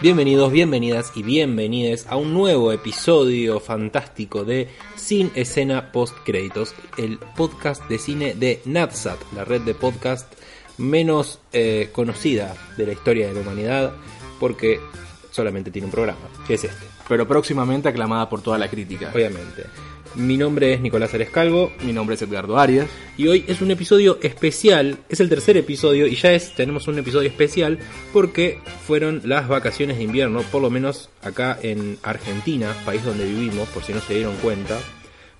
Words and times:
Bienvenidos, 0.00 0.50
bienvenidas 0.50 1.12
y 1.14 1.22
bienvenides 1.22 2.06
a 2.06 2.16
un 2.16 2.32
nuevo 2.32 2.72
episodio 2.72 3.60
fantástico 3.60 4.44
de 4.44 4.70
Sin 4.96 5.30
Escena 5.34 5.92
Post 5.92 6.16
Créditos, 6.24 6.74
el 6.96 7.18
podcast 7.36 7.86
de 7.88 7.98
cine 7.98 8.34
de 8.34 8.62
Natsat, 8.64 9.18
la 9.34 9.44
red 9.44 9.60
de 9.60 9.74
podcast 9.74 10.32
menos 10.78 11.40
eh, 11.52 11.90
conocida 11.92 12.56
de 12.78 12.86
la 12.86 12.92
historia 12.92 13.28
de 13.28 13.34
la 13.34 13.40
humanidad, 13.40 13.92
porque 14.40 14.80
solamente 15.30 15.70
tiene 15.70 15.84
un 15.84 15.92
programa, 15.92 16.30
que 16.46 16.54
es 16.54 16.64
este, 16.64 16.86
pero 17.08 17.28
próximamente 17.28 17.90
aclamada 17.90 18.26
por 18.30 18.40
toda 18.40 18.56
la 18.56 18.70
crítica. 18.70 19.10
obviamente. 19.14 19.64
Mi 20.16 20.36
nombre 20.36 20.72
es 20.74 20.80
Nicolás 20.80 21.12
Ares 21.14 21.28
Calvo 21.30 21.72
Mi 21.84 21.92
nombre 21.92 22.14
es 22.14 22.22
Edgardo 22.22 22.56
Arias. 22.58 22.86
y 23.16 23.26
hoy 23.26 23.44
es 23.48 23.60
un 23.60 23.70
episodio 23.72 24.18
especial, 24.22 24.98
es 25.08 25.18
el 25.20 25.28
tercer 25.28 25.56
episodio 25.56 26.06
y 26.06 26.14
ya 26.14 26.32
es, 26.32 26.54
tenemos 26.54 26.86
un 26.86 26.98
episodio 26.98 27.28
especial 27.28 27.78
porque 28.12 28.58
fueron 28.86 29.22
las 29.24 29.48
vacaciones 29.48 29.96
de 29.98 30.04
invierno, 30.04 30.42
por 30.52 30.62
lo 30.62 30.70
menos 30.70 31.10
acá 31.22 31.58
en 31.62 31.98
Argentina, 32.02 32.72
país 32.84 33.04
donde 33.04 33.24
vivimos, 33.24 33.68
por 33.70 33.82
si 33.82 33.92
no 33.92 34.00
se 34.00 34.14
dieron 34.14 34.36
cuenta. 34.36 34.78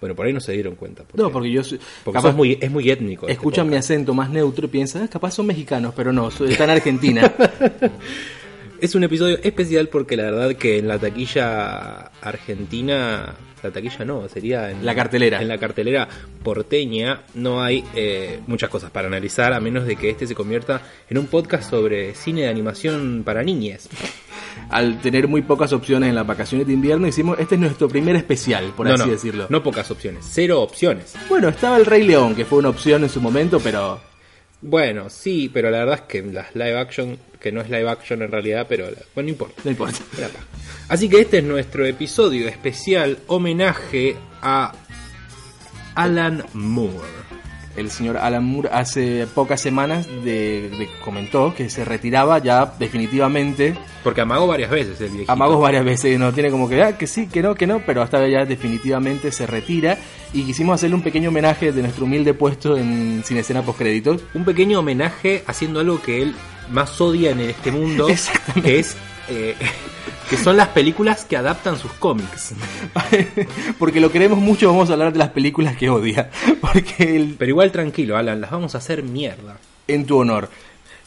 Bueno, 0.00 0.14
por 0.16 0.26
ahí 0.26 0.32
no 0.34 0.40
se 0.40 0.52
dieron 0.52 0.74
cuenta. 0.74 1.04
No, 1.14 1.30
porque 1.30 1.50
yo 1.50 1.64
soy- 1.64 1.80
porque 2.04 2.18
capaz 2.18 2.34
muy, 2.34 2.58
es 2.60 2.70
muy 2.70 2.90
étnico. 2.90 3.22
este 3.26 3.32
escuchan 3.34 3.70
mi 3.70 3.76
acento 3.76 4.12
más 4.12 4.28
neutro 4.28 4.66
y 4.66 4.68
piensan, 4.68 5.02
"Ah, 5.04 5.08
capaz 5.08 5.30
son 5.30 5.46
mexicanos, 5.46 5.94
pero 5.96 6.12
no, 6.12 6.30
soy- 6.30 6.50
está 6.52 6.64
en 6.64 6.70
Argentina. 6.78 7.32
Es 8.80 8.94
un 8.94 9.04
episodio 9.04 9.38
especial 9.42 9.88
porque 9.88 10.16
la 10.16 10.24
verdad 10.24 10.54
que 10.56 10.78
en 10.78 10.88
la 10.88 10.98
taquilla 10.98 12.10
argentina, 12.20 13.34
la 13.62 13.70
taquilla 13.70 14.04
no, 14.04 14.28
sería 14.28 14.70
en 14.70 14.84
La 14.84 14.94
cartelera. 14.94 15.40
En 15.40 15.48
la 15.48 15.58
cartelera 15.58 16.08
porteña 16.42 17.22
no 17.34 17.62
hay 17.62 17.84
eh, 17.94 18.40
muchas 18.46 18.68
cosas 18.68 18.90
para 18.90 19.06
analizar 19.08 19.52
a 19.52 19.60
menos 19.60 19.86
de 19.86 19.96
que 19.96 20.10
este 20.10 20.26
se 20.26 20.34
convierta 20.34 20.82
en 21.08 21.18
un 21.18 21.26
podcast 21.26 21.70
sobre 21.70 22.14
cine 22.14 22.42
de 22.42 22.48
animación 22.48 23.22
para 23.24 23.42
niñes. 23.42 23.88
Al 24.70 25.00
tener 25.00 25.28
muy 25.28 25.42
pocas 25.42 25.72
opciones 25.72 26.08
en 26.08 26.14
las 26.14 26.26
vacaciones 26.26 26.66
de 26.66 26.72
invierno, 26.72 27.06
hicimos, 27.06 27.38
este 27.38 27.54
es 27.54 27.60
nuestro 27.60 27.88
primer 27.88 28.16
especial, 28.16 28.72
por 28.76 28.86
no, 28.86 28.94
así 28.94 29.04
no, 29.04 29.10
decirlo. 29.12 29.46
No 29.48 29.62
pocas 29.62 29.90
opciones, 29.90 30.26
cero 30.28 30.60
opciones. 30.60 31.14
Bueno, 31.28 31.48
estaba 31.48 31.76
el 31.76 31.86
Rey 31.86 32.04
León, 32.04 32.34
que 32.34 32.44
fue 32.44 32.58
una 32.58 32.68
opción 32.68 33.02
en 33.02 33.08
su 33.08 33.20
momento, 33.20 33.60
pero 33.60 34.00
Bueno, 34.66 35.10
sí, 35.10 35.50
pero 35.52 35.70
la 35.70 35.80
verdad 35.80 35.94
es 35.96 36.00
que 36.02 36.22
las 36.22 36.54
live 36.54 36.78
action, 36.78 37.18
que 37.38 37.52
no 37.52 37.60
es 37.60 37.68
live 37.68 37.86
action 37.90 38.22
en 38.22 38.32
realidad, 38.32 38.64
pero 38.66 38.90
la- 38.90 38.96
bueno, 39.14 39.26
no 39.26 39.30
importa. 39.30 39.62
no 39.64 39.70
importa. 39.70 39.98
Así 40.88 41.06
que 41.08 41.20
este 41.20 41.38
es 41.38 41.44
nuestro 41.44 41.84
episodio 41.84 42.48
especial 42.48 43.18
homenaje 43.26 44.16
a 44.40 44.72
Alan 45.94 46.44
Moore. 46.54 47.06
El 47.76 47.90
señor 47.90 48.18
Alan 48.18 48.44
Moore 48.44 48.68
hace 48.72 49.26
pocas 49.34 49.60
semanas 49.60 50.06
de, 50.06 50.70
de- 50.70 50.88
comentó 51.04 51.52
que 51.54 51.68
se 51.70 51.84
retiraba 51.84 52.38
ya 52.38 52.72
definitivamente. 52.78 53.74
Porque 54.02 54.20
amagó 54.20 54.46
varias 54.46 54.70
veces 54.70 55.00
el 55.00 55.08
viejito. 55.10 55.32
Amagos 55.32 55.60
varias 55.60 55.84
veces, 55.84 56.18
no 56.18 56.32
tiene 56.32 56.50
como 56.50 56.68
que, 56.68 56.82
ah, 56.82 56.96
que 56.96 57.06
sí, 57.06 57.26
que 57.26 57.42
no, 57.42 57.54
que 57.54 57.66
no, 57.66 57.80
pero 57.84 58.02
hasta 58.02 58.26
ya 58.28 58.44
definitivamente 58.44 59.32
se 59.32 59.46
retira. 59.46 59.98
Y 60.32 60.42
quisimos 60.44 60.74
hacerle 60.74 60.96
un 60.96 61.02
pequeño 61.02 61.30
homenaje 61.30 61.72
de 61.72 61.82
nuestro 61.82 62.04
humilde 62.04 62.34
puesto 62.34 62.76
en 62.76 63.22
Sin 63.24 63.36
Escena 63.38 63.62
Post 63.62 63.78
Créditos. 63.78 64.22
Un 64.34 64.44
pequeño 64.44 64.78
homenaje 64.80 65.42
haciendo 65.46 65.80
algo 65.80 66.00
que 66.00 66.22
él 66.22 66.34
más 66.70 67.00
odia 67.00 67.30
en 67.30 67.40
este 67.40 67.70
mundo, 67.72 68.06
que 68.62 68.78
es 68.78 68.96
eh, 69.28 69.54
que 70.28 70.36
son 70.36 70.56
las 70.56 70.68
películas 70.68 71.24
que 71.24 71.36
adaptan 71.36 71.78
sus 71.78 71.92
cómics. 71.92 72.54
Porque 73.78 74.00
lo 74.00 74.10
queremos 74.10 74.38
mucho, 74.38 74.68
vamos 74.68 74.90
a 74.90 74.94
hablar 74.94 75.12
de 75.12 75.18
las 75.18 75.30
películas 75.30 75.76
que 75.76 75.90
odia. 75.90 76.30
Porque 76.60 77.16
el, 77.16 77.36
Pero 77.38 77.50
igual 77.50 77.72
tranquilo, 77.72 78.16
Alan, 78.16 78.40
las 78.40 78.50
vamos 78.50 78.74
a 78.74 78.78
hacer 78.78 79.02
mierda. 79.02 79.58
en 79.88 80.06
tu 80.06 80.18
honor. 80.18 80.48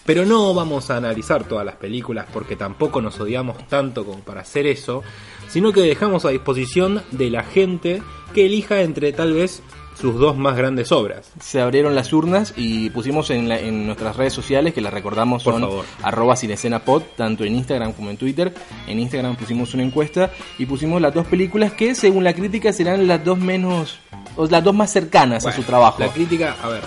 Pero 0.06 0.26
no 0.26 0.54
vamos 0.54 0.90
a 0.90 0.96
analizar 0.98 1.44
todas 1.44 1.66
las 1.66 1.76
películas 1.76 2.28
porque 2.32 2.56
tampoco 2.56 3.02
nos 3.02 3.20
odiamos 3.20 3.68
tanto 3.68 4.06
como 4.06 4.20
para 4.20 4.40
hacer 4.40 4.66
eso, 4.66 5.04
sino 5.50 5.74
que 5.74 5.82
dejamos 5.82 6.24
a 6.24 6.30
disposición 6.30 7.04
de 7.12 7.30
la 7.30 7.44
gente 7.44 8.02
que 8.34 8.46
elija 8.46 8.82
entre 8.84 9.12
tal 9.12 9.34
vez 9.34 9.62
sus 10.00 10.16
dos 10.20 10.38
más 10.38 10.56
grandes 10.56 10.92
obras. 10.92 11.32
Se 11.42 11.60
abrieron 11.60 11.96
las 11.96 12.14
urnas 12.14 12.54
y 12.56 12.90
pusimos 12.92 13.30
en, 13.32 13.50
la- 13.50 13.60
en 13.60 13.86
nuestras 13.88 14.16
redes 14.16 14.34
sociales, 14.34 14.74
que 14.74 14.82
las 14.82 14.94
recordamos 14.94 15.44
Por 15.44 15.54
son 15.54 15.62
favor. 15.64 15.86
arroba 16.04 16.36
sin 16.36 16.52
escena 16.52 16.80
pod, 16.80 17.02
tanto 17.16 17.44
en 17.44 17.56
Instagram 17.56 17.94
como 17.94 18.10
en 18.12 18.18
Twitter. 18.18 18.54
En 18.88 19.00
Instagram 19.00 19.36
pusimos 19.36 19.74
una 19.74 19.84
encuesta 19.84 20.32
y 20.58 20.66
pusimos 20.66 21.02
las 21.02 21.14
dos 21.14 21.26
películas 21.28 21.74
que 21.74 21.96
según 21.96 22.24
la 22.24 22.34
crítica 22.34 22.72
serán 22.74 23.08
las 23.08 23.24
dos 23.26 23.40
menos, 23.40 23.98
o 24.36 24.46
las 24.48 24.64
dos 24.64 24.76
más 24.76 24.92
cercanas 24.92 25.46
a 25.46 25.52
su 25.52 25.64
trabajo. 25.64 26.00
La 26.00 26.10
crítica, 26.14 26.56
a 26.62 26.70
ver, 26.70 26.82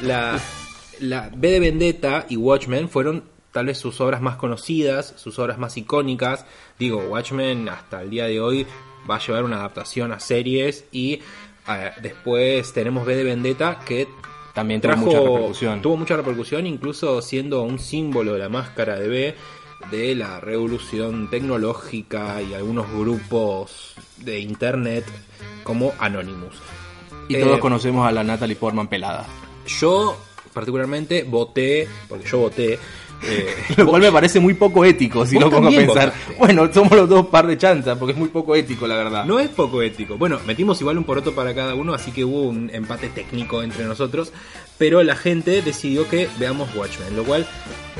la, 0.00 0.38
la 1.00 1.30
B 1.34 1.50
de 1.50 1.60
Vendetta 1.60 2.26
y 2.28 2.36
Watchmen 2.36 2.88
fueron 2.88 3.24
tal 3.52 3.66
vez 3.66 3.76
sus 3.78 4.00
obras 4.00 4.22
más 4.22 4.36
conocidas, 4.36 5.12
sus 5.16 5.38
obras 5.38 5.58
más 5.58 5.76
icónicas. 5.76 6.46
Digo, 6.78 6.98
Watchmen 7.10 7.68
hasta 7.68 8.00
el 8.00 8.08
día 8.10 8.24
de 8.24 8.40
hoy 8.40 8.66
va 9.08 9.16
a 9.16 9.20
llevar 9.20 9.44
una 9.44 9.56
adaptación 9.56 10.12
a 10.12 10.20
series 10.20 10.86
y 10.92 11.20
eh, 11.68 11.90
después 12.02 12.72
tenemos 12.72 13.04
B 13.06 13.14
de 13.16 13.24
Vendetta 13.24 13.78
que 13.84 14.08
También 14.54 14.80
tuvo 14.80 14.92
trajo 14.92 15.06
mucha 15.06 15.20
repercusión. 15.20 15.82
tuvo 15.82 15.96
mucha 15.96 16.16
repercusión, 16.16 16.66
incluso 16.66 17.22
siendo 17.22 17.62
un 17.62 17.78
símbolo 17.78 18.34
de 18.34 18.38
la 18.38 18.48
máscara 18.48 18.98
de 18.98 19.08
B 19.08 19.34
de 19.90 20.14
la 20.14 20.38
revolución 20.40 21.28
tecnológica 21.30 22.40
y 22.40 22.54
algunos 22.54 22.88
grupos 22.92 23.94
de 24.18 24.38
internet 24.40 25.04
como 25.64 25.92
Anonymous. 25.98 26.54
Y 27.28 27.36
Eh, 27.36 27.40
todos 27.40 27.58
conocemos 27.58 28.06
a 28.06 28.12
la 28.12 28.22
Natalie 28.22 28.56
Portman 28.56 28.88
pelada. 28.88 29.26
yo 29.66 30.16
particularmente 30.52 31.24
voté, 31.24 31.88
porque 32.08 32.28
yo 32.28 32.38
voté, 32.38 32.78
eh, 33.24 33.46
Lo 33.76 33.86
cual 33.86 34.02
me 34.02 34.10
parece 34.12 34.40
muy 34.40 34.54
poco 34.54 34.84
ético 34.84 35.24
si 35.26 35.38
lo 35.38 35.50
pongo 35.50 35.68
a 35.68 35.70
pensar. 35.70 36.12
votaste. 36.12 36.34
Bueno, 36.38 36.72
somos 36.72 36.92
los 36.92 37.08
dos 37.08 37.26
par 37.26 37.46
de 37.46 37.56
chanza, 37.56 37.98
porque 37.98 38.12
es 38.12 38.18
muy 38.18 38.28
poco 38.28 38.54
ético, 38.56 38.86
la 38.86 38.96
verdad. 38.96 39.24
no 39.24 39.38
es 39.38 39.48
poco 39.48 39.80
ético. 39.82 40.16
Bueno, 40.18 40.38
metimos 40.46 40.80
igual 40.80 40.98
un 40.98 41.04
poroto 41.04 41.32
para 41.34 41.54
cada 41.54 41.74
uno, 41.74 41.94
así 41.94 42.10
que 42.10 42.24
hubo 42.24 42.42
un 42.42 42.70
empate 42.72 43.08
técnico 43.08 43.62
entre 43.62 43.84
nosotros, 43.84 44.32
pero 44.78 45.02
la 45.02 45.16
gente 45.16 45.62
decidió 45.62 46.08
que 46.08 46.28
veamos 46.38 46.74
Watchmen, 46.74 47.14
lo 47.16 47.24
cual... 47.24 47.46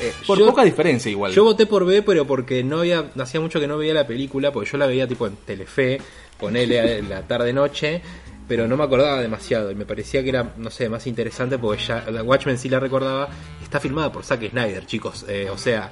eh, 0.00 0.12
Por 0.26 0.38
yo- 0.38 0.46
poca 0.46 0.64
diferencia 0.64 1.10
igual. 1.10 1.32
Yo 1.32 1.44
voté 1.44 1.66
por 1.66 1.84
B, 1.86 2.02
pero 2.02 2.26
porque 2.26 2.64
no 2.64 2.80
había, 2.80 3.04
hacía 3.18 3.40
mucho 3.40 3.60
que 3.60 3.66
no 3.68 3.78
veía 3.78 3.94
la 3.94 4.06
película, 4.06 4.50
porque 4.52 4.70
yo 4.70 4.78
la 4.78 4.86
veía 4.86 5.06
tipo 5.06 5.26
en 5.26 5.36
Telefe, 5.36 6.00
ponele 6.38 6.80
a 6.80 7.02
la 7.02 7.22
tarde-noche, 7.22 8.02
pero 8.48 8.66
no 8.66 8.76
me 8.76 8.82
acordaba 8.84 9.20
demasiado 9.22 9.70
y 9.70 9.74
me 9.76 9.86
parecía 9.86 10.22
que 10.22 10.28
era, 10.30 10.52
no 10.56 10.68
sé, 10.70 10.88
más 10.88 11.06
interesante 11.06 11.58
porque 11.58 11.82
ya 11.84 12.04
la 12.10 12.22
Watchmen 12.22 12.58
sí 12.58 12.68
la 12.68 12.80
recordaba. 12.80 13.28
Está 13.72 13.80
filmada 13.80 14.12
por 14.12 14.22
Zack 14.22 14.50
Snyder, 14.50 14.84
chicos. 14.84 15.24
eh, 15.26 15.48
o 15.50 15.56
sea, 15.56 15.90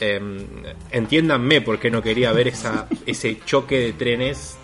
eh, 0.00 0.20
entiéndanme 0.92 1.60
por 1.60 1.80
qué 1.80 1.90
no 1.90 2.00
quería 2.00 2.30
ver 2.30 2.46
esa, 2.46 2.86
ese 3.04 3.40
choque 3.44 3.80
de 3.80 3.92
trenes 3.94 4.56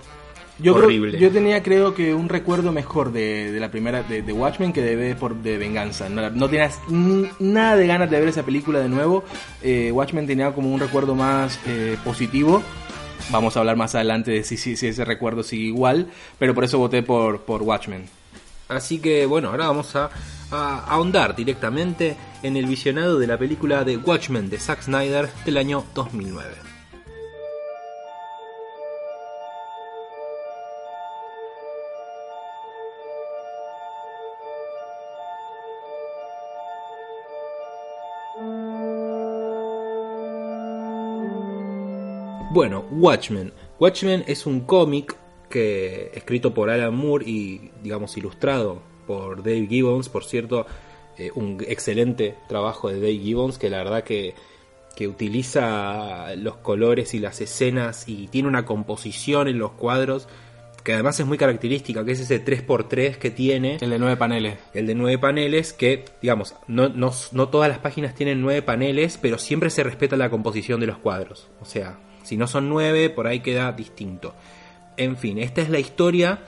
Yo, 0.61 0.75
creo- 0.75 0.85
horrible. 0.85 1.19
yo 1.19 1.33
tenía 1.33 1.61
creo 1.65 1.93
que 1.93 2.15
un 2.15 2.29
recuerdo 2.29 2.71
mejor 2.71 3.11
de, 3.11 3.51
de 3.51 3.59
la 3.59 3.73
primera 3.73 4.05
de, 4.05 4.23
de 4.23 4.33
Watchmen 4.33 4.73
que 4.73 4.81
de 4.81 5.17
por 5.17 5.35
de 5.35 5.59
Venganza. 5.59 6.09
No, 6.09 6.31
no 6.31 6.49
tenías 6.49 6.79
nada 6.89 7.75
de 7.75 7.85
ganas 7.89 8.09
de 8.09 8.21
ver 8.21 8.29
esa 8.29 8.45
película 8.45 8.79
de 8.79 8.89
nuevo. 8.89 9.25
Eh, 9.61 9.91
Watchmen 9.91 10.29
tenía 10.29 10.53
como 10.53 10.73
un 10.73 10.79
recuerdo 10.79 11.17
más 11.17 11.59
eh, 11.67 11.97
positivo. 12.05 12.63
Vamos 13.31 13.57
a 13.57 13.59
hablar 13.59 13.75
más 13.75 13.97
adelante 13.97 14.31
de 14.31 14.45
si, 14.45 14.57
si, 14.57 14.77
si 14.77 14.87
ese 14.87 15.05
recuerdo 15.05 15.43
sigue 15.43 15.65
igual, 15.65 16.07
pero 16.39 16.55
por 16.55 16.63
eso 16.63 16.79
voté 16.79 17.03
por, 17.03 17.41
por 17.41 17.63
Watchmen. 17.63 18.05
Así 18.69 19.01
que 19.01 19.27
bueno, 19.27 19.49
ahora 19.49 19.67
vamos 19.67 19.97
a, 19.97 20.11
a 20.53 20.85
ahondar 20.87 21.35
directamente 21.35 22.17
en 22.43 22.57
el 22.57 22.67
visionado 22.67 23.19
de 23.19 23.27
la 23.27 23.39
película 23.39 23.85
de 23.85 23.97
Watchmen 23.97 24.51
de 24.51 24.59
Zack 24.59 24.83
Snyder 24.83 25.31
del 25.47 25.57
año 25.57 25.85
2009. 25.95 26.55
Bueno, 42.53 42.85
Watchmen. 42.91 43.55
Watchmen 43.81 44.25
es 44.27 44.45
un 44.45 44.61
cómic 44.61 45.17
que 45.49 46.11
escrito 46.13 46.53
por 46.53 46.69
Alan 46.69 46.95
Moore 46.95 47.25
y 47.27 47.71
digamos 47.83 48.15
ilustrado 48.19 48.92
por 49.13 49.43
Dave 49.43 49.67
Gibbons, 49.67 50.09
por 50.09 50.25
cierto, 50.25 50.65
eh, 51.19 51.31
un 51.35 51.63
excelente 51.69 52.35
trabajo 52.49 52.89
de 52.89 52.95
Dave 52.95 53.19
Gibbons 53.19 53.59
que 53.59 53.69
la 53.69 53.77
verdad 53.77 54.05
que, 54.05 54.35
que 54.97 55.07
utiliza 55.07 56.35
los 56.37 56.57
colores 56.57 57.13
y 57.13 57.19
las 57.19 57.43
escenas 57.43 58.09
y 58.09 58.29
tiene 58.29 58.49
una 58.49 58.65
composición 58.65 59.49
en 59.49 59.59
los 59.59 59.73
cuadros 59.73 60.29
que 60.83 60.95
además 60.95 61.21
es 61.21 61.27
muy 61.27 61.37
característica, 61.37 62.05
que 62.07 62.13
es 62.13 62.21
ese 62.21 62.43
3x3 62.43 63.17
que 63.17 63.31
tiene 63.31 63.77
El 63.83 63.91
de 63.91 63.99
nueve 63.99 64.17
paneles. 64.17 64.59
el 64.73 64.87
de 64.87 64.95
nueve 64.95 65.19
paneles, 65.19 65.75
que, 65.75 66.07
digamos, 66.23 66.57
no, 66.67 66.89
no, 66.89 67.13
no 67.33 67.49
todas 67.51 67.69
las 67.69 67.79
páginas 67.79 68.15
tienen 68.15 68.41
nueve 68.41 68.63
paneles, 68.63 69.19
pero 69.21 69.37
siempre 69.37 69.69
se 69.69 69.85
respeta 69.85 70.17
la 70.17 70.31
composición 70.31 70.81
de 70.81 70.87
los 70.87 70.97
cuadros. 70.97 71.49
O 71.61 71.67
sea, 71.67 72.01
si 72.25 72.39
no 72.39 72.49
son 72.49 72.71
nueve, 72.71 73.11
por 73.11 73.27
ahí 73.27 73.41
queda 73.41 73.71
distinto. 73.73 74.35
En 74.97 75.17
fin, 75.19 75.39
esta 75.39 75.61
es 75.61 75.69
la 75.69 75.79
historia 75.79 76.41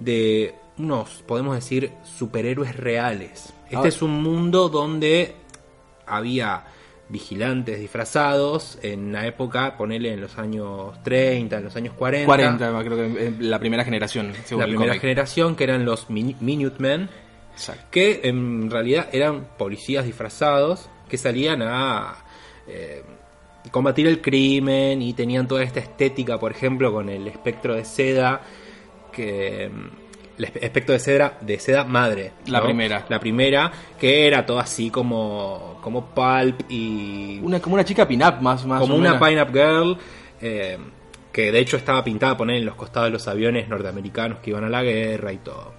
de 0.00 0.54
unos, 0.78 1.22
podemos 1.26 1.54
decir, 1.54 1.92
superhéroes 2.04 2.76
reales. 2.76 3.52
Este 3.64 3.76
Ahora- 3.76 3.88
es 3.88 4.02
un 4.02 4.22
mundo 4.22 4.68
donde 4.68 5.34
había 6.06 6.64
vigilantes 7.08 7.78
disfrazados 7.78 8.78
en 8.82 9.12
la 9.12 9.26
época, 9.26 9.76
ponele 9.76 10.12
en 10.14 10.20
los 10.22 10.38
años 10.38 11.02
30, 11.02 11.58
en 11.58 11.64
los 11.64 11.76
años 11.76 11.94
40. 11.94 12.26
40, 12.26 12.84
creo 12.84 12.96
que 12.96 13.26
eh, 13.26 13.34
la 13.40 13.58
primera 13.58 13.84
generación. 13.84 14.32
según 14.44 14.60
La 14.62 14.66
primera 14.66 14.90
cómic. 14.92 15.00
generación, 15.02 15.54
que 15.54 15.64
eran 15.64 15.84
los 15.84 16.08
Min- 16.08 16.36
Minutemen, 16.40 17.10
Exacto. 17.52 17.84
que 17.90 18.20
en 18.24 18.70
realidad 18.70 19.08
eran 19.12 19.46
policías 19.58 20.06
disfrazados 20.06 20.88
que 21.08 21.18
salían 21.18 21.60
a 21.62 22.14
eh, 22.66 23.02
combatir 23.70 24.06
el 24.06 24.22
crimen 24.22 25.02
y 25.02 25.12
tenían 25.12 25.46
toda 25.46 25.62
esta 25.62 25.80
estética, 25.80 26.38
por 26.40 26.52
ejemplo, 26.52 26.92
con 26.92 27.10
el 27.10 27.28
espectro 27.28 27.74
de 27.74 27.84
seda, 27.84 28.40
que 29.12 29.70
el 30.38 30.44
espectro 30.44 30.92
de 30.92 30.98
seda, 30.98 31.38
de 31.40 31.58
seda 31.58 31.84
madre. 31.84 32.32
La 32.46 32.62
primera. 32.62 33.04
La 33.08 33.20
primera, 33.20 33.72
que 33.98 34.26
era 34.26 34.44
todo 34.46 34.58
así 34.58 34.90
como, 34.90 35.78
como 35.82 36.06
pulp 36.06 36.62
y 36.68 37.40
Una, 37.42 37.60
como 37.60 37.74
una 37.74 37.84
chica 37.84 38.06
pin-up 38.06 38.40
más, 38.40 38.64
más 38.66 38.80
como 38.80 38.94
o 38.94 38.98
una. 38.98 39.18
Pine-Up 39.18 39.52
Girl, 39.52 39.98
eh, 40.40 40.78
que 41.32 41.52
de 41.52 41.58
hecho 41.58 41.76
estaba 41.76 42.02
pintada 42.04 42.36
poner 42.36 42.56
en 42.56 42.66
los 42.66 42.74
costados 42.74 43.08
de 43.08 43.12
los 43.12 43.28
aviones 43.28 43.68
norteamericanos 43.68 44.38
que 44.40 44.50
iban 44.50 44.64
a 44.64 44.68
la 44.68 44.82
guerra 44.82 45.32
y 45.32 45.38
todo. 45.38 45.74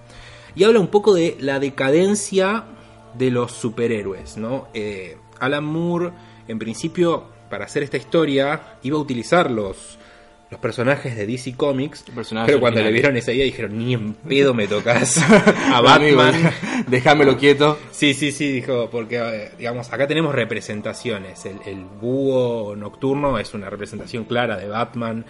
Y 0.54 0.64
habla 0.64 0.80
un 0.80 0.88
poco 0.88 1.14
de 1.14 1.36
la 1.40 1.58
decadencia 1.58 2.64
de 3.14 3.30
los 3.30 3.52
superhéroes, 3.52 4.36
¿no? 4.36 4.68
Eh, 4.74 5.16
Alan 5.40 5.64
Moore, 5.64 6.10
en 6.48 6.58
principio, 6.58 7.28
para 7.50 7.64
hacer 7.64 7.82
esta 7.82 7.96
historia, 7.96 8.78
iba 8.82 8.96
a 8.96 9.00
utilizar 9.00 9.50
los, 9.50 9.98
los 10.54 10.60
personajes 10.60 11.16
de 11.16 11.26
DC 11.26 11.56
Comics, 11.56 12.04
pero 12.46 12.60
cuando 12.60 12.80
le 12.80 12.92
vieron 12.92 13.16
esa 13.16 13.32
idea 13.32 13.44
dijeron, 13.44 13.76
ni 13.76 13.92
en 13.94 14.14
pedo 14.14 14.54
me 14.54 14.68
tocas 14.68 15.18
a 15.72 15.80
Batman. 15.80 16.52
Déjamelo 16.86 17.36
quieto. 17.38 17.76
Sí, 17.90 18.14
sí, 18.14 18.30
sí, 18.30 18.52
dijo, 18.52 18.88
porque, 18.88 19.18
eh, 19.18 19.50
digamos, 19.58 19.92
acá 19.92 20.06
tenemos 20.06 20.32
representaciones. 20.32 21.44
El, 21.44 21.58
el 21.66 21.84
búho 21.84 22.76
nocturno 22.76 23.36
es 23.40 23.52
una 23.52 23.68
representación 23.68 24.26
clara 24.26 24.56
de 24.56 24.68
Batman. 24.68 25.24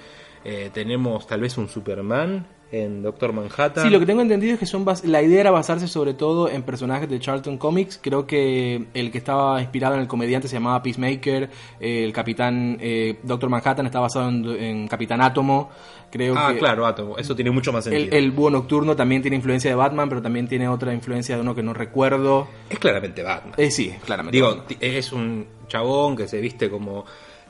Eh, 0.45 0.69
tenemos 0.75 1.27
tal 1.27 1.41
vez 1.41 1.57
un 1.57 1.71
Superman 1.71 2.47
en 2.83 3.03
Doctor 3.03 3.33
Manhattan. 3.33 3.85
Sí, 3.85 3.91
lo 3.91 4.01
que 4.01 4.07
tengo 4.07 4.21
entendido 4.23 4.55
es 4.55 4.59
que 4.59 4.67
son 4.67 4.85
la 5.05 5.23
idea 5.23 5.41
era 5.41 5.51
basarse 5.51 5.87
sobre 5.89 6.15
todo 6.15 6.49
en 6.49 6.63
personajes 6.63 7.09
de 7.09 7.21
Charlton 7.21 7.57
Comics. 7.59 7.99
Creo 8.03 8.27
que 8.27 8.87
el 8.95 9.11
que 9.13 9.19
estaba 9.19 9.61
inspirado 9.61 9.95
en 9.95 10.01
el 10.01 10.09
comediante 10.09 10.49
se 10.49 10.55
llamaba 10.57 10.83
Peacemaker. 10.83 11.51
eh, 11.81 12.05
el 12.05 12.13
capitán 12.13 12.77
eh, 12.81 13.19
Doctor 13.23 13.49
Manhattan 13.51 13.87
está 13.87 14.01
basado 14.01 14.29
en, 14.29 14.45
en 14.47 14.89
Capitán 14.89 15.21
Átomo. 15.21 15.71
Creo 16.11 16.35
Ah, 16.37 16.53
que 16.53 16.59
claro, 16.59 16.87
Átomo. 16.87 17.19
Eso 17.19 17.35
tiene 17.35 17.51
mucho 17.51 17.73
más 17.73 17.87
el, 17.87 17.93
sentido. 17.93 18.17
el 18.17 18.31
búho 18.31 18.51
nocturno 18.51 18.95
también 18.95 19.21
tiene 19.23 19.37
influencia 19.37 19.71
de 19.71 19.75
Batman, 19.77 20.09
pero 20.09 20.23
también 20.23 20.47
tiene 20.49 20.69
otra 20.69 20.93
influencia 20.95 21.35
de 21.37 21.43
uno 21.43 21.55
que 21.55 21.63
no 21.63 21.75
recuerdo. 21.75 22.47
Es 22.71 22.79
claramente 22.79 23.23
Batman. 23.23 23.55
Eh, 23.57 23.71
sí, 23.71 23.93
claramente. 24.05 24.37
Digo, 24.37 24.49
Batman. 24.57 24.79
es 24.81 25.13
un 25.13 25.47
chabón 25.69 26.17
que 26.17 26.29
se 26.29 26.41
viste 26.41 26.71
como 26.71 27.05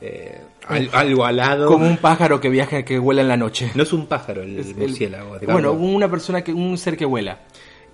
eh, 0.06 0.40
al- 0.66 0.90
algo 0.92 1.24
alado. 1.24 1.68
como 1.68 1.86
un 1.86 1.96
pájaro 1.96 2.40
que 2.40 2.48
viaja 2.48 2.84
que 2.84 2.98
vuela 2.98 3.22
en 3.22 3.28
la 3.28 3.36
noche. 3.36 3.70
No 3.74 3.82
es 3.82 3.92
un 3.92 4.06
pájaro 4.06 4.42
el, 4.42 4.58
el- 4.58 4.74
murciélago. 4.76 5.38
digamos. 5.38 5.62
bueno, 5.62 5.72
una 5.72 6.10
persona 6.10 6.42
que 6.42 6.52
un 6.52 6.76
ser 6.78 6.96
que 6.96 7.04
vuela. 7.04 7.40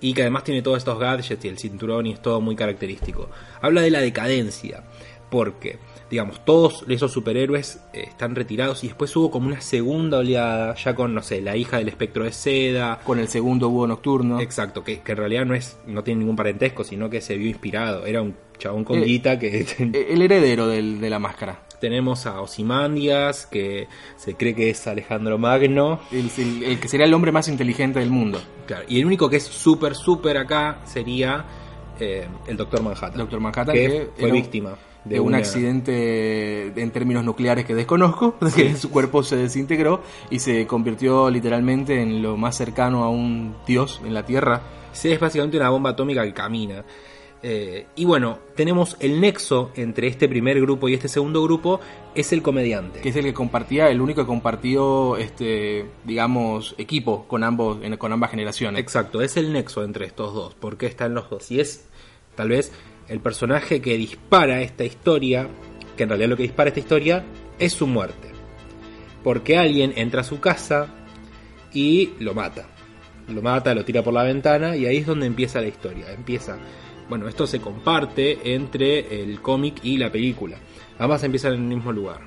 y 0.03 0.13
que 0.13 0.21
además 0.23 0.43
tiene 0.43 0.61
todos 0.63 0.79
estos 0.79 0.97
gadgets 0.99 1.45
y 1.45 1.47
el 1.47 1.57
cinturón 1.59 2.07
y 2.07 2.13
es 2.13 2.21
todo 2.21 2.41
muy 2.41 2.55
característico. 2.55 3.29
Habla 3.61 3.81
de 3.81 3.91
la 3.91 3.99
decadencia, 4.01 4.83
porque, 5.29 5.77
digamos, 6.09 6.43
todos 6.43 6.83
esos 6.89 7.11
superhéroes 7.11 7.79
eh, 7.93 8.05
están 8.07 8.33
retirados 8.35 8.83
y 8.83 8.87
después 8.87 9.15
hubo 9.15 9.29
como 9.29 9.45
una 9.47 9.61
segunda 9.61 10.17
oleada, 10.17 10.73
ya 10.75 10.95
con, 10.95 11.13
no 11.13 11.21
sé, 11.21 11.39
la 11.41 11.55
hija 11.55 11.77
del 11.77 11.87
espectro 11.87 12.23
de 12.23 12.31
seda. 12.31 12.99
Con 13.03 13.19
el 13.19 13.27
segundo 13.27 13.69
búho 13.69 13.85
nocturno. 13.85 14.41
Exacto, 14.41 14.83
que, 14.83 15.01
que 15.01 15.11
en 15.11 15.17
realidad 15.19 15.45
no 15.45 15.53
es 15.53 15.77
no 15.85 16.03
tiene 16.03 16.19
ningún 16.21 16.35
parentesco, 16.35 16.83
sino 16.83 17.09
que 17.09 17.21
se 17.21 17.37
vio 17.37 17.47
inspirado. 17.49 18.05
Era 18.07 18.23
un 18.23 18.35
chabón 18.57 18.83
con 18.83 18.97
Eh, 18.97 19.05
guita 19.05 19.37
que 19.37 19.59
Eh, 19.79 20.07
El 20.09 20.21
heredero 20.23 20.67
del- 20.67 20.99
de 20.99 21.09
la 21.11 21.19
máscara. 21.19 21.59
Tenemos 21.81 22.25
a 22.27 22.39
Osimandias, 22.39 23.45
que 23.47 23.89
se 24.15 24.35
cree 24.35 24.55
que 24.55 24.69
es 24.69 24.87
Alejandro 24.87 25.37
Magno. 25.37 25.99
El, 26.11 26.29
el- 26.37 26.63
el 26.63 26.79
que 26.79 26.87
sería 26.87 27.05
el 27.05 27.13
hombre 27.13 27.33
más 27.33 27.49
inteligente 27.49 27.99
del 27.99 28.09
mundo. 28.11 28.39
Claro, 28.67 28.85
y 28.87 28.99
el 28.99 29.05
único 29.05 29.29
que 29.29 29.35
es 29.37 29.43
súper, 29.43 29.95
súper 29.95 30.37
acá 30.37 30.79
sería 30.85 31.43
eh, 31.99 32.27
el 32.47 32.55
Doctor 32.55 32.81
Manhattan. 32.81 33.17
Doctor 33.17 33.39
Manhattan, 33.41 33.75
que, 33.75 33.81
que 33.87 34.09
fue 34.17 34.31
víctima 34.31 34.75
De 35.03 35.19
un 35.19 35.33
accidente 35.35 36.67
en 36.81 36.91
términos 36.91 37.23
nucleares 37.23 37.65
que 37.65 37.75
desconozco, 37.75 38.35
que 38.55 38.75
su 38.75 38.89
cuerpo 38.89 39.23
se 39.23 39.35
desintegró 39.35 40.01
y 40.29 40.39
se 40.39 40.65
convirtió 40.67 41.29
literalmente 41.29 42.01
en 42.01 42.21
lo 42.21 42.37
más 42.37 42.55
cercano 42.55 43.03
a 43.03 43.09
un 43.09 43.55
dios 43.67 44.01
en 44.05 44.13
la 44.13 44.25
Tierra. 44.25 44.61
Sí, 44.93 45.11
es 45.11 45.19
básicamente 45.19 45.57
una 45.57 45.69
bomba 45.69 45.91
atómica 45.91 46.23
que 46.23 46.33
camina. 46.33 46.83
Eh, 47.43 47.87
y 47.95 48.05
bueno, 48.05 48.37
tenemos 48.55 48.95
el 48.99 49.19
nexo 49.19 49.71
entre 49.75 50.07
este 50.07 50.29
primer 50.29 50.61
grupo 50.61 50.87
y 50.87 50.93
este 50.93 51.07
segundo 51.07 51.41
grupo, 51.43 51.79
es 52.13 52.31
el 52.33 52.41
comediante. 52.41 53.01
que 53.01 53.09
es 53.09 53.15
el 53.15 53.23
que 53.23 53.33
compartía, 53.33 53.89
el 53.89 54.01
único 54.01 54.21
que 54.21 54.27
compartió, 54.27 55.17
este, 55.17 55.85
digamos, 56.03 56.75
equipo 56.77 57.27
con 57.27 57.43
ambos, 57.43 57.79
con 57.97 58.13
ambas 58.13 58.31
generaciones. 58.31 58.81
Exacto, 58.81 59.21
es 59.21 59.37
el 59.37 59.51
nexo 59.53 59.83
entre 59.83 60.05
estos 60.05 60.33
dos, 60.33 60.55
porque 60.59 60.85
están 60.85 61.13
los 61.13 61.29
dos. 61.29 61.49
Y 61.51 61.59
es 61.59 61.87
tal 62.35 62.49
vez 62.49 62.71
el 63.07 63.19
personaje 63.19 63.81
que 63.81 63.97
dispara 63.97 64.61
esta 64.61 64.83
historia, 64.83 65.47
que 65.97 66.03
en 66.03 66.09
realidad 66.09 66.29
lo 66.29 66.37
que 66.37 66.43
dispara 66.43 66.69
esta 66.69 66.79
historia 66.79 67.23
es 67.59 67.73
su 67.73 67.87
muerte. 67.87 68.29
Porque 69.23 69.57
alguien 69.57 69.93
entra 69.95 70.21
a 70.21 70.23
su 70.23 70.39
casa 70.39 70.87
y 71.73 72.13
lo 72.19 72.33
mata. 72.33 72.67
Lo 73.27 73.41
mata, 73.41 73.73
lo 73.73 73.85
tira 73.85 74.03
por 74.03 74.13
la 74.13 74.23
ventana 74.23 74.75
y 74.75 74.85
ahí 74.85 74.97
es 74.97 75.05
donde 75.05 75.25
empieza 75.25 75.61
la 75.61 75.67
historia. 75.67 76.11
Empieza, 76.11 76.57
bueno, 77.09 77.27
esto 77.27 77.45
se 77.47 77.59
comparte 77.59 78.53
entre 78.53 79.21
el 79.23 79.41
cómic 79.41 79.75
y 79.83 79.97
la 79.97 80.11
película. 80.11 80.57
Ambas 80.99 81.23
empiezan 81.23 81.53
en 81.53 81.61
el 81.71 81.75
mismo 81.77 81.91
lugar. 81.91 82.19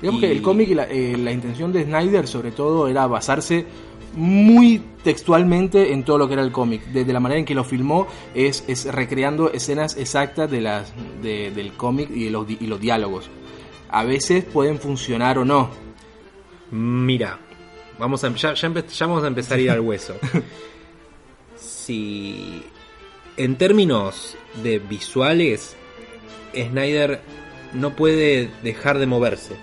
Digamos 0.00 0.18
Y- 0.22 0.26
que 0.26 0.32
el 0.32 0.42
cómic 0.42 0.68
y 0.70 0.74
la, 0.74 0.84
eh, 0.84 1.16
la 1.16 1.32
intención 1.32 1.72
de 1.72 1.84
Snyder, 1.84 2.26
sobre 2.28 2.50
todo, 2.52 2.88
era 2.88 3.06
basarse 3.06 3.66
muy 4.14 4.80
textualmente 5.04 5.92
en 5.92 6.02
todo 6.04 6.18
lo 6.18 6.26
que 6.28 6.34
era 6.34 6.42
el 6.42 6.50
cómic. 6.52 6.82
Desde 6.86 7.12
la 7.12 7.20
manera 7.20 7.38
en 7.40 7.44
que 7.44 7.54
lo 7.54 7.64
filmó, 7.64 8.06
es, 8.34 8.64
es 8.66 8.86
recreando 8.92 9.52
escenas 9.52 9.96
exactas 9.96 10.50
de 10.50 10.60
las, 10.60 10.92
de- 11.22 11.50
del 11.50 11.72
cómic 11.74 12.08
y, 12.10 12.24
de 12.24 12.30
los, 12.30 12.48
y 12.48 12.66
los 12.66 12.80
diálogos. 12.80 13.28
A 13.90 14.04
veces 14.04 14.44
pueden 14.44 14.78
funcionar 14.78 15.38
o 15.38 15.44
no. 15.44 15.70
Mira, 16.70 17.38
vamos 17.98 18.22
a, 18.24 18.34
ya, 18.34 18.54
ya 18.54 18.68
vamos 19.06 19.24
a 19.24 19.26
empezar 19.26 19.58
a 19.58 19.60
ir 19.60 19.70
al 19.70 19.80
hueso. 19.80 20.14
Si 21.56 22.62
en 23.38 23.56
términos 23.56 24.36
de 24.62 24.78
visuales, 24.78 25.76
Snyder 26.54 27.20
no 27.72 27.94
puede 27.96 28.50
dejar 28.62 28.98
de 28.98 29.06
moverse. 29.06 29.54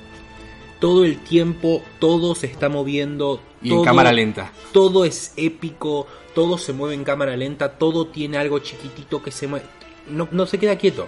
Todo 0.79 1.05
el 1.05 1.17
tiempo, 1.19 1.83
todo 1.99 2.35
se 2.35 2.47
está 2.47 2.69
moviendo. 2.69 3.41
Y 3.61 3.69
todo, 3.69 3.79
en 3.79 3.85
cámara 3.85 4.11
lenta. 4.11 4.51
Todo 4.71 5.05
es 5.05 5.33
épico, 5.37 6.07
todo 6.33 6.57
se 6.57 6.73
mueve 6.73 6.95
en 6.95 7.03
cámara 7.03 7.35
lenta, 7.37 7.77
todo 7.77 8.07
tiene 8.07 8.37
algo 8.37 8.59
chiquitito 8.59 9.21
que 9.23 9.31
se 9.31 9.47
mueve. 9.47 9.65
No, 10.09 10.27
no 10.31 10.45
se 10.45 10.57
queda 10.59 10.77
quieto. 10.77 11.07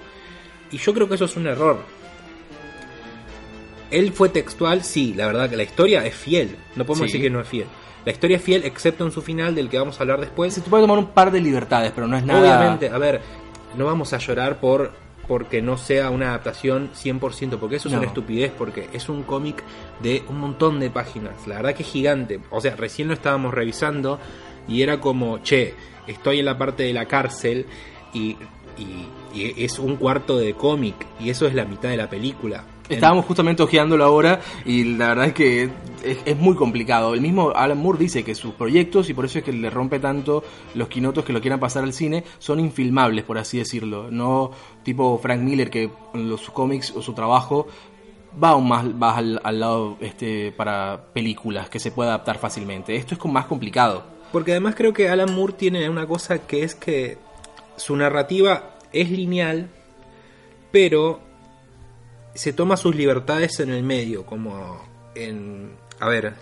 Y 0.71 0.77
yo 0.77 0.93
creo 0.93 1.07
que 1.07 1.15
eso 1.15 1.25
es 1.25 1.36
un 1.36 1.47
error. 1.47 1.79
Él 3.91 4.12
fue 4.12 4.29
textual, 4.29 4.83
sí, 4.83 5.13
la 5.15 5.27
verdad 5.27 5.50
que 5.50 5.55
la 5.57 5.63
historia 5.63 6.05
es 6.05 6.15
fiel. 6.15 6.57
No 6.75 6.86
podemos 6.86 7.07
Sí. 7.07 7.13
decir 7.13 7.21
que 7.21 7.29
no 7.29 7.39
es 7.41 7.47
fiel. 7.47 7.67
La 8.07 8.13
historia 8.13 8.37
es 8.37 8.43
fiel, 8.43 8.63
excepto 8.63 9.05
en 9.05 9.11
su 9.11 9.21
final, 9.21 9.53
del 9.53 9.67
que 9.67 9.77
vamos 9.77 9.99
a 9.99 10.03
hablar 10.03 10.21
después. 10.21 10.53
Se 10.53 10.61
te 10.61 10.69
puede 10.69 10.81
tomar 10.83 10.97
un 10.97 11.07
par 11.07 11.29
de 11.29 11.41
libertades, 11.41 11.91
pero 11.93 12.07
no 12.07 12.15
es 12.15 12.23
nada. 12.23 12.39
Obviamente, 12.57 12.89
a 12.89 12.97
ver, 12.97 13.19
no 13.75 13.83
vamos 13.83 14.13
a 14.13 14.17
llorar 14.17 14.61
por 14.61 14.93
porque 15.27 15.61
no 15.61 15.75
sea 15.77 16.09
una 16.09 16.29
adaptación 16.29 16.89
100%, 16.93 17.57
porque 17.59 17.75
eso 17.75 17.89
es 17.89 17.93
una 17.95 18.03
estupidez, 18.07 18.53
porque 18.57 18.87
es 18.93 19.09
un 19.09 19.23
cómic 19.23 19.61
de 20.01 20.23
un 20.29 20.39
montón 20.39 20.79
de 20.79 20.89
páginas, 20.89 21.45
la 21.47 21.55
verdad 21.57 21.75
que 21.75 21.83
es 21.83 21.89
gigante, 21.89 22.39
o 22.49 22.61
sea, 22.61 22.77
recién 22.77 23.09
lo 23.09 23.13
estábamos 23.13 23.53
revisando 23.53 24.19
y 24.69 24.83
era 24.83 25.01
como, 25.01 25.39
che, 25.39 25.73
estoy 26.07 26.39
en 26.39 26.45
la 26.45 26.57
parte 26.57 26.83
de 26.83 26.93
la 26.93 27.07
cárcel 27.07 27.65
y, 28.13 28.37
y- 28.77 29.07
y 29.33 29.65
es 29.65 29.79
un 29.79 29.97
cuarto 29.97 30.37
de 30.37 30.53
cómic 30.53 30.95
y 31.19 31.29
eso 31.29 31.45
es 31.45 31.53
la 31.53 31.65
mitad 31.65 31.89
de 31.89 31.97
la 31.97 32.09
película. 32.09 32.63
Estábamos 32.89 33.25
justamente 33.25 33.63
ojeándolo 33.63 34.03
ahora 34.03 34.39
y 34.65 34.84
la 34.84 35.10
verdad 35.10 35.25
es 35.27 35.34
que 35.34 35.70
es, 36.03 36.38
muy 36.38 36.56
complicado. 36.56 37.13
El 37.13 37.22
mismo 37.22 37.51
Alan 37.51 37.77
Moore 37.77 38.00
dice 38.00 38.24
que 38.24 38.36
sus 38.36 38.53
proyectos, 38.53 39.10
y 39.10 39.13
por 39.13 39.25
eso 39.25 39.39
es 39.39 39.44
que 39.44 39.51
le 39.51 39.70
rompe 39.70 40.00
tanto 40.00 40.44
los 40.74 40.88
quinotos 40.88 41.25
que 41.25 41.34
lo 41.34 41.41
quieran 41.41 41.60
pasar 41.60 41.84
al 41.84 41.94
cine, 41.94 42.24
son 42.39 42.60
infilmables, 42.60 43.25
por 43.25 43.38
así 43.38 43.58
decirlo. 43.58 44.10
No 44.10 44.51
tipo 44.84 45.17
Frank 45.17 45.41
Miller, 45.41 45.70
que 45.70 45.89
los 46.13 46.50
cómics 46.50 46.94
o 46.96 47.01
su 47.01 47.13
trabajo 47.13 47.67
va 48.41 48.50
aún 48.50 48.67
más, 48.67 48.86
va 48.86 49.17
al, 49.17 49.41
al 49.44 49.60
lado 49.60 49.98
este, 50.00 50.51
para 50.51 51.08
películas 51.13 51.70
que 51.70 51.79
se 51.79 51.91
puede 51.91 52.10
adaptar 52.10 52.38
fácilmente. 52.38 52.96
Esto 52.96 53.15
es 53.15 53.25
más 53.25 53.46
complicado. 53.46 54.03
Porque 54.32 54.51
además 54.51 54.75
creo 54.75 54.94
que 54.94 55.10
Alan 55.10 55.34
Moore 55.34 55.53
tiene 55.53 55.89
una 55.89 56.06
cosa 56.06 56.39
que 56.39 56.63
es 56.63 56.75
que 56.75 57.17
su 57.77 57.96
narrativa 57.96 58.77
es 58.91 59.10
lineal, 59.10 59.70
pero 60.72 61.26
se 62.38 62.53
toma 62.53 62.77
sus 62.77 62.96
libertades 62.96 63.60
en 63.60 63.72
el 63.72 63.84
medio, 63.84 64.25
como 64.25 64.84
en... 65.15 65.72
A 66.00 66.08
ver, 66.08 66.36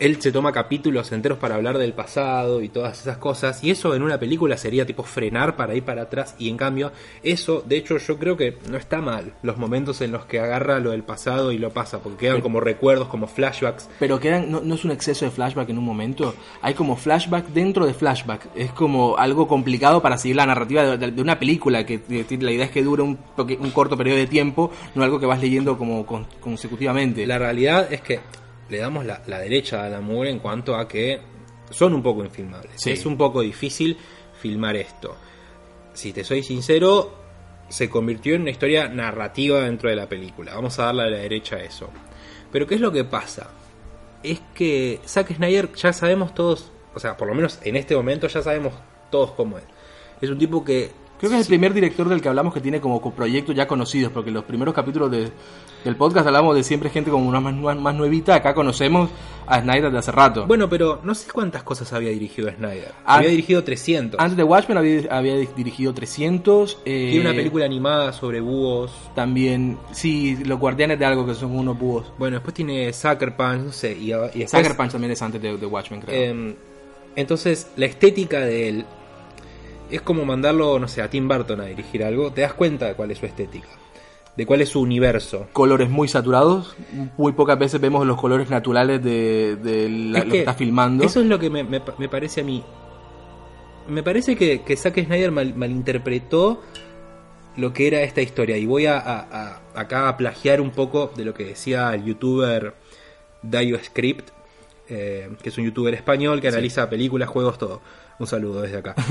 él 0.00 0.20
se 0.20 0.32
toma 0.32 0.52
capítulos 0.52 1.12
enteros 1.12 1.38
para 1.38 1.54
hablar 1.54 1.78
del 1.78 1.92
pasado 1.92 2.62
y 2.62 2.68
todas 2.68 3.00
esas 3.00 3.16
cosas, 3.18 3.62
y 3.64 3.70
eso 3.70 3.94
en 3.94 4.02
una 4.02 4.18
película 4.18 4.56
sería 4.56 4.86
tipo 4.86 5.02
frenar 5.02 5.56
para 5.56 5.74
ir 5.74 5.82
para 5.84 6.02
atrás, 6.02 6.34
y 6.38 6.48
en 6.48 6.56
cambio, 6.56 6.92
eso, 7.22 7.62
de 7.66 7.76
hecho, 7.76 7.98
yo 7.98 8.18
creo 8.18 8.36
que 8.36 8.56
no 8.70 8.76
está 8.76 9.00
mal, 9.00 9.32
los 9.42 9.56
momentos 9.56 10.00
en 10.00 10.12
los 10.12 10.26
que 10.26 10.40
agarra 10.40 10.80
lo 10.80 10.90
del 10.90 11.02
pasado 11.02 11.52
y 11.52 11.58
lo 11.58 11.70
pasa, 11.70 12.00
porque 12.00 12.26
quedan 12.26 12.40
como 12.40 12.60
recuerdos, 12.60 13.08
como 13.08 13.26
flashbacks. 13.26 13.88
Pero 13.98 14.20
quedan, 14.20 14.50
no, 14.50 14.60
no 14.60 14.74
es 14.74 14.84
un 14.84 14.90
exceso 14.90 15.24
de 15.24 15.30
flashback 15.30 15.68
en 15.70 15.78
un 15.78 15.84
momento, 15.84 16.34
hay 16.62 16.74
como 16.74 16.96
flashback 16.96 17.46
dentro 17.48 17.86
de 17.86 17.94
flashback, 17.94 18.48
es 18.54 18.72
como 18.72 19.16
algo 19.16 19.48
complicado 19.48 20.02
para 20.02 20.18
seguir 20.18 20.36
la 20.36 20.46
narrativa 20.46 20.82
de, 20.84 20.98
de- 20.98 21.10
de 21.12 21.22
una 21.22 21.38
película, 21.38 21.84
que 21.86 22.00
que 22.00 22.36
la 22.38 22.52
idea 22.52 22.64
es 22.66 22.70
que 22.70 22.82
dure 22.82 23.02
un, 23.02 23.18
corto 23.72 23.96
periodo 23.96 24.18
de 24.18 24.26
tiempo, 24.26 24.70
no 24.94 25.02
algo 25.04 25.18
que 25.20 25.26
vas 25.26 25.40
leyendo 25.40 25.76
como 25.78 26.04
con- 26.06 26.26
consecutivamente. 26.40 27.26
La 27.26 27.38
realidad 27.38 27.92
es 27.92 28.00
que 28.00 28.20
le 28.68 28.78
damos 28.78 29.04
la, 29.04 29.22
la 29.26 29.38
derecha 29.38 29.82
a 29.82 29.86
Alan 29.86 30.04
Moore 30.04 30.30
en 30.30 30.38
cuanto 30.38 30.76
a 30.76 30.86
que 30.88 31.20
son 31.70 31.94
un 31.94 32.02
poco 32.02 32.24
infilmables. 32.24 32.72
Sí. 32.76 32.90
Es 32.90 33.06
un 33.06 33.16
poco 33.16 33.40
difícil 33.40 33.96
filmar 34.40 34.76
esto. 34.76 35.16
Si 35.92 36.12
te 36.12 36.24
soy 36.24 36.42
sincero, 36.42 37.14
se 37.68 37.88
convirtió 37.88 38.34
en 38.34 38.42
una 38.42 38.50
historia 38.50 38.88
narrativa 38.88 39.60
dentro 39.60 39.90
de 39.90 39.96
la 39.96 40.08
película. 40.08 40.54
Vamos 40.54 40.78
a 40.78 40.86
darle 40.86 41.02
a 41.02 41.10
la 41.10 41.18
derecha 41.18 41.56
a 41.56 41.62
eso. 41.62 41.90
Pero 42.52 42.66
¿qué 42.66 42.76
es 42.76 42.80
lo 42.80 42.92
que 42.92 43.04
pasa? 43.04 43.50
Es 44.22 44.40
que 44.54 45.00
Zack 45.06 45.34
Snyder 45.34 45.72
ya 45.74 45.92
sabemos 45.92 46.34
todos, 46.34 46.70
o 46.94 47.00
sea, 47.00 47.16
por 47.16 47.28
lo 47.28 47.34
menos 47.34 47.58
en 47.62 47.76
este 47.76 47.96
momento 47.96 48.28
ya 48.28 48.42
sabemos 48.42 48.74
todos 49.10 49.32
cómo 49.32 49.58
es. 49.58 49.64
Es 50.20 50.30
un 50.30 50.38
tipo 50.38 50.64
que 50.64 50.90
Creo 51.18 51.30
que 51.30 51.36
es 51.36 51.42
el 51.42 51.48
primer 51.48 51.72
director 51.72 52.08
del 52.08 52.20
que 52.20 52.28
hablamos 52.28 52.52
que 52.52 52.60
tiene 52.60 52.80
como 52.80 53.00
proyectos 53.14 53.54
ya 53.54 53.66
conocidos, 53.66 54.12
porque 54.12 54.30
los 54.30 54.44
primeros 54.44 54.74
capítulos 54.74 55.10
de- 55.10 55.30
del 55.84 55.96
podcast 55.96 56.26
hablamos 56.26 56.54
de 56.56 56.62
siempre 56.64 56.90
gente 56.90 57.10
como 57.10 57.26
una 57.28 57.40
más, 57.40 57.54
más, 57.54 57.76
más 57.76 57.94
nuevita. 57.94 58.34
Acá 58.34 58.52
conocemos 58.54 59.08
a 59.46 59.60
Snyder 59.60 59.90
de 59.92 59.98
hace 59.98 60.10
rato. 60.12 60.44
Bueno, 60.46 60.68
pero 60.68 61.00
no 61.04 61.14
sé 61.14 61.30
cuántas 61.32 61.62
cosas 61.62 61.92
había 61.92 62.10
dirigido 62.10 62.50
Snyder. 62.50 62.92
Ah, 63.06 63.16
había 63.16 63.30
dirigido 63.30 63.62
300. 63.64 64.20
Antes 64.20 64.36
de 64.36 64.42
Watchmen 64.42 64.76
había, 64.76 65.02
había 65.10 65.36
dirigido 65.36 65.94
300. 65.94 66.78
eh, 66.84 67.08
Tiene 67.12 67.28
una 67.30 67.36
película 67.36 67.64
animada 67.64 68.12
sobre 68.12 68.40
búhos. 68.40 68.92
También, 69.14 69.78
sí, 69.92 70.36
los 70.44 70.58
guardianes 70.58 70.98
de 70.98 71.04
algo 71.06 71.24
que 71.24 71.34
son 71.34 71.56
unos 71.56 71.78
búhos. 71.78 72.12
Bueno, 72.18 72.36
después 72.36 72.52
tiene 72.52 72.92
Sucker 72.92 73.36
Punch, 73.36 73.60
no 73.66 73.72
sé. 73.72 73.92
Y, 73.92 74.12
y 74.12 74.16
después, 74.16 74.50
Sucker 74.50 74.76
Punch 74.76 74.92
también 74.92 75.12
es 75.12 75.22
antes 75.22 75.40
de, 75.40 75.56
de 75.56 75.66
Watchmen, 75.66 76.00
creo. 76.02 76.14
eh, 76.34 76.56
entonces, 77.14 77.68
la 77.76 77.86
estética 77.86 78.40
de 78.40 78.68
él 78.68 78.84
es 79.90 80.00
como 80.02 80.24
mandarlo, 80.24 80.78
no 80.78 80.88
sé, 80.88 81.02
a 81.02 81.10
Tim 81.10 81.28
Burton 81.28 81.60
a 81.60 81.64
dirigir 81.66 82.02
algo. 82.04 82.30
Te 82.32 82.40
das 82.42 82.54
cuenta 82.54 82.86
de 82.86 82.94
cuál 82.94 83.10
es 83.10 83.18
su 83.18 83.26
estética, 83.26 83.68
de 84.36 84.46
cuál 84.46 84.60
es 84.62 84.68
su 84.70 84.80
universo. 84.80 85.46
colores 85.52 85.88
muy 85.90 86.08
saturados. 86.08 86.76
Muy 87.16 87.32
pocas 87.32 87.58
veces 87.58 87.80
vemos 87.80 88.06
los 88.06 88.20
colores 88.20 88.50
naturales 88.50 89.02
de, 89.02 89.56
de 89.56 89.88
la- 89.88 90.18
Es 90.20 90.24
lo 90.26 90.32
que 90.32 90.38
está 90.40 90.54
filmando. 90.54 91.04
Eso 91.04 91.20
es 91.20 91.26
lo 91.26 91.38
que 91.38 91.50
me, 91.50 91.64
me- 91.64 91.82
me 91.98 92.08
parece 92.08 92.40
a 92.40 92.44
mí. 92.44 92.62
Me 93.88 94.02
parece 94.02 94.34
que, 94.36 94.62
que 94.62 94.76
Zack 94.76 95.04
Snyder 95.04 95.30
mal- 95.30 95.54
malinterpretó 95.54 96.60
lo 97.56 97.72
que 97.72 97.86
era 97.86 98.02
esta 98.02 98.20
historia. 98.20 98.56
Y 98.56 98.66
voy 98.66 98.86
a, 98.86 98.98
a- 98.98 99.20
a- 99.20 99.60
acá 99.80 100.08
a 100.08 100.16
plagiar 100.16 100.60
un 100.60 100.70
poco 100.72 101.12
de 101.16 101.24
lo 101.24 101.32
que 101.34 101.44
decía 101.44 101.94
el 101.94 102.04
youtuber 102.04 102.74
Dayo 103.42 103.78
Script, 103.82 104.30
eh, 104.88 105.30
que 105.42 105.48
es 105.50 105.56
un 105.58 105.64
youtuber 105.64 105.94
español 105.94 106.40
que 106.40 106.48
analiza 106.48 106.90
películas, 106.90 107.28
juegos, 107.28 107.58
todo. 107.58 107.80
Un 108.18 108.26
saludo 108.26 108.62
desde 108.62 108.78
acá. 108.78 108.94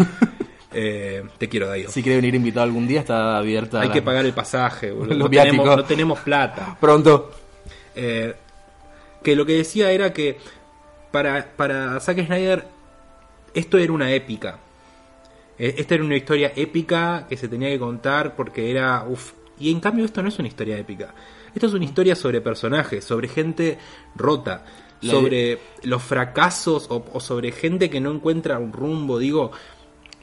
Eh, 0.78 1.24
te 1.38 1.48
quiero, 1.48 1.68
Dayo. 1.68 1.90
Si 1.90 2.04
quiere 2.04 2.18
venir 2.18 2.36
invitado 2.36 2.64
algún 2.66 2.86
día, 2.88 3.00
está 3.00 3.38
abierta. 3.38 3.80
Hay 3.82 3.88
la- 3.88 3.94
que 3.94 4.02
pagar 4.02 4.26
el 4.26 4.34
pasaje, 4.34 4.92
boludo. 4.92 5.14
Los 5.16 5.20
No 5.20 5.30
tenemos, 5.30 5.66
no 5.78 5.86
tenemos 5.86 6.20
plata. 6.20 6.78
Pronto. 6.82 7.32
Eh, 7.96 8.34
que 9.24 9.36
lo 9.36 9.46
que 9.46 9.54
decía 9.54 9.90
era 9.92 10.12
que 10.14 10.38
para, 11.12 11.46
para 11.56 12.00
Zack 12.00 12.26
Snyder 12.26 12.68
esto 13.54 13.78
era 13.78 13.94
una 13.94 14.12
épica. 14.12 14.60
Eh, 15.58 15.76
Esta 15.78 15.96
era 15.96 16.04
una 16.04 16.18
historia 16.18 16.52
épica 16.56 17.26
que 17.30 17.38
se 17.38 17.48
tenía 17.48 17.70
que 17.70 17.80
contar 17.80 18.36
porque 18.36 18.70
era... 18.70 19.06
Uf. 19.08 19.32
Y 19.58 19.72
en 19.72 19.80
cambio 19.80 20.04
esto 20.04 20.22
no 20.22 20.28
es 20.28 20.38
una 20.38 20.50
historia 20.50 20.78
épica. 20.78 21.14
Esto 21.54 21.68
es 21.68 21.74
una 21.74 21.86
historia 21.86 22.14
sobre 22.18 22.42
personajes, 22.42 23.06
sobre 23.06 23.30
gente 23.30 23.78
rota, 24.14 24.66
La 25.00 25.14
sobre 25.14 25.58
los 25.84 26.04
fracasos 26.04 26.88
o, 26.90 27.06
o 27.14 27.20
sobre 27.22 27.54
gente 27.54 27.90
que 27.90 28.02
no 28.02 28.12
encuentra 28.12 28.60
un 28.60 28.74
rumbo. 28.74 29.18
Digo, 29.18 29.52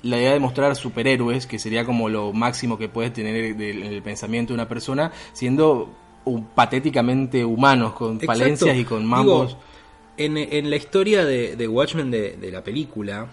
La 0.03 0.19
idea 0.19 0.33
de 0.33 0.41
mostrar 0.41 0.75
superhéroes, 0.77 1.47
que 1.47 1.59
sería 1.59 1.85
como 1.85 2.09
lo 2.09 2.33
máximo 2.33 2.77
que 2.77 2.89
puedes 2.89 3.13
tener 3.13 3.37
en 3.37 3.61
el 3.85 4.03
pensamiento 4.03 4.53
de 4.53 4.55
una 4.55 4.69
persona, 4.69 5.13
siendo 5.33 5.89
patéticamente 6.55 7.45
humanos, 7.45 7.93
con 7.95 8.15
Exacto. 8.17 8.27
falencias 8.27 8.77
y 8.77 8.85
con 8.85 9.07
mambos. 9.07 9.49
Digo, 9.51 9.61
en, 10.17 10.37
en 10.37 10.71
la 10.71 10.77
historia 10.77 11.25
de, 11.25 11.57
de 11.57 11.69
Watchmen 11.69 12.11
de, 12.11 12.37
de 12.37 12.51
la 12.53 12.63
película, 12.65 13.29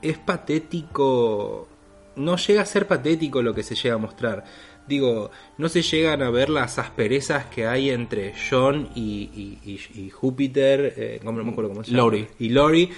es 0.00 0.18
patético. 0.18 1.68
No 2.16 2.36
llega 2.36 2.62
a 2.62 2.66
ser 2.66 2.86
patético 2.86 3.42
lo 3.42 3.54
que 3.54 3.62
se 3.62 3.74
llega 3.74 3.94
a 3.94 3.98
mostrar. 3.98 4.44
Digo, 4.86 5.30
no 5.58 5.68
se 5.68 5.80
llegan 5.82 6.22
a 6.22 6.30
ver 6.30 6.48
las 6.50 6.78
asperezas 6.78 7.46
que 7.46 7.66
hay 7.66 7.90
entre 7.90 8.34
John 8.50 8.88
y, 8.94 9.30
y- 9.34 9.58
y- 9.64 10.00
y 10.06 10.10
Júpiter. 10.10 10.94
eh, 10.96 11.20
¿cómo- 11.24 11.38
no 11.38 11.44
me 11.44 11.50
acuerdo 11.52 11.70
cómo 11.70 11.84
se 11.84 11.92
llama. 11.92 12.16
Y 12.38 12.48
Lori. 12.50 12.90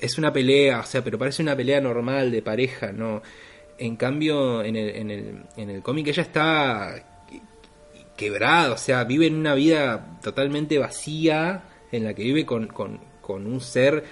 Es 0.00 0.18
una 0.18 0.32
pelea, 0.32 0.80
o 0.80 0.84
sea, 0.86 1.02
pero 1.02 1.18
parece 1.18 1.42
una 1.42 1.56
pelea 1.56 1.80
normal 1.80 2.30
de 2.30 2.42
pareja, 2.42 2.92
¿no? 2.92 3.22
En 3.78 3.96
cambio, 3.96 4.62
en 4.62 4.76
el, 4.76 4.88
en 4.96 5.10
el, 5.10 5.42
en 5.56 5.70
el 5.70 5.82
cómic 5.82 6.08
ella 6.08 6.22
está 6.22 7.02
quebrado, 8.16 8.74
o 8.74 8.78
sea, 8.78 9.04
vive 9.04 9.26
en 9.26 9.34
una 9.36 9.54
vida 9.54 10.18
totalmente 10.22 10.78
vacía, 10.78 11.64
en 11.92 12.04
la 12.04 12.14
que 12.14 12.22
vive 12.22 12.46
con, 12.46 12.66
con- 12.68 13.00
con 13.20 13.46
un 13.46 13.60
ser 13.60 14.04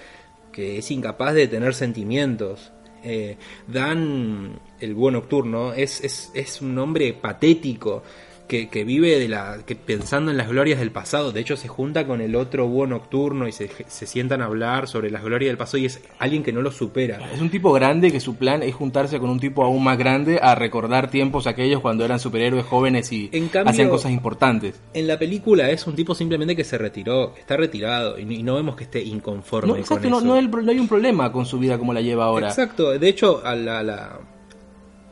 que 0.51 0.77
es 0.77 0.91
incapaz 0.91 1.33
de 1.33 1.47
tener 1.47 1.73
sentimientos. 1.73 2.71
Eh, 3.03 3.37
Dan, 3.67 4.59
el 4.79 4.93
búho 4.95 5.11
nocturno, 5.11 5.73
es, 5.73 6.01
es, 6.03 6.31
es 6.33 6.61
un 6.61 6.77
hombre 6.77 7.13
patético. 7.13 8.03
Que, 8.47 8.69
que 8.69 8.83
vive 8.83 9.17
de 9.19 9.27
la 9.27 9.57
que 9.65 9.75
pensando 9.75 10.29
en 10.29 10.37
las 10.37 10.47
glorias 10.49 10.77
del 10.79 10.91
pasado 10.91 11.31
de 11.31 11.39
hecho 11.41 11.57
se 11.57 11.67
junta 11.67 12.05
con 12.05 12.21
el 12.21 12.35
otro 12.35 12.67
búho 12.67 12.85
nocturno 12.85 13.47
y 13.47 13.51
se, 13.51 13.71
se 13.87 14.05
sientan 14.05 14.41
a 14.41 14.45
hablar 14.45 14.87
sobre 14.87 15.09
las 15.09 15.23
glorias 15.23 15.49
del 15.49 15.57
pasado 15.57 15.79
y 15.79 15.85
es 15.85 15.99
alguien 16.19 16.43
que 16.43 16.53
no 16.53 16.61
lo 16.61 16.71
supera 16.71 17.19
Es 17.33 17.41
un 17.41 17.49
tipo 17.49 17.73
grande 17.73 18.11
que 18.11 18.19
su 18.19 18.35
plan 18.35 18.61
es 18.61 18.75
juntarse 18.75 19.19
con 19.19 19.31
un 19.31 19.39
tipo 19.39 19.63
aún 19.63 19.83
más 19.83 19.97
grande 19.97 20.39
a 20.41 20.53
recordar 20.53 21.09
tiempos 21.09 21.47
aquellos 21.47 21.81
cuando 21.81 22.05
eran 22.05 22.19
superhéroes 22.19 22.65
jóvenes 22.65 23.11
y 23.11 23.29
En 23.31 23.47
cambio- 23.47 23.71
hacían 23.71 23.89
cosas 23.89 24.11
importantes. 24.11 24.79
En 24.93 25.07
la 25.07 25.17
película 25.17 25.71
es 25.71 25.87
un 25.87 25.95
tipo 25.95 26.13
simplemente 26.13 26.55
que 26.55 26.63
se 26.63 26.77
retiró, 26.77 27.33
está 27.35 27.57
retirado 27.57 28.19
y, 28.19 28.31
y 28.31 28.43
no 28.43 28.55
vemos 28.55 28.75
que 28.75 28.83
esté 28.83 29.01
inconforme 29.03 29.67
No, 29.69 29.73
con 29.73 29.81
exacto, 29.81 30.07
no, 30.09 30.17
eso. 30.19 30.25
no, 30.27 30.37
el 30.37 30.51
no 30.51 30.71
hay 30.71 30.79
un 30.79 30.87
problema 30.87 31.31
con 31.31 31.45
su 31.47 31.57
vida 31.57 31.77
como 31.79 31.93
la 31.93 32.01
lleva 32.01 32.25
ahora. 32.25 32.49
Exacto, 32.49 32.91
de 32.97 33.09
hecho 33.09 33.41
a 33.43 33.55
la, 33.55 33.79
a 33.79 33.83
la, 33.83 34.19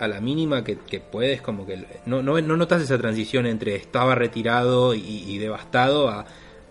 a 0.03 0.07
la 0.07 0.21
mínima 0.21 0.63
que, 0.63 0.77
que 0.77 0.99
puedes 0.99 1.41
como 1.41 1.65
que 1.65 1.85
no, 2.05 2.21
no, 2.21 2.39
no 2.41 2.57
notas 2.57 2.81
esa 2.81 2.97
transición 2.97 3.45
entre 3.45 3.75
estaba 3.75 4.15
retirado 4.15 4.93
y, 4.93 4.99
y 5.27 5.37
devastado 5.37 6.09
a, 6.09 6.25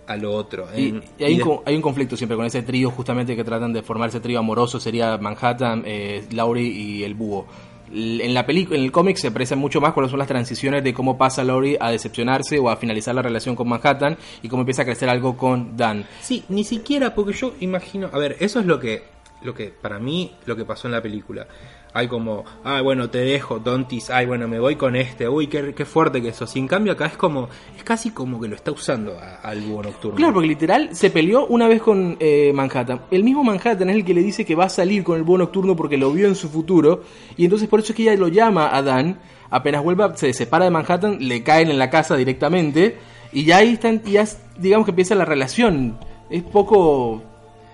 a 0.06 0.16
lo 0.16 0.32
otro. 0.32 0.66
Y, 0.76 0.88
En- 0.90 1.04
y 1.18 1.24
hay, 1.24 1.32
y 1.34 1.42
un, 1.42 1.48
de- 1.48 1.60
hay 1.66 1.76
un 1.76 1.82
conflicto 1.82 2.16
siempre 2.16 2.36
con 2.36 2.46
ese 2.46 2.62
trío 2.62 2.90
justamente 2.90 3.34
que 3.36 3.44
tratan 3.44 3.72
de 3.72 3.82
formar 3.82 4.08
ese 4.10 4.20
trío 4.20 4.38
amoroso, 4.38 4.78
sería 4.80 5.16
Manhattan, 5.18 5.82
eh, 5.86 6.24
Laurie 6.32 6.68
y 6.68 7.04
el 7.04 7.14
búho. 7.14 7.46
En 7.94 8.32
la 8.32 8.46
película, 8.46 8.78
en 8.78 8.84
el 8.84 8.90
cómic 8.92 9.18
se 9.18 9.26
aprecia 9.28 9.54
mucho 9.54 9.78
más 9.78 9.92
cuáles 9.92 10.10
son 10.10 10.18
las 10.18 10.26
transiciones 10.28 10.82
de 10.82 10.94
cómo 10.94 11.18
pasa 11.18 11.44
Laurie 11.44 11.76
a 11.78 11.90
decepcionarse 11.90 12.58
o 12.58 12.70
a 12.70 12.76
finalizar 12.76 13.14
la 13.14 13.20
relación 13.20 13.54
con 13.54 13.68
Manhattan 13.68 14.16
y 14.42 14.48
cómo 14.48 14.62
empieza 14.62 14.80
a 14.80 14.84
crecer 14.86 15.10
algo 15.10 15.36
con 15.36 15.76
Dan. 15.76 16.06
Sí, 16.22 16.42
ni 16.48 16.64
siquiera, 16.64 17.14
porque 17.14 17.34
yo 17.34 17.52
imagino, 17.60 18.08
a 18.10 18.16
ver, 18.18 18.36
eso 18.40 18.60
es 18.60 18.64
lo 18.66 18.80
que, 18.80 19.02
lo 19.42 19.52
que 19.54 19.66
para 19.68 19.98
mí, 19.98 20.32
lo 20.46 20.56
que 20.56 20.64
pasó 20.64 20.88
en 20.88 20.92
la 20.92 21.02
película. 21.02 21.46
Hay 21.94 22.08
como, 22.08 22.44
ah, 22.64 22.80
bueno, 22.80 23.10
te 23.10 23.18
dejo, 23.18 23.60
tontis, 23.60 24.08
ay, 24.08 24.24
bueno, 24.24 24.48
me 24.48 24.58
voy 24.58 24.76
con 24.76 24.96
este, 24.96 25.28
uy, 25.28 25.48
qué, 25.48 25.74
qué 25.74 25.84
fuerte 25.84 26.22
que 26.22 26.28
eso. 26.28 26.46
Y 26.54 26.58
en 26.58 26.68
cambio 26.68 26.94
acá 26.94 27.06
es 27.06 27.18
como, 27.18 27.50
es 27.76 27.84
casi 27.84 28.10
como 28.10 28.40
que 28.40 28.48
lo 28.48 28.56
está 28.56 28.72
usando 28.72 29.18
al 29.42 29.60
búho 29.60 29.82
nocturno. 29.82 30.16
Claro, 30.16 30.32
porque 30.32 30.48
literal 30.48 30.94
se 30.96 31.10
peleó 31.10 31.46
una 31.46 31.68
vez 31.68 31.82
con 31.82 32.16
eh, 32.18 32.50
Manhattan. 32.54 33.02
El 33.10 33.24
mismo 33.24 33.44
Manhattan 33.44 33.90
es 33.90 33.96
el 33.96 34.04
que 34.06 34.14
le 34.14 34.22
dice 34.22 34.46
que 34.46 34.54
va 34.54 34.64
a 34.64 34.68
salir 34.70 35.04
con 35.04 35.18
el 35.18 35.22
búho 35.22 35.38
nocturno 35.38 35.76
porque 35.76 35.98
lo 35.98 36.10
vio 36.12 36.28
en 36.28 36.34
su 36.34 36.48
futuro. 36.48 37.02
Y 37.36 37.44
entonces 37.44 37.68
por 37.68 37.80
eso 37.80 37.92
es 37.92 37.96
que 37.96 38.04
ella 38.04 38.16
lo 38.16 38.28
llama 38.28 38.74
a 38.74 38.82
Dan. 38.82 39.20
Apenas 39.50 39.82
vuelva, 39.82 40.16
se 40.16 40.32
separa 40.32 40.64
de 40.64 40.70
Manhattan, 40.70 41.18
le 41.20 41.42
caen 41.42 41.70
en 41.70 41.78
la 41.78 41.90
casa 41.90 42.16
directamente. 42.16 42.96
Y 43.32 43.44
ya 43.44 43.58
ahí 43.58 43.74
están, 43.74 44.02
ya 44.02 44.24
digamos 44.56 44.86
que 44.86 44.92
empieza 44.92 45.14
la 45.14 45.26
relación. 45.26 45.98
Es 46.30 46.42
poco, 46.42 47.22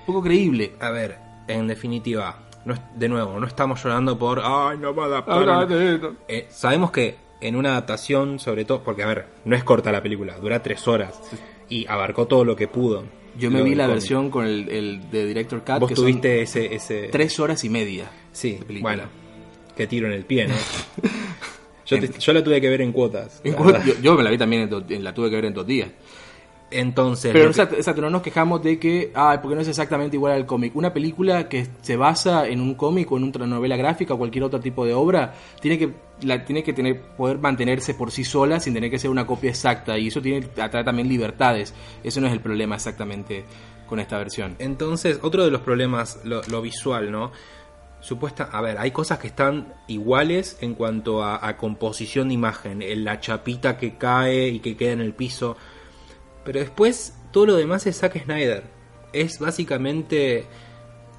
poco 0.06 0.22
creíble. 0.22 0.72
A 0.80 0.90
ver, 0.90 1.18
en 1.46 1.68
definitiva, 1.68 2.47
no 2.64 2.74
es- 2.74 2.80
de 2.96 3.08
nuevo, 3.08 3.38
no 3.40 3.46
estamos 3.46 3.82
llorando 3.82 4.18
por, 4.18 4.40
ay, 4.44 4.78
no 4.78 4.94
va 4.94 5.04
a 5.04 5.06
adaptar. 5.06 5.68
Eh, 6.28 6.46
sabemos 6.50 6.90
que 6.90 7.16
en 7.40 7.56
una 7.56 7.70
adaptación, 7.70 8.38
sobre 8.38 8.64
todo, 8.64 8.82
porque 8.82 9.02
a 9.02 9.06
ver, 9.06 9.26
no 9.44 9.54
es 9.56 9.64
corta 9.64 9.92
la 9.92 10.02
película, 10.02 10.36
dura 10.38 10.62
tres 10.62 10.86
horas 10.88 11.18
y 11.68 11.86
abarcó 11.86 12.26
todo 12.26 12.44
lo 12.44 12.56
que 12.56 12.68
pudo. 12.68 13.04
Yo 13.38 13.50
me 13.52 13.62
vi 13.62 13.74
la 13.76 13.84
cómic. 13.84 13.94
versión 13.94 14.30
con 14.30 14.46
el, 14.46 14.68
el 14.68 15.10
de 15.10 15.24
Director 15.26 15.60
Cut, 15.64 15.78
Vos 15.78 15.88
que 15.88 15.94
son 15.96 16.04
tuviste 16.06 16.42
ese, 16.42 16.74
ese... 16.74 17.08
tres 17.12 17.38
horas 17.38 17.62
y 17.62 17.68
media. 17.70 18.10
Sí, 18.32 18.58
bueno, 18.80 19.04
qué 19.76 19.86
tiro 19.86 20.08
en 20.08 20.12
el 20.14 20.24
pie, 20.24 20.48
¿no? 20.48 20.54
yo, 21.86 22.00
te- 22.00 22.18
yo 22.18 22.32
la 22.32 22.42
tuve 22.42 22.60
que 22.60 22.68
ver 22.68 22.80
en 22.80 22.90
cuotas. 22.92 23.40
En 23.44 23.54
yo, 23.84 23.94
yo 24.02 24.14
me 24.14 24.24
la 24.24 24.30
vi 24.30 24.38
también, 24.38 24.68
en- 24.88 25.04
la 25.04 25.14
tuve 25.14 25.30
que 25.30 25.36
ver 25.36 25.44
en 25.44 25.54
dos 25.54 25.66
días. 25.66 25.88
Entonces, 26.70 27.32
Pero 27.32 27.46
que- 27.46 27.50
exacto, 27.50 27.76
exacto, 27.76 28.02
no 28.02 28.10
nos 28.10 28.20
quejamos 28.22 28.62
de 28.62 28.78
que, 28.78 29.10
ah, 29.14 29.38
porque 29.40 29.54
no 29.54 29.62
es 29.62 29.68
exactamente 29.68 30.16
igual 30.16 30.32
al 30.34 30.44
cómic. 30.46 30.76
Una 30.76 30.92
película 30.92 31.48
que 31.48 31.66
se 31.80 31.96
basa 31.96 32.46
en 32.46 32.60
un 32.60 32.74
cómic 32.74 33.10
o 33.10 33.16
en 33.16 33.24
una 33.24 33.46
novela 33.46 33.76
gráfica 33.76 34.14
o 34.14 34.18
cualquier 34.18 34.44
otro 34.44 34.60
tipo 34.60 34.84
de 34.84 34.92
obra, 34.92 35.32
tiene 35.60 35.78
que, 35.78 35.92
la, 36.22 36.44
tiene 36.44 36.62
que 36.62 36.72
tener, 36.74 37.00
poder 37.16 37.38
mantenerse 37.38 37.94
por 37.94 38.10
sí 38.10 38.22
sola 38.24 38.60
sin 38.60 38.74
tener 38.74 38.90
que 38.90 38.98
ser 38.98 39.08
una 39.10 39.26
copia 39.26 39.48
exacta. 39.50 39.98
Y 39.98 40.08
eso 40.08 40.20
tiene, 40.20 40.46
atrae 40.60 40.84
también 40.84 41.08
libertades. 41.08 41.72
Eso 42.04 42.20
no 42.20 42.26
es 42.26 42.32
el 42.34 42.40
problema 42.40 42.74
exactamente 42.74 43.44
con 43.86 43.98
esta 44.00 44.18
versión. 44.18 44.54
Entonces, 44.58 45.20
otro 45.22 45.44
de 45.44 45.50
los 45.50 45.62
problemas, 45.62 46.20
lo, 46.24 46.42
lo 46.50 46.60
visual, 46.60 47.10
¿no? 47.10 47.32
Supuesta, 48.00 48.50
a 48.52 48.60
ver, 48.60 48.78
hay 48.78 48.90
cosas 48.92 49.18
que 49.18 49.26
están 49.26 49.74
iguales 49.88 50.58
en 50.60 50.74
cuanto 50.74 51.22
a, 51.24 51.44
a 51.44 51.56
composición 51.56 52.28
de 52.28 52.34
imagen, 52.34 52.80
en 52.82 53.04
la 53.04 53.18
chapita 53.18 53.76
que 53.76 53.96
cae 53.96 54.48
y 54.50 54.60
que 54.60 54.76
queda 54.76 54.92
en 54.92 55.00
el 55.00 55.14
piso, 55.14 55.56
pero 56.48 56.60
después 56.60 57.12
todo 57.30 57.44
lo 57.44 57.56
demás 57.56 57.86
es 57.86 57.98
Zack 57.98 58.24
Snyder. 58.24 58.64
Es 59.12 59.38
básicamente 59.38 60.46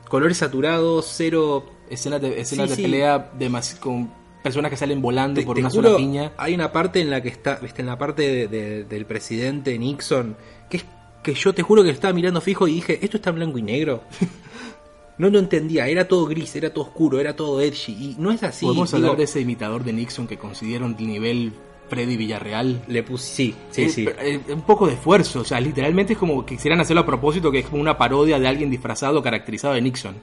colores 0.10 0.38
saturados, 0.38 1.06
cero 1.08 1.70
Escenas 1.88 2.20
de, 2.20 2.40
escenas 2.42 2.66
Sí, 2.66 2.70
de 2.72 2.76
sí. 2.78 2.82
pelea 2.82 3.32
demasi- 3.38 3.78
con 3.80 4.12
personas 4.44 4.72
que 4.72 4.78
salen 4.78 5.02
volando 5.04 5.40
Te- 5.40 5.46
por 5.46 5.56
te 5.56 5.62
una 5.62 5.70
juro, 5.70 5.84
sola 5.90 5.98
piña. 5.98 6.32
Hay 6.38 6.56
una 6.56 6.72
parte 6.72 7.00
en 7.00 7.12
la 7.12 7.22
que 7.22 7.30
está, 7.30 7.60
en 7.78 7.86
la 7.86 7.98
parte 8.00 8.24
de- 8.24 8.48
de- 8.48 8.84
del 8.86 9.06
presidente 9.06 9.78
Nixon, 9.78 10.36
que 10.68 10.78
es 10.78 10.86
que 11.22 11.36
yo 11.36 11.54
te 11.54 11.62
juro 11.62 11.84
que 11.84 11.92
estaba 11.92 12.12
mirando 12.14 12.42
fijo 12.42 12.68
y 12.68 12.74
dije, 12.76 12.98
esto 13.04 13.18
está 13.18 13.30
en 13.30 13.36
blanco 13.36 13.58
y 13.60 13.62
negro. 13.62 14.04
no 15.20 15.30
lo 15.30 15.38
entendía, 15.38 15.88
era 15.88 16.08
todo 16.08 16.26
gris, 16.26 16.56
era 16.56 16.72
todo 16.74 16.86
oscuro, 16.86 17.20
era 17.20 17.36
todo 17.36 17.62
edgy. 17.62 17.92
Y 17.94 18.16
no 18.18 18.32
es 18.32 18.42
así. 18.42 18.66
Podemos 18.66 18.90
digo, 18.92 19.04
hablar 19.06 19.18
de 19.18 19.26
ese 19.26 19.42
imitador 19.42 19.84
de 19.84 19.94
Nixon 19.94 20.28
que 20.28 20.38
consideraron 20.38 20.96
el 20.98 21.08
nivel 21.08 21.54
Freddy 21.89 22.15
Villarreal. 22.17 22.84
Le 22.88 23.03
puse, 23.03 23.25
sí, 23.34 23.55
sí, 23.72 23.81
Eh, 23.84 23.89
sí. 23.89 24.08
eh, 24.19 24.39
un 24.53 24.62
poco 24.62 24.88
de 24.88 24.93
esfuerzo, 24.93 25.41
o 25.41 25.43
sea, 25.43 25.60
literalmente 25.60 26.13
es 26.13 26.19
como 26.19 26.46
que 26.46 26.55
quisieran 26.55 26.79
hacerlo 26.79 27.01
a 27.01 27.05
propósito, 27.05 27.51
que 27.51 27.60
es 27.60 27.65
como 27.65 27.81
una 27.81 27.98
parodia 27.98 28.39
de 28.39 28.48
alguien 28.48 28.69
disfrazado, 28.69 29.22
caracterizado 29.22 29.74
de 29.74 29.81
Nixon. 29.81 30.15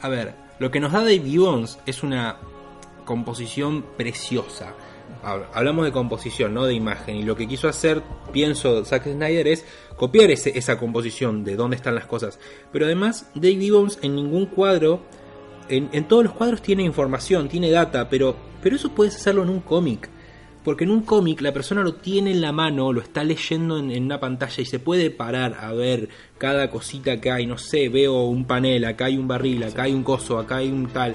A 0.00 0.08
ver, 0.08 0.34
lo 0.58 0.70
que 0.70 0.80
nos 0.80 0.92
da 0.92 1.00
Dave 1.00 1.20
Gibbons 1.20 1.78
es 1.86 2.02
una 2.02 2.36
composición 3.04 3.84
preciosa. 3.96 4.74
Hab- 5.22 5.46
Hablamos 5.54 5.84
de 5.84 5.92
composición, 5.92 6.54
no 6.54 6.64
de 6.64 6.74
imagen. 6.74 7.16
Y 7.16 7.22
lo 7.22 7.36
que 7.36 7.46
quiso 7.48 7.68
hacer, 7.68 8.02
pienso, 8.32 8.84
Zack 8.84 9.04
Snyder 9.04 9.46
es 9.48 9.64
copiar 9.96 10.30
ese- 10.30 10.56
esa 10.58 10.78
composición 10.78 11.44
de 11.44 11.56
dónde 11.56 11.76
están 11.76 11.94
las 11.94 12.06
cosas. 12.06 12.38
Pero 12.72 12.86
además, 12.86 13.30
Dave 13.34 13.56
Gibbons 13.56 13.98
en 14.02 14.14
ningún 14.16 14.46
cuadro, 14.46 15.00
en, 15.68 15.88
en 15.92 16.04
todos 16.08 16.24
los 16.24 16.32
cuadros 16.34 16.60
tiene 16.62 16.82
información, 16.82 17.48
tiene 17.48 17.70
data, 17.70 18.08
pero, 18.08 18.36
pero 18.62 18.76
eso 18.76 18.90
puedes 18.90 19.14
hacerlo 19.16 19.42
en 19.42 19.50
un 19.50 19.60
cómic. 19.60 20.08
Porque 20.64 20.84
en 20.84 20.90
un 20.90 21.02
cómic 21.02 21.40
la 21.42 21.52
persona 21.52 21.82
lo 21.82 21.94
tiene 21.96 22.30
en 22.30 22.40
la 22.40 22.50
mano, 22.52 22.92
lo 22.92 23.02
está 23.02 23.22
leyendo 23.22 23.78
en, 23.78 23.90
en 23.90 24.04
una 24.04 24.18
pantalla 24.18 24.62
y 24.62 24.64
se 24.64 24.78
puede 24.78 25.10
parar 25.10 25.58
a 25.60 25.72
ver 25.74 26.08
cada 26.38 26.70
cosita 26.70 27.20
que 27.20 27.30
hay. 27.30 27.46
No 27.46 27.58
sé, 27.58 27.88
veo 27.90 28.22
un 28.24 28.46
panel, 28.46 28.84
acá 28.86 29.04
hay 29.06 29.18
un 29.18 29.28
barril, 29.28 29.62
acá 29.64 29.82
hay 29.82 29.92
un 29.92 30.02
coso, 30.02 30.38
acá 30.38 30.56
hay 30.56 30.70
un 30.70 30.86
tal. 30.86 31.14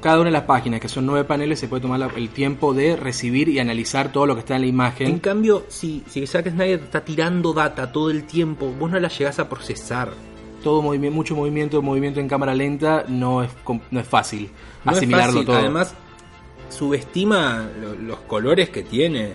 Cada 0.00 0.16
una 0.20 0.26
de 0.26 0.30
las 0.32 0.44
páginas, 0.44 0.80
que 0.80 0.88
son 0.88 1.04
nueve 1.06 1.24
paneles, 1.24 1.58
se 1.58 1.66
puede 1.68 1.82
tomar 1.82 1.98
la- 1.98 2.10
el 2.16 2.28
tiempo 2.30 2.72
de 2.72 2.94
recibir 2.96 3.48
y 3.48 3.58
analizar 3.58 4.10
todo 4.12 4.26
lo 4.26 4.34
que 4.34 4.40
está 4.40 4.54
en 4.54 4.62
la 4.62 4.68
En 4.68 4.74
imagen. 4.74 5.18
cambio, 5.18 5.66
si, 5.68 6.04
si 6.08 6.24
Zack 6.26 6.48
Snyder 6.50 6.80
está 6.84 7.04
tirando 7.04 7.52
data 7.52 7.90
todo 7.92 8.08
el 8.10 8.22
tiempo, 8.24 8.72
vos 8.78 8.90
no 8.90 8.98
la 9.00 9.08
llegás 9.08 9.38
a 9.40 9.48
procesar. 9.48 10.12
Todo 10.62 10.82
movimiento, 10.82 11.14
mucho 11.16 11.36
movimiento, 11.36 11.82
movimiento 11.82 12.20
en 12.20 12.28
cámara 12.28 12.54
lenta, 12.54 13.04
no 13.08 13.42
es, 13.42 13.50
no 13.90 14.00
es 14.00 14.06
fácil 14.08 14.48
No 14.84 14.92
es 14.92 14.98
asimilarlo 14.98 15.32
fácil. 15.32 15.46
todo. 15.46 15.56
Además, 15.58 15.94
subestima 16.68 17.68
lo- 17.80 17.94
los 17.94 18.18
colores 18.20 18.70
que 18.70 18.82
tiene. 18.82 19.32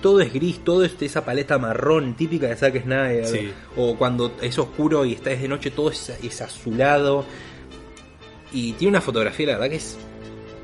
Todo 0.00 0.20
es 0.20 0.32
gris, 0.32 0.60
todo 0.64 0.84
es 0.84 1.00
esa 1.00 1.24
paleta 1.24 1.58
marrón 1.58 2.14
típica 2.14 2.48
de 2.48 2.56
Zack 2.56 2.82
Snyder. 2.82 3.26
Sí. 3.26 3.52
O 3.76 3.96
cuando 3.96 4.32
es 4.40 4.58
oscuro 4.58 5.04
y 5.04 5.12
está 5.12 5.30
de 5.30 5.48
noche, 5.48 5.70
todo 5.70 5.90
es, 5.90 6.10
es 6.22 6.40
azulado. 6.40 7.24
Y 8.52 8.72
tiene 8.72 8.90
una 8.90 9.00
fotografía, 9.00 9.46
la 9.46 9.52
verdad 9.54 9.70
que 9.70 9.76
es 9.76 9.96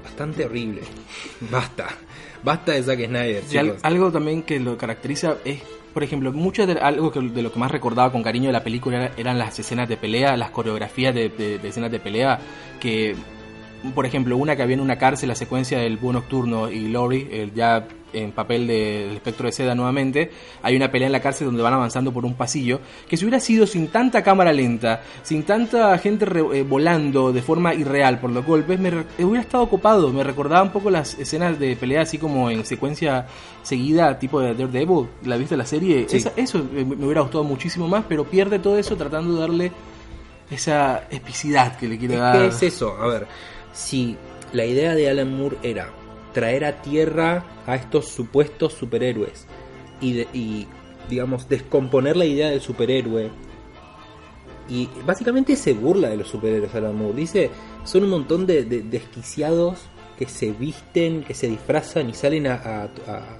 bastante 0.03 0.45
horrible. 0.45 0.83
Basta. 1.51 1.87
Basta 2.43 2.73
de 2.73 2.83
Zack 2.83 3.07
Snyder. 3.07 3.43
Y 3.51 3.57
al- 3.57 3.67
chicos. 3.67 3.81
algo 3.85 4.11
también 4.13 4.43
que 4.43 4.59
lo 4.61 4.77
caracteriza 4.77 5.37
es, 5.45 5.61
por 5.95 6.03
ejemplo, 6.03 6.33
mucho 6.33 6.67
de 6.67 6.75
algo 6.75 7.11
que, 7.13 7.21
de 7.21 7.43
lo 7.43 7.53
que 7.53 7.59
más 7.59 7.71
recordaba 7.71 8.11
con 8.13 8.23
cariño 8.23 8.47
de 8.47 8.53
la 8.53 8.65
película 8.65 8.97
era- 9.05 9.15
eran 9.17 9.39
las 9.39 9.59
escenas 9.59 9.89
de 9.89 9.97
pelea, 9.97 10.37
las 10.37 10.51
coreografías 10.51 11.15
de, 11.15 11.29
de- 11.29 11.59
de 11.59 11.69
escenas 11.69 11.91
de 11.91 12.01
pelea, 12.01 12.39
que, 12.81 13.15
por 13.95 14.07
ejemplo, 14.07 14.37
una 14.37 14.57
que 14.57 14.63
había 14.63 14.75
en 14.75 14.81
una 14.81 14.99
cárcel, 14.99 15.29
la 15.29 15.35
secuencia 15.35 15.79
del 15.79 15.97
búho 15.97 16.13
nocturno 16.13 16.71
y 16.71 16.89
Lori, 16.89 17.29
el 17.31 17.53
ya 17.55 17.87
en 18.11 18.33
papel 18.33 18.67
del 18.67 19.17
espectro 19.17 19.47
de 19.47 19.53
seda 19.53 19.75
nuevamente, 19.75 20.31
hay 20.63 20.75
una 20.75 20.91
pelea 20.91 21.07
en 21.07 21.13
la 21.13 21.21
cárcel 21.21 21.47
donde 21.49 21.63
van 21.63 21.75
avanzando 21.75 22.11
por 22.11 22.25
un 22.25 22.33
pasillo, 22.35 22.81
que 23.07 23.19
si 23.19 23.25
hubiera 23.27 23.39
sido 23.39 23.67
sin 23.67 23.89
tanta 23.89 24.23
cámara 24.23 24.51
lenta, 24.51 25.03
sin 25.23 25.43
tanta 25.43 25.97
gente 25.99 26.25
re- 26.25 26.59
eh, 26.59 26.63
volando 26.63 27.33
de 27.33 27.43
forma 27.43 27.75
irreal 27.75 28.19
por 28.19 28.31
los 28.31 28.47
golpes, 28.47 28.81
me 28.81 28.89
re- 28.91 29.05
hubiera 29.19 29.43
estado 29.43 29.69
copado, 29.69 30.11
me 30.11 30.25
recordaba 30.25 30.63
un 30.63 30.71
poco 30.71 30.89
las 30.89 31.19
escenas 31.19 31.59
de 31.59 31.77
pelea 31.77 32.01
así 32.01 32.17
como 32.17 32.51
en 32.51 32.65
secuencia 32.65 33.27
seguida, 33.63 34.19
tipo 34.19 34.41
de 34.41 34.55
Daredevil, 34.55 35.07
¿la 35.25 35.37
viste 35.37 35.55
la 35.59 35.67
serie? 35.67 36.07
Sí. 36.09 36.17
Esa- 36.17 36.33
eso 36.35 36.67
eh, 36.75 36.87
me 36.87 37.05
hubiera 37.05 37.21
gustado 37.21 37.45
muchísimo 37.45 37.89
más, 37.89 38.05
pero 38.09 38.25
pierde 38.25 38.59
todo 38.59 38.79
eso 38.79 38.97
tratando 38.97 39.35
de 39.35 39.41
darle 39.41 39.73
esa 40.51 41.05
epicidad 41.11 41.77
que 41.77 41.89
le 41.89 41.99
quiere 41.99 42.15
Es 42.15 42.21
dar. 42.21 42.39
que 42.39 42.47
es 42.47 42.63
eso, 42.63 42.97
a 42.99 43.07
ver, 43.07 43.27
si 43.73 44.17
la 44.53 44.65
idea 44.65 44.95
de 44.95 45.09
Alan 45.11 45.37
Moore 45.37 45.57
era 45.63 45.91
traer 46.33 46.65
a 46.65 46.83
tierra 46.83 47.45
a 47.67 47.75
estos 47.77 48.09
supuestos 48.09 48.73
superhéroes 48.75 49.47
y, 50.01 50.13
de- 50.15 50.29
y, 50.33 50.67
digamos, 51.09 51.49
descomponer 51.49 52.17
la 52.17 52.25
idea 52.27 52.51
del 52.51 52.61
superhéroe, 52.61 53.31
y 54.69 54.89
básicamente 55.07 55.57
se 55.57 55.73
burla 55.73 56.09
de 56.11 56.17
los 56.19 56.29
superhéroes 56.29 56.75
Alan 56.75 56.95
Moore, 56.97 57.15
dice, 57.17 57.51
son 57.85 58.05
un 58.05 58.11
montón 58.11 58.47
de, 58.47 58.65
de 58.65 58.83
desquiciados 58.83 59.79
que 60.19 60.27
se 60.27 60.51
visten, 60.53 61.23
que 61.23 61.33
se 61.33 61.49
disfrazan 61.49 62.11
y 62.11 62.15
salen 62.15 62.47
a, 62.49 62.55
a- 62.55 62.85
a- 62.85 63.39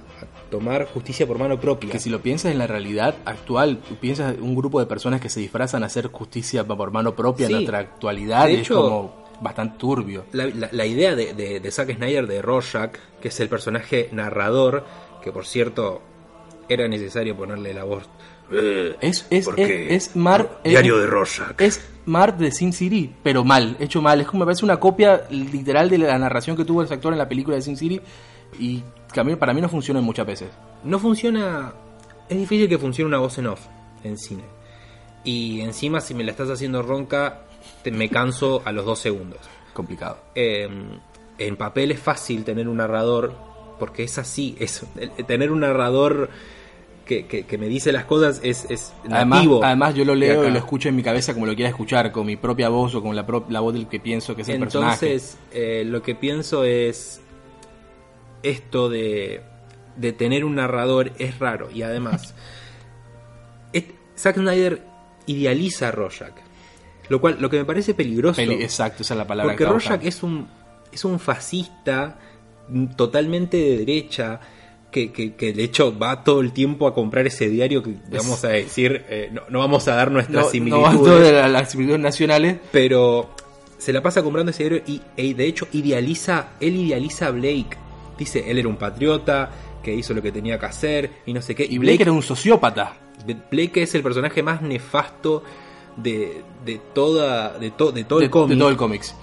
tomar 0.49 0.85
justicia 0.87 1.27
por 1.27 1.37
mano 1.37 1.59
propia. 1.59 1.91
Que 1.91 1.99
si 1.99 2.09
lo 2.09 2.21
piensas 2.23 2.51
en 2.51 2.57
la 2.57 2.65
realidad 2.65 3.13
actual, 3.25 3.77
tú 3.87 3.95
piensas 3.97 4.33
en 4.35 4.41
un 4.41 4.55
grupo 4.55 4.79
de 4.79 4.87
personas 4.87 5.21
que 5.21 5.29
se 5.29 5.39
disfrazan 5.39 5.83
a 5.83 5.85
hacer 5.85 6.07
justicia 6.07 6.65
por 6.65 6.89
mano 6.91 7.15
propia 7.15 7.45
Sí. 7.45 7.53
en 7.53 7.57
nuestra 7.59 7.77
actualidad, 7.79 8.47
De 8.47 8.61
es 8.61 8.67
como 8.67 9.18
bastante 9.41 9.77
turbio. 9.77 10.25
la, 10.33 10.45
la- 10.47 10.69
la 10.71 10.85
idea 10.85 11.15
de, 11.15 11.33
de, 11.33 11.59
de 11.59 11.71
Zack 11.71 11.95
Snyder 11.95 12.27
de 12.27 12.41
Rorschach, 12.41 12.91
que 13.21 13.27
es 13.29 13.39
el 13.39 13.49
personaje 13.49 14.09
narrador, 14.11 14.85
que 15.23 15.31
por 15.31 15.45
cierto 15.45 16.01
era 16.67 16.87
necesario 16.87 17.35
ponerle 17.35 17.73
la 17.73 17.83
voz. 17.83 18.03
"Eh, 18.51 18.95
Es, 19.01 19.25
es, 19.29 19.45
¿por 19.45 19.59
es, 19.59 20.09
es 20.09 20.15
Mar. 20.15 20.59
Diario 20.63 20.95
es, 20.95 21.01
de 21.01 21.07
Rorschach. 21.07 21.59
Es 21.61 21.81
Mar 22.05 22.37
de 22.37 22.51
Sin 22.51 22.73
City, 22.73 23.13
pero 23.23 23.43
mal, 23.43 23.75
hecho 23.79 24.01
mal. 24.01 24.21
Es 24.21 24.27
como 24.27 24.39
me 24.41 24.45
parece 24.45 24.65
una 24.65 24.79
copia 24.79 25.23
literal 25.29 25.89
de 25.89 25.97
la 25.99 26.17
narración 26.17 26.55
que 26.57 26.65
tuvo 26.65 26.81
el 26.81 26.91
actor 26.91 27.11
en 27.13 27.19
la 27.19 27.27
película 27.29 27.55
de 27.55 27.61
Sin 27.61 27.77
City 27.77 28.01
y 28.59 28.83
que 29.13 29.19
a 29.19 29.23
mí- 29.23 29.35
para 29.35 29.53
mí 29.53 29.61
no 29.61 29.69
funciona 29.69 30.01
muchas 30.01 30.25
veces. 30.25 30.49
No 30.83 30.97
funciona. 30.99 31.73
Es 32.27 32.37
difícil 32.37 32.67
que 32.69 32.77
funcione 32.77 33.07
una 33.07 33.19
voz 33.19 33.37
en 33.37 33.47
off 33.47 33.61
en 34.03 34.17
cine. 34.17 34.43
Y 35.23 35.61
encima, 35.61 35.99
si 36.01 36.13
me 36.13 36.23
la 36.23 36.31
estás 36.31 36.49
haciendo 36.49 36.81
ronca, 36.81 37.41
te- 37.83 37.91
me 37.91 38.09
canso 38.09 38.61
a 38.65 38.71
los 38.71 38.85
dos 38.85 38.99
segundos. 38.99 39.39
Complicado. 39.73 40.17
Eh, 40.35 40.67
en 41.37 41.55
papel 41.55 41.91
es 41.91 41.99
fácil 41.99 42.43
tener 42.43 42.67
un 42.67 42.77
narrador, 42.77 43.33
porque 43.79 44.03
es 44.03 44.17
así. 44.17 44.55
Es, 44.59 44.83
el- 44.97 45.11
tener 45.25 45.51
un 45.51 45.61
narrador 45.61 46.29
que, 47.05 47.25
que- 47.25 47.45
que 47.45 47.57
me 47.57 47.67
dice 47.67 47.91
las 47.91 48.05
cosas 48.05 48.39
es, 48.43 48.65
es 48.69 48.93
Además, 49.09 49.39
nativo. 49.39 49.63
además 49.63 49.95
yo 49.95 50.05
lo 50.05 50.13
leo 50.15 50.47
y 50.47 50.51
lo 50.51 50.57
escucho 50.59 50.89
en 50.89 50.95
mi 50.95 51.01
cabeza 51.01 51.33
como 51.33 51.45
lo 51.47 51.55
quiera 51.55 51.69
escuchar, 51.69 52.11
con 52.11 52.25
mi 52.27 52.35
propia 52.35 52.69
voz 52.69 52.93
o 52.93 53.01
con 53.01 53.15
la, 53.15 53.25
pro- 53.25 53.45
la 53.49 53.61
voz 53.61 53.73
del 53.73 53.87
que 53.87 53.99
pienso 53.99 54.35
que 54.35 54.43
es 54.43 54.49
el 54.49 54.59
personaje. 54.59 55.05
Entonces, 55.13 55.37
eh, 55.51 55.83
lo 55.85 56.03
que 56.03 56.13
pienso 56.13 56.63
es 56.65 57.19
esto 58.43 58.89
de, 58.89 59.41
de 59.95 60.13
tener 60.13 60.45
un 60.45 60.55
narrador 60.55 61.11
es 61.17 61.39
raro 61.39 61.69
y 61.71 61.81
además 61.81 62.33
et- 63.73 63.95
Zack 64.17 64.35
Snyder 64.35 64.83
idealiza 65.25 65.87
a 65.87 65.91
Rorschach, 65.91 66.33
lo 67.09 67.19
cual 67.19 67.37
lo 67.39 67.49
que 67.49 67.57
me 67.57 67.65
parece 67.65 67.93
peligroso. 67.93 68.37
Peli- 68.37 68.61
exacto, 68.63 69.03
esa 69.03 69.13
es 69.13 69.17
la 69.17 69.27
palabra 69.27 69.51
Porque 69.53 69.63
que 69.65 69.69
Rorschach 69.69 70.05
es 70.05 70.23
un, 70.23 70.47
es 70.91 71.03
un 71.05 71.19
fascista 71.19 72.17
totalmente 72.95 73.57
de 73.57 73.77
derecha. 73.79 74.39
Que, 74.91 75.11
que, 75.11 75.35
que 75.35 75.53
de 75.53 75.63
hecho 75.63 75.95
va 75.99 76.23
todo 76.23 76.41
el 76.41 76.51
tiempo 76.51 76.87
a 76.87 76.95
comprar 76.95 77.27
ese 77.27 77.47
diario 77.47 77.83
que 77.83 77.93
vamos 78.11 78.43
a 78.43 78.47
decir, 78.47 79.05
eh, 79.07 79.29
no, 79.31 79.43
no 79.47 79.59
vamos 79.59 79.87
a 79.87 79.93
dar 79.93 80.09
nuestras 80.09 80.35
no, 80.35 80.41
no 80.45 80.49
similitudes 80.49 80.83
bastó 80.95 81.19
de 81.19 81.31
la- 81.31 81.47
las 81.47 81.69
similitudes 81.71 82.01
nacionales. 82.01 82.57
pero 82.71 83.29
se 83.77 83.93
la 83.93 84.01
pasa 84.01 84.23
comprando 84.23 84.49
ese 84.49 84.65
héroe 84.65 84.83
y, 84.87 84.99
y 85.15 85.35
de 85.35 85.45
hecho 85.45 85.67
idealiza, 85.73 86.53
él 86.59 86.75
idealiza 86.75 87.27
a 87.27 87.31
Blake. 87.31 87.77
Dice, 88.17 88.49
él 88.49 88.57
era 88.57 88.67
un 88.67 88.77
patriota, 88.77 89.51
que 89.83 89.93
hizo 89.93 90.15
lo 90.15 90.23
que 90.23 90.31
tenía 90.31 90.57
que 90.57 90.65
hacer 90.65 91.11
y 91.27 91.33
no 91.33 91.41
sé 91.43 91.53
qué. 91.53 91.67
Y 91.69 91.77
Blake 91.77 92.01
era 92.01 92.11
un 92.11 92.23
sociópata. 92.23 92.95
Blake 93.51 93.83
es 93.83 93.93
el 93.93 94.01
personaje 94.01 94.41
más 94.41 94.63
nefasto 94.63 95.43
de, 96.03 96.43
de 96.65 96.79
toda 96.93 97.57
de, 97.57 97.71
to- 97.71 97.91
de 97.91 98.03
todo 98.03 98.19
de, 98.19 98.25
el 98.25 98.31
cómic. 98.31 98.49
de 98.49 98.59
todo 98.59 98.69
el 98.69 98.77
cómics. 98.77 99.15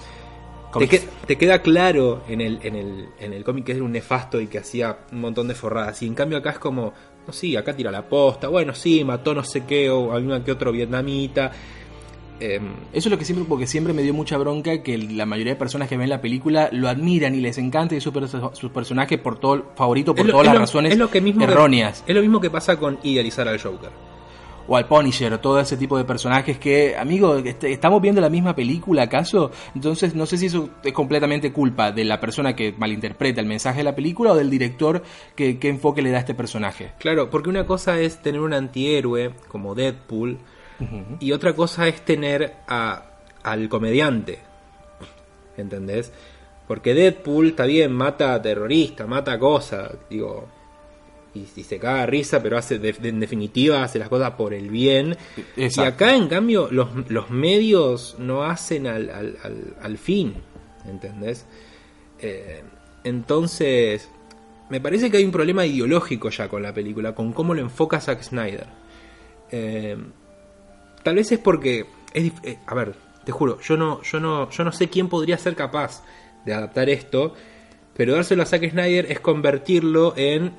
Te, 0.67 0.73
Cómics. 0.73 0.91
que- 0.91 1.09
te 1.27 1.37
queda 1.39 1.63
claro 1.63 2.23
en 2.29 2.41
el, 2.43 2.59
en 2.63 2.77
el, 2.77 3.09
en 3.19 3.33
el 3.33 3.45
cómic 3.45 3.65
que 3.65 3.73
era 3.73 3.83
un 3.83 3.93
nefasto 3.93 4.41
y 4.41 4.47
que 4.47 4.59
hacía 4.59 4.99
un 5.13 5.21
montón 5.21 5.49
de 5.49 5.55
forradas. 5.55 6.03
Y 6.03 6.07
en 6.07 6.15
cambio 6.15 6.37
acá 6.39 6.51
es 6.51 6.59
como, 6.59 6.93
no 7.27 7.33
sí, 7.33 7.57
acá 7.57 7.75
tira 7.75 7.91
la 7.91 8.03
posta, 8.07 8.49
bueno, 8.49 8.75
sí, 8.75 9.03
mató 9.03 9.33
no 9.35 9.43
sé 9.43 9.65
qué, 9.65 9.89
o 9.89 10.13
alguna 10.13 10.45
que 10.45 10.53
otro 10.53 10.73
vietnamita. 10.73 11.51
Em, 12.39 12.75
Eso 12.93 13.09
es 13.09 13.11
lo 13.11 13.17
que 13.17 13.25
siempre, 13.25 13.47
porque 13.49 13.67
siempre 13.67 13.95
me 13.95 14.03
dio 14.03 14.13
mucha 14.13 14.37
bronca 14.37 14.83
que 14.83 14.99
la 14.99 15.25
mayoría 15.25 15.55
de 15.55 15.59
personas 15.59 15.89
que 15.89 15.97
ven 15.97 16.11
la 16.11 16.21
película 16.21 16.69
lo 16.71 16.89
admiran 16.89 17.35
y 17.35 17.41
les 17.41 17.57
encanta 17.57 17.95
y 17.95 17.99
es 17.99 18.05
su, 18.05 18.13
perso- 18.13 18.53
su 18.55 18.71
personaje 18.71 19.17
por 19.17 19.39
todo, 19.41 19.73
favorito 19.75 20.15
por 20.15 20.27
lo- 20.27 20.33
todas 20.33 20.45
las 20.47 20.55
lo- 20.57 20.61
razones 20.61 20.93
es 20.93 20.99
lo 20.99 21.09
que 21.11 21.23
mismo 21.23 21.47
que- 21.47 21.53
erróneas. 21.53 22.05
es 22.07 22.15
lo 22.15 22.21
mismo 22.21 22.39
que 22.39 22.51
pasa 22.51 22.77
con 22.79 22.99
idealizar 23.03 23.49
al 23.49 23.59
Joker. 23.59 23.89
O 24.69 24.77
al 24.77 24.87
Punisher 24.87 25.33
o 25.33 25.41
todo 25.41 25.61
ese 25.61 25.77
tipo 25.77 25.97
de 25.99 26.05
personajes 26.05 26.59
que, 26.59 26.97
amigo, 26.97 27.37
est- 27.37 27.65
estamos 27.65 28.01
viendo 28.03 28.21
la 28.21 28.29
misma 28.31 28.55
película 28.55 29.03
acaso, 29.03 29.51
entonces 29.75 30.15
no 30.15 30.27
sé 30.27 30.39
si 30.39 30.47
eso 30.47 30.71
es 30.83 30.93
completamente 30.93 31.53
culpa 31.53 31.93
de 31.93 32.05
la 32.05 32.19
persona 32.21 32.55
que 32.57 32.75
malinterpreta 32.77 33.41
el 33.41 33.47
mensaje 33.47 33.79
de 33.79 33.85
la 33.85 33.95
película 33.95 34.33
o 34.33 34.37
del 34.37 34.51
director 34.51 35.03
que, 35.35 35.59
qué 35.59 35.69
enfoque 35.69 36.03
le 36.03 36.11
da 36.11 36.17
a 36.17 36.21
este 36.21 36.35
personaje. 36.35 36.93
Claro, 36.99 37.31
porque 37.31 37.49
una 37.49 37.65
cosa 37.67 37.99
es 38.01 38.23
tener 38.23 38.41
un 38.41 38.53
antihéroe 38.55 39.33
como 39.49 39.75
Deadpool 39.75 40.39
y 41.21 41.33
otra 41.33 41.55
cosa 41.55 41.89
es 41.89 42.05
tener 42.05 42.55
a, 42.69 43.03
al 43.43 43.69
comediante. 43.69 44.41
¿Entendés? 45.57 46.13
Porque 46.69 46.95
Deadpool 46.95 47.49
está 47.49 47.65
bien, 47.65 47.93
mata 47.93 48.35
a 48.35 48.43
terroristas, 48.43 49.09
mata 49.09 49.33
a 49.33 49.39
cosas, 49.39 49.93
digo, 50.11 50.49
y, 51.37 51.61
y 51.61 51.63
se 51.65 51.79
caga 51.79 52.07
risa, 52.07 52.43
pero 52.43 52.57
hace 52.59 52.79
de- 52.79 52.93
de- 52.93 53.09
en 53.11 53.21
definitiva 53.21 53.83
hace 53.83 53.99
las 53.99 54.09
cosas 54.09 54.33
por 54.33 54.55
el 54.55 54.71
bien. 54.71 55.17
Exacto. 55.57 55.83
Y 55.83 55.85
acá, 56.07 56.17
en 56.17 56.29
cambio, 56.29 56.69
los, 56.71 56.89
los 57.11 57.31
medios 57.31 58.17
no 58.19 58.43
hacen 58.45 58.87
al, 58.87 59.11
al, 59.11 59.37
al- 59.43 59.75
al 59.83 59.99
fin, 59.99 60.35
¿entendés? 60.89 61.47
Eh, 62.21 62.63
entonces, 63.05 64.09
me 64.71 64.81
parece 64.81 65.11
que 65.11 65.19
hay 65.19 65.25
un 65.25 65.31
problema 65.33 65.65
ideológico 65.65 66.29
ya 66.31 66.49
con 66.49 66.63
la 66.63 66.73
película, 66.75 67.15
con 67.15 67.33
cómo 67.33 67.55
lo 67.55 67.61
enfoca 67.61 68.01
Zack 68.01 68.23
Snyder. 68.23 68.67
Eh, 69.51 69.97
tal 71.03 71.15
vez 71.15 71.31
es 71.33 71.39
porque, 71.39 71.87
es 72.13 72.33
eh, 72.43 72.59
a 72.67 72.75
ver, 72.75 72.95
te 73.25 73.33
juro, 73.33 73.61
yo 73.61 73.77
no, 73.77 74.03
yo 74.03 74.19
no, 74.21 74.51
yo 74.51 74.65
no 74.65 74.73
sé 74.73 74.89
quién 74.89 75.09
podría 75.09 75.39
ser 75.39 75.55
capaz 75.57 76.03
de 76.45 76.55
adaptar 76.55 76.89
esto, 76.89 77.35
pero 77.97 78.15
dárselo 78.15 78.43
a 78.43 78.47
Zack 78.47 78.71
Snyder 78.71 79.11
es 79.11 79.21
convertirlo 79.21 80.15
en, 80.17 80.53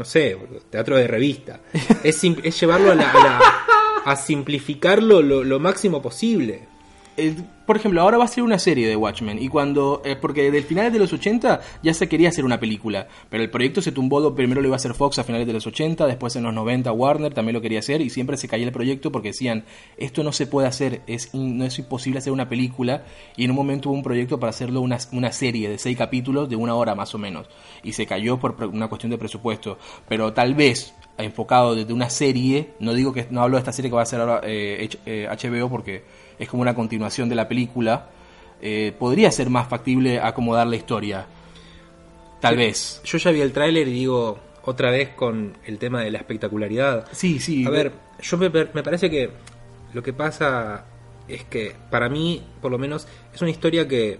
no 0.00 0.04
sé, 0.06 0.34
teatro 0.70 0.96
de 0.96 1.06
revista. 1.06 1.60
es, 2.02 2.24
es 2.24 2.58
llevarlo 2.60 2.90
a, 2.90 2.94
la- 2.94 3.10
a 3.10 3.14
la- 3.22 3.40
a 4.06 4.16
simplificarlo 4.16 5.20
lo, 5.20 5.44
lo 5.44 5.60
máximo 5.60 6.00
posible. 6.00 6.66
Eh, 7.16 7.34
por 7.66 7.76
ejemplo, 7.76 8.00
ahora 8.00 8.18
va 8.18 8.24
a 8.24 8.28
ser 8.28 8.42
una 8.44 8.58
serie 8.58 8.88
de 8.88 8.96
Watchmen 8.96 9.40
y 9.40 9.48
cuando 9.48 10.00
eh, 10.04 10.16
porque 10.16 10.50
del 10.50 10.64
finales 10.64 10.92
de 10.92 10.98
los 10.98 11.12
80 11.12 11.60
ya 11.82 11.92
se 11.94 12.08
quería 12.08 12.28
hacer 12.30 12.44
una 12.44 12.58
película, 12.58 13.08
pero 13.28 13.42
el 13.42 13.50
proyecto 13.50 13.82
se 13.82 13.92
tumbó, 13.92 14.34
primero 14.34 14.60
lo 14.60 14.66
iba 14.68 14.74
a 14.74 14.78
hacer 14.78 14.94
Fox 14.94 15.18
a 15.18 15.24
finales 15.24 15.46
de 15.46 15.52
los 15.52 15.66
80, 15.66 16.06
después 16.06 16.34
en 16.36 16.44
los 16.44 16.54
90 16.54 16.90
Warner 16.92 17.34
también 17.34 17.54
lo 17.54 17.60
quería 17.60 17.80
hacer 17.80 18.00
y 18.00 18.10
siempre 18.10 18.36
se 18.36 18.48
caía 18.48 18.64
el 18.66 18.72
proyecto 18.72 19.12
porque 19.12 19.28
decían, 19.28 19.64
esto 19.98 20.22
no 20.24 20.32
se 20.32 20.46
puede 20.46 20.66
hacer, 20.66 21.02
es 21.06 21.32
in- 21.34 21.58
no 21.58 21.64
es 21.64 21.78
imposible 21.78 22.18
hacer 22.18 22.32
una 22.32 22.48
película 22.48 23.04
y 23.36 23.44
en 23.44 23.50
un 23.50 23.56
momento 23.56 23.90
hubo 23.90 23.96
un 23.96 24.02
proyecto 24.02 24.40
para 24.40 24.50
hacerlo 24.50 24.80
una, 24.80 24.98
una 25.12 25.30
serie 25.30 25.68
de 25.68 25.78
seis 25.78 25.96
capítulos 25.98 26.48
de 26.48 26.56
una 26.56 26.74
hora 26.74 26.94
más 26.94 27.14
o 27.14 27.18
menos 27.18 27.48
y 27.84 27.92
se 27.92 28.06
cayó 28.06 28.38
por 28.38 28.56
una 28.64 28.88
cuestión 28.88 29.10
de 29.10 29.18
presupuesto, 29.18 29.78
pero 30.08 30.32
tal 30.32 30.54
vez 30.54 30.94
enfocado 31.18 31.74
desde 31.74 31.92
una 31.92 32.08
serie, 32.08 32.70
no 32.80 32.94
digo 32.94 33.12
que 33.12 33.26
no 33.30 33.42
hablo 33.42 33.56
de 33.56 33.60
esta 33.60 33.72
serie 33.72 33.90
que 33.90 33.96
va 33.96 34.02
a 34.02 34.06
ser 34.06 34.20
ahora 34.20 34.40
eh, 34.44 34.88
H- 34.88 34.98
eh, 35.06 35.28
HBO 35.28 35.68
porque 35.68 36.02
es 36.40 36.48
como 36.48 36.62
una 36.62 36.74
continuación 36.74 37.28
de 37.28 37.34
la 37.34 37.46
película, 37.46 38.06
eh, 38.62 38.94
podría 38.98 39.30
ser 39.30 39.50
más 39.50 39.68
factible 39.68 40.18
acomodar 40.18 40.66
la 40.66 40.76
historia. 40.76 41.26
Tal 42.40 42.56
vez. 42.56 43.02
Yo 43.04 43.18
ya 43.18 43.30
vi 43.30 43.42
el 43.42 43.52
tráiler 43.52 43.86
y 43.86 43.92
digo, 43.92 44.40
otra 44.64 44.90
vez 44.90 45.10
con 45.10 45.58
el 45.66 45.78
tema 45.78 46.00
de 46.00 46.10
la 46.10 46.18
espectacularidad. 46.18 47.06
Sí, 47.12 47.38
sí. 47.38 47.66
A 47.66 47.70
ver, 47.70 47.92
yo 48.20 48.38
me, 48.38 48.48
me 48.48 48.82
parece 48.82 49.10
que 49.10 49.30
lo 49.92 50.02
que 50.02 50.14
pasa 50.14 50.86
es 51.28 51.44
que 51.44 51.76
para 51.90 52.08
mí, 52.08 52.42
por 52.62 52.70
lo 52.70 52.78
menos, 52.78 53.06
es 53.34 53.42
una 53.42 53.50
historia 53.50 53.86
que, 53.86 54.18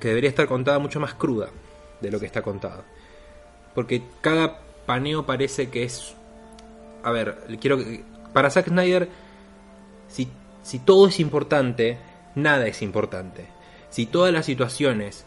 que 0.00 0.08
debería 0.08 0.28
estar 0.28 0.48
contada 0.48 0.80
mucho 0.80 0.98
más 0.98 1.14
cruda 1.14 1.48
de 2.00 2.10
lo 2.10 2.18
que 2.18 2.26
está 2.26 2.42
contada. 2.42 2.84
Porque 3.76 4.02
cada 4.20 4.58
paneo 4.86 5.24
parece 5.24 5.68
que 5.68 5.84
es... 5.84 6.16
A 7.04 7.12
ver, 7.12 7.46
quiero 7.60 7.78
que... 7.78 8.02
Para 8.32 8.50
Zack 8.50 8.68
Snyder, 8.68 9.08
si, 10.08 10.28
si 10.66 10.80
todo 10.80 11.06
es 11.06 11.20
importante, 11.20 11.96
nada 12.34 12.66
es 12.66 12.82
importante. 12.82 13.46
Si 13.88 14.06
todas 14.06 14.32
las 14.32 14.46
situaciones 14.46 15.24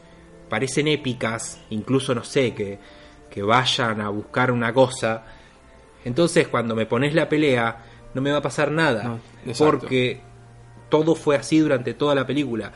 parecen 0.50 0.88
épicas, 0.90 1.60
incluso 1.70 2.14
no 2.14 2.24
sé, 2.26 2.54
que, 2.54 2.78
que 3.30 3.42
vayan 3.42 4.02
a 4.02 4.10
buscar 4.10 4.52
una 4.52 4.74
cosa, 4.74 5.24
entonces 6.04 6.50
cuando 6.50 6.76
me 6.76 6.86
pones 6.86 7.14
la 7.14 7.30
pelea 7.30 7.86
no 8.14 8.22
me 8.22 8.32
va 8.32 8.38
a 8.40 8.42
pasar 8.42 8.70
nada, 8.72 9.04
No, 9.04 9.20
porque 9.58 10.20
todo 10.90 11.16
fue 11.16 11.38
así 11.38 11.60
durante 11.60 11.94
toda 11.94 12.16
la 12.16 12.26
película. 12.28 12.74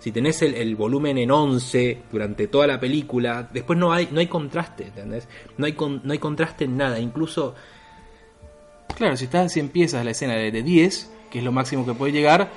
Si 0.00 0.10
tenés 0.10 0.42
el, 0.42 0.54
el 0.54 0.74
volumen 0.76 1.16
en 1.18 1.30
11 1.30 2.02
durante 2.10 2.48
toda 2.48 2.66
la 2.66 2.80
película, 2.80 3.48
después 3.52 3.78
no 3.78 3.92
hay 3.92 4.08
no 4.10 4.18
hay 4.20 4.26
contraste, 4.26 4.86
¿entendés? 4.88 5.28
No 5.56 5.64
hay 5.66 5.74
con- 5.74 6.00
no 6.04 6.12
hay 6.12 6.18
contraste 6.18 6.64
en 6.64 6.76
nada, 6.76 6.98
incluso 6.98 7.54
Claro, 8.96 9.16
si, 9.16 9.24
estás, 9.24 9.52
si 9.52 9.60
empiezas 9.60 10.04
la 10.04 10.10
escena 10.12 10.34
de, 10.34 10.50
de 10.52 10.62
10, 10.62 11.10
que 11.34 11.40
es 11.40 11.44
lo 11.44 11.50
máximo 11.50 11.84
que 11.84 11.94
puede 11.94 12.12
llegar, 12.12 12.48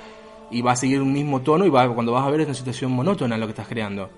y 0.52 0.62
va 0.62 0.70
a 0.70 0.76
seguir 0.76 1.02
un 1.02 1.12
mismo 1.12 1.40
tono, 1.40 1.66
y 1.66 1.68
va, 1.68 1.92
cuando 1.92 2.12
vas 2.12 2.24
a 2.24 2.30
ver 2.30 2.42
es 2.42 2.46
una 2.46 2.54
situación 2.54 2.92
monótona 2.92 3.36
lo 3.36 3.46
que 3.46 3.50
estás 3.50 3.66
creando. 3.66 4.08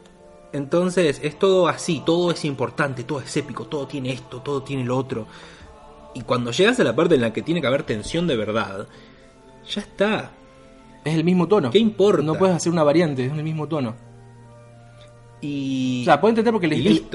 Entonces 0.53 1.19
es 1.25 1.39
todo 1.39 1.67
así, 1.67 2.03
todo 2.05 2.31
es 2.31 2.45
importante, 2.45 3.05
todo 3.05 3.21
es 3.21 3.35
épico, 3.39 3.65
todo 3.65 3.87
tiene 3.87 4.13
esto, 4.13 4.43
todo 4.43 4.63
tiene 4.63 4.85
lo 4.85 4.99
otro. 4.99 5.27
Y 6.13 6.21
cuando 6.21 6.51
llegas 6.51 6.79
a 6.79 6.85
la 6.85 6.95
parte 6.95 7.15
en 7.15 7.23
la 7.23 7.33
que 7.33 7.41
tiene 7.41 7.63
que 7.63 7.69
haber 7.69 7.85
tensión 7.85 8.27
de 8.27 8.37
verdad, 8.37 8.87
ya 9.67 9.81
está. 9.81 10.33
Es 11.07 11.15
el 11.15 11.25
mismo 11.25 11.49
tono. 11.49 11.71
¿Qué 11.71 11.79
importa? 11.79 12.23
No 12.23 12.35
puedes 12.35 12.55
hacer 12.55 12.71
una 12.71 12.83
variante, 12.83 13.25
es 13.25 13.33
el 13.33 13.43
mismo 13.43 13.67
tono. 13.67 13.95
Y 15.43 16.03
O 16.03 16.05
sea, 16.05 16.21
puedo 16.21 16.31
entender 16.31 16.53
porque 16.53 16.67
el, 16.67 16.73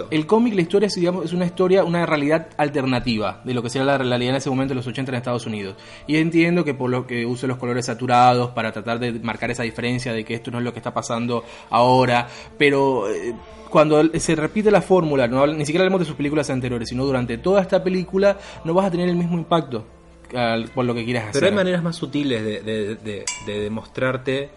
el- 0.09 0.25
cómic, 0.25 0.55
la 0.55 0.61
historia 0.61 0.87
es, 0.87 0.95
digamos, 0.95 1.25
es 1.25 1.33
una 1.33 1.45
historia, 1.45 1.83
una 1.83 2.05
realidad 2.07 2.47
alternativa 2.57 3.41
de 3.43 3.53
lo 3.53 3.61
que 3.61 3.69
sería 3.69 3.85
la 3.85 3.97
realidad 3.99 4.31
en 4.31 4.35
ese 4.37 4.49
momento 4.49 4.71
de 4.71 4.75
los 4.75 4.87
80 4.87 5.11
en 5.11 5.15
Estados 5.17 5.45
Unidos. 5.45 5.75
Y 6.07 6.17
entiendo 6.17 6.63
que 6.65 6.73
por 6.73 6.89
lo 6.89 7.05
que 7.05 7.25
use 7.25 7.45
los 7.45 7.57
colores 7.57 7.85
saturados 7.85 8.49
para 8.51 8.71
tratar 8.71 8.97
de 8.97 9.11
marcar 9.19 9.51
esa 9.51 9.61
diferencia 9.63 10.11
de 10.11 10.23
que 10.25 10.33
esto 10.33 10.49
no 10.49 10.57
es 10.57 10.63
lo 10.63 10.73
que 10.73 10.79
está 10.79 10.91
pasando 10.93 11.43
ahora, 11.69 12.27
pero 12.57 13.07
eh, 13.11 13.35
cuando 13.69 14.01
se 14.17 14.35
repite 14.35 14.71
la 14.71 14.81
fórmula, 14.81 15.27
no 15.27 15.45
ni 15.45 15.63
siquiera 15.65 15.83
hablamos 15.83 15.99
de 15.99 16.05
sus 16.07 16.15
películas 16.15 16.49
anteriores, 16.49 16.89
sino 16.89 17.05
durante 17.05 17.37
toda 17.37 17.61
esta 17.61 17.83
película 17.83 18.37
no 18.63 18.73
vas 18.73 18.87
a 18.87 18.91
tener 18.91 19.07
el 19.07 19.15
mismo 19.15 19.37
impacto 19.37 19.85
al- 20.33 20.69
por 20.69 20.83
lo 20.85 20.95
que 20.95 21.05
quieras 21.05 21.25
hacer. 21.29 21.33
Pero 21.41 21.47
hay 21.51 21.55
maneras 21.55 21.83
más 21.83 21.95
sutiles 21.95 22.43
de, 22.43 22.61
de- 22.61 22.95
de- 22.95 23.25
de 23.45 23.59
demostrarte 23.59 24.49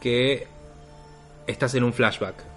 que 0.00 0.46
estás 1.46 1.74
en 1.74 1.84
un 1.84 1.92
flashback. 1.92 2.51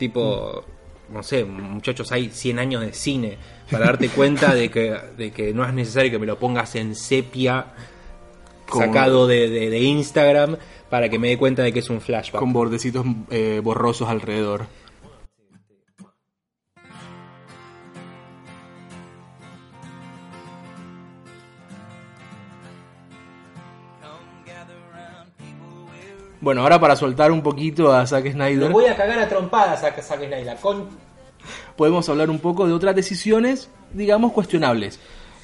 Tipo, 0.00 0.64
no 1.12 1.22
sé, 1.22 1.44
muchachos, 1.44 2.10
hay 2.10 2.30
100 2.30 2.58
años 2.58 2.80
de 2.80 2.92
cine 2.92 3.36
para 3.70 3.84
darte 3.86 4.08
cuenta 4.08 4.54
de 4.54 4.68
que, 4.70 4.96
de 5.16 5.30
que 5.30 5.54
no 5.54 5.64
es 5.64 5.72
necesario 5.72 6.10
que 6.10 6.18
me 6.18 6.26
lo 6.26 6.38
pongas 6.38 6.74
en 6.74 6.94
sepia 6.96 7.66
sacado 8.72 9.26
de, 9.26 9.48
de- 9.50 9.70
de 9.70 9.78
Instagram 9.80 10.56
para 10.88 11.08
que 11.08 11.18
me 11.18 11.28
dé 11.28 11.38
cuenta 11.38 11.62
de 11.62 11.72
que 11.72 11.80
es 11.80 11.90
un 11.90 12.00
flashback. 12.00 12.40
con 12.40 12.52
bordecitos 12.52 13.04
eh, 13.30 13.60
borrosos 13.62 14.08
alrededor. 14.08 14.66
Bueno, 26.40 26.62
ahora 26.62 26.80
para 26.80 26.96
soltar 26.96 27.30
un 27.32 27.42
poquito 27.42 27.92
a 27.92 28.06
Zack 28.06 28.32
Snyder, 28.32 28.72
a 28.90 28.96
cagar 28.96 29.18
a 29.18 29.28
trompadas 29.28 29.82
a 29.84 29.90
Zack 29.92 30.02
Snyder. 30.02 30.56
Con... 30.60 30.88
podemos 31.76 32.08
hablar 32.08 32.30
un 32.30 32.38
poco 32.38 32.66
de 32.66 32.72
otras 32.72 32.94
decisiones, 32.96 33.68
digamos, 33.92 34.32
cuestionables. 34.32 34.98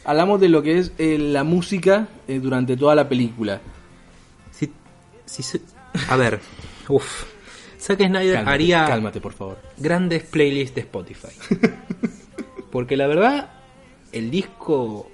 Hablamos 0.05 0.41
de 0.41 0.49
lo 0.49 0.63
que 0.63 0.79
es 0.79 0.93
eh, 0.99 1.19
la 1.19 1.45
música 1.45 2.09
eh, 2.29 2.39
durante 2.39 2.77
toda 2.77 2.95
la 2.95 3.09
película. 3.09 3.61
Si, 4.53 4.73
si 5.27 5.43
se- 5.43 5.61
A 6.09 6.17
ver, 6.17 6.41
uff. 6.89 7.25
Zack 7.79 7.99
Snyder 8.07 8.35
Cálmate, 8.37 8.55
haría 8.55 8.85
cálmate, 8.87 9.21
por 9.21 9.33
favor. 9.35 9.59
grandes 9.77 10.23
playlists 10.23 10.75
de 10.75 10.81
Spotify. 10.81 11.29
Porque 12.73 12.97
la 12.97 13.07
verdad, 13.07 13.51
el 14.13 14.31
disco 14.31 15.09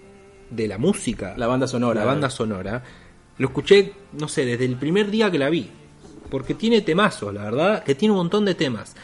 de 0.51 0.69
la 0.69 0.79
música, 0.79 1.35
La 1.37 1.47
banda 1.47 1.67
sonora. 1.67 2.01
la 2.01 2.07
banda 2.07 2.31
sonora, 2.31 2.83
lo 3.39 3.49
escuché, 3.49 3.93
no 4.13 4.29
sé, 4.29 4.45
desde 4.45 4.65
el 4.65 4.77
primer 4.77 5.11
día 5.11 5.31
que 5.31 5.39
la 5.39 5.51
vi. 5.51 5.69
Porque 6.31 6.55
tiene 6.55 6.81
temazos, 6.81 7.33
la 7.35 7.45
verdad, 7.45 7.85
que 7.85 7.95
tiene 7.95 8.13
un 8.13 8.19
montón 8.19 8.45
de 8.45 8.55
temas. 8.55 8.95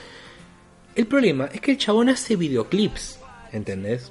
El 0.94 1.06
problema 1.06 1.46
es 1.52 1.60
que 1.60 1.72
el 1.72 1.78
chabón 1.78 2.08
hace 2.08 2.36
videoclips, 2.36 3.18
¿entendés? 3.52 4.10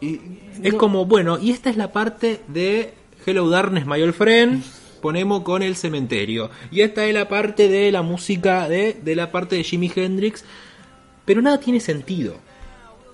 Y- 0.00 0.20
Es 0.62 0.72
no- 0.72 0.78
como, 0.78 1.04
bueno, 1.06 1.38
y 1.38 1.50
esta 1.50 1.70
es 1.70 1.76
la 1.76 1.92
parte 1.92 2.40
de 2.48 2.94
Hello 3.26 3.48
Darkness, 3.48 3.86
My 3.86 4.00
Old 4.02 4.14
Friend. 4.14 4.62
Ponemos 5.00 5.42
con 5.42 5.62
el 5.62 5.76
cementerio. 5.76 6.50
Y 6.70 6.80
esta 6.80 7.04
es 7.04 7.12
la 7.12 7.28
parte 7.28 7.68
de 7.68 7.92
la 7.92 8.00
música 8.02 8.68
de, 8.68 8.94
de 8.94 9.14
la 9.14 9.30
parte 9.30 9.56
de 9.56 9.62
Jimi 9.64 9.92
Hendrix. 9.94 10.44
Pero 11.26 11.42
nada 11.42 11.60
tiene 11.60 11.80
sentido. 11.80 12.36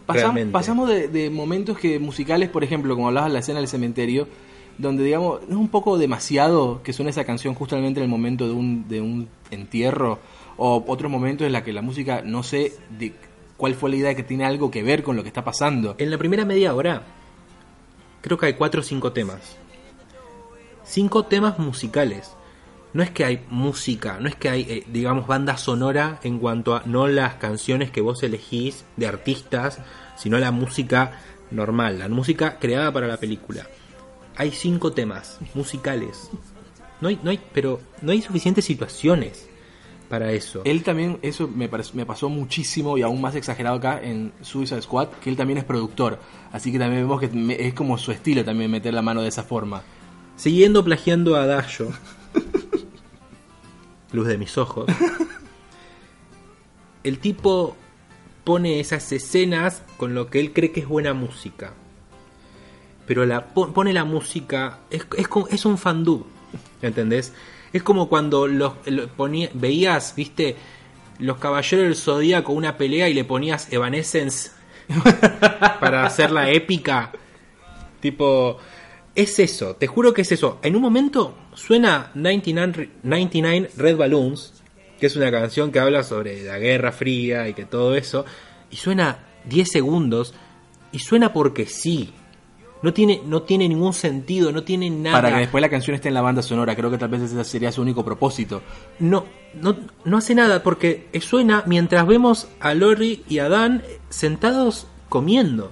Pasam- 0.06 0.50
pasamos 0.52 0.88
de, 0.88 1.08
de 1.08 1.30
momentos 1.30 1.78
que 1.78 1.98
musicales, 1.98 2.48
por 2.48 2.62
ejemplo, 2.64 2.94
como 2.94 3.08
hablabas 3.08 3.30
de 3.30 3.34
la 3.34 3.38
escena 3.40 3.58
del 3.58 3.68
cementerio, 3.68 4.28
donde 4.81 5.05
digamos, 5.05 5.43
es 5.49 5.55
un 5.55 5.69
poco 5.69 5.99
demasiado 5.99 6.83
que 6.83 6.93
suene 6.93 7.11
esa 7.11 7.25
canción 7.25 7.55
justamente 7.55 8.01
en 8.01 8.05
el 8.05 8.11
momento 8.11 8.47
de 8.47 8.53
un, 8.53 8.88
de 8.88 9.01
un 9.01 9.29
entierro, 9.51 10.19
o 10.57 10.85
otros 10.87 11.11
momentos 11.11 11.47
en 11.47 11.53
la 11.53 11.62
que 11.62 11.73
la 11.73 11.83
música, 11.83 12.23
no 12.25 12.43
sé 12.43 12.75
de 12.99 13.14
cuál 13.57 13.75
fue 13.75 13.90
la 13.90 13.97
idea 13.97 14.14
que 14.14 14.23
tiene 14.23 14.45
algo 14.45 14.71
que 14.71 14.83
ver 14.83 15.03
con 15.03 15.16
lo 15.16 15.23
que 15.23 15.29
está 15.29 15.45
pasando. 15.45 15.95
En 15.99 16.11
la 16.11 16.19
primera 16.19 16.45
media 16.45 16.75
hora, 16.75 17.03
creo 18.21 18.38
que 18.38 18.47
hay 18.47 18.55
cuatro 18.55 18.81
o 18.81 18.85
cinco 18.85 19.12
temas. 19.12 19.57
Cinco 20.85 21.25
temas 21.25 21.59
musicales. 21.59 22.33
No 22.93 23.03
es 23.03 23.11
que 23.11 23.25
hay 23.25 23.45
música, 23.51 24.19
no 24.19 24.29
es 24.29 24.35
que 24.35 24.49
hay, 24.49 24.62
eh, 24.62 24.85
digamos, 24.88 25.29
banda 25.29 25.57
sonora 25.57 26.19
en 26.25 26.40
cuanto 26.40 26.75
a 26.75 26.83
no 26.87 27.07
las 27.07 27.37
canciones 27.37 27.90
que 27.90 28.01
vos 28.01 28.23
elegís 28.23 28.85
de 28.97 29.07
artistas, 29.07 29.79
sino 30.16 30.38
la 30.38 30.51
música 30.51 31.21
normal, 31.53 32.01
la 32.01 32.09
música 32.09 32.59
creada 32.59 32.93
para 32.93 33.07
la 33.07 33.19
película. 33.19 33.66
Hay 34.40 34.53
cinco 34.53 34.90
temas 34.90 35.38
musicales. 35.53 36.31
No 37.03 37.09
hay, 37.09 37.20
no 37.22 37.29
hay, 37.29 37.38
pero 37.53 37.79
no 38.00 38.12
hay 38.12 38.22
suficientes 38.22 38.64
situaciones 38.64 39.50
para 40.09 40.33
eso. 40.33 40.62
Él 40.64 40.83
también, 40.83 41.18
eso 41.20 41.46
me, 41.46 41.68
me 41.92 42.07
pasó 42.07 42.31
muchísimo 42.31 42.96
y 42.96 43.03
aún 43.03 43.20
más 43.20 43.35
exagerado 43.35 43.76
acá 43.76 44.00
en 44.03 44.33
Suicide 44.40 44.81
Squad, 44.81 45.09
que 45.22 45.29
él 45.29 45.37
también 45.37 45.59
es 45.59 45.64
productor. 45.64 46.20
Así 46.53 46.72
que 46.72 46.79
también 46.79 47.03
vemos 47.03 47.20
que 47.20 47.66
es 47.66 47.74
como 47.74 47.98
su 47.98 48.12
estilo 48.12 48.42
también 48.42 48.70
meter 48.70 48.94
la 48.94 49.03
mano 49.03 49.20
de 49.20 49.29
esa 49.29 49.42
forma. 49.42 49.83
Siguiendo 50.37 50.83
plagiando 50.83 51.37
a 51.37 51.44
Dayo, 51.44 51.90
luz 54.12 54.26
de 54.26 54.38
mis 54.38 54.57
ojos, 54.57 54.87
el 57.05 57.18
tipo 57.18 57.76
pone 58.44 58.81
esas 58.81 59.12
escenas 59.12 59.83
con 59.98 60.14
lo 60.14 60.31
que 60.31 60.40
él 60.40 60.55
cree 60.55 60.72
que 60.72 60.81
es 60.81 60.88
buena 60.88 61.12
música. 61.12 61.74
Pero 63.11 63.27
la 63.27 63.44
pon- 63.44 63.73
pone 63.73 63.92
la 63.92 64.05
música, 64.05 64.79
es, 64.88 65.05
es, 65.51 65.64
un 65.64 65.79
fandub, 65.79 66.27
¿entendés? 66.81 67.33
Es 67.73 67.83
como 67.83 68.09
cuando 68.09 68.46
los, 68.46 68.75
lo 68.87 69.09
ponía- 69.09 69.51
veías, 69.53 70.14
viste, 70.14 70.55
los 71.18 71.37
caballeros 71.38 71.87
del 71.87 71.96
zodíaco 71.96 72.53
una 72.53 72.77
pelea 72.77 73.09
y 73.09 73.14
le 73.14 73.25
ponías 73.25 73.73
Evanescence 73.73 74.53
para 75.81 76.07
hacerla 76.07 76.51
épica. 76.51 77.11
Tipo, 77.99 78.59
es 79.16 79.40
eso, 79.40 79.75
te 79.75 79.88
juro 79.88 80.14
que 80.14 80.23
es 80.23 80.31
eso. 80.31 80.61
En 80.62 80.77
un 80.77 80.83
momento 80.83 81.35
suena 81.55 82.12
99, 82.14 82.73
Re- 82.73 82.90
99 83.03 83.70
Red 83.77 83.96
Balloons, 83.96 84.62
que 85.01 85.07
es 85.07 85.16
una 85.16 85.33
canción 85.33 85.73
que 85.73 85.81
habla 85.81 86.05
sobre 86.05 86.44
la 86.44 86.59
Guerra 86.59 86.92
Fría 86.92 87.49
y 87.49 87.55
que 87.55 87.64
todo 87.64 87.96
eso, 87.96 88.25
y 88.70 88.77
suena 88.77 89.18
10 89.46 89.68
segundos, 89.68 90.33
y 90.92 91.01
suena 91.01 91.33
porque 91.33 91.66
sí. 91.66 92.14
No 92.83 92.95
tiene, 92.95 93.21
no 93.27 93.43
tiene 93.43 93.69
ningún 93.69 93.93
sentido, 93.93 94.53
no 94.53 94.62
tiene 94.62 94.88
nada. 94.88 95.21
Para 95.21 95.35
que 95.35 95.40
después 95.40 95.61
la 95.61 95.69
canción 95.69 95.95
esté 95.95 96.09
en 96.09 96.14
la 96.14 96.23
banda 96.23 96.43
sonora, 96.43 96.75
creo 96.75 96.90
que 96.90 96.97
tal 96.97 97.11
vez 97.11 97.23
ese 97.23 97.45
sería 97.45 97.71
su 97.73 97.83
único 97.83 98.05
propósito. 98.05 98.62
no, 98.99 99.27
no, 99.61 99.77
no 100.05 100.16
hace 100.16 100.35
nada 100.35 100.62
porque 100.62 101.09
suena 101.21 101.62
mientras 101.66 102.07
vemos 102.07 102.49
a 102.61 102.73
Lori 102.75 103.25
y 103.29 103.40
a 103.40 103.49
Dan 103.49 103.83
sentados 104.09 104.87
comiendo. 105.09 105.71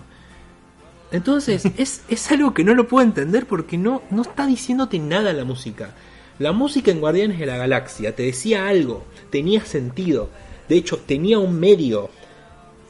Entonces, 1.11 1.65
es, 1.79 2.03
es 2.09 2.31
algo 2.31 2.53
que 2.53 2.65
no 2.65 2.75
lo 2.75 2.89
puedo 2.89 3.07
entender 3.07 3.47
porque 3.47 3.79
no, 3.79 4.03
no 4.11 4.23
está 4.23 4.47
diciéndote 4.47 4.99
nada 4.99 5.33
la 5.33 5.45
música. 5.45 5.95
La 6.39 6.53
música 6.53 6.91
en 6.91 7.01
Guardianes 7.01 7.39
de 7.39 7.47
la 7.47 7.57
Galaxia 7.57 8.15
te 8.15 8.25
decía 8.25 8.69
algo, 8.69 9.05
tenía 9.31 9.65
sentido. 9.65 10.31
De 10.69 10.77
hecho, 10.77 10.99
tenía 10.99 11.39
un 11.39 11.59
medio. 11.59 12.11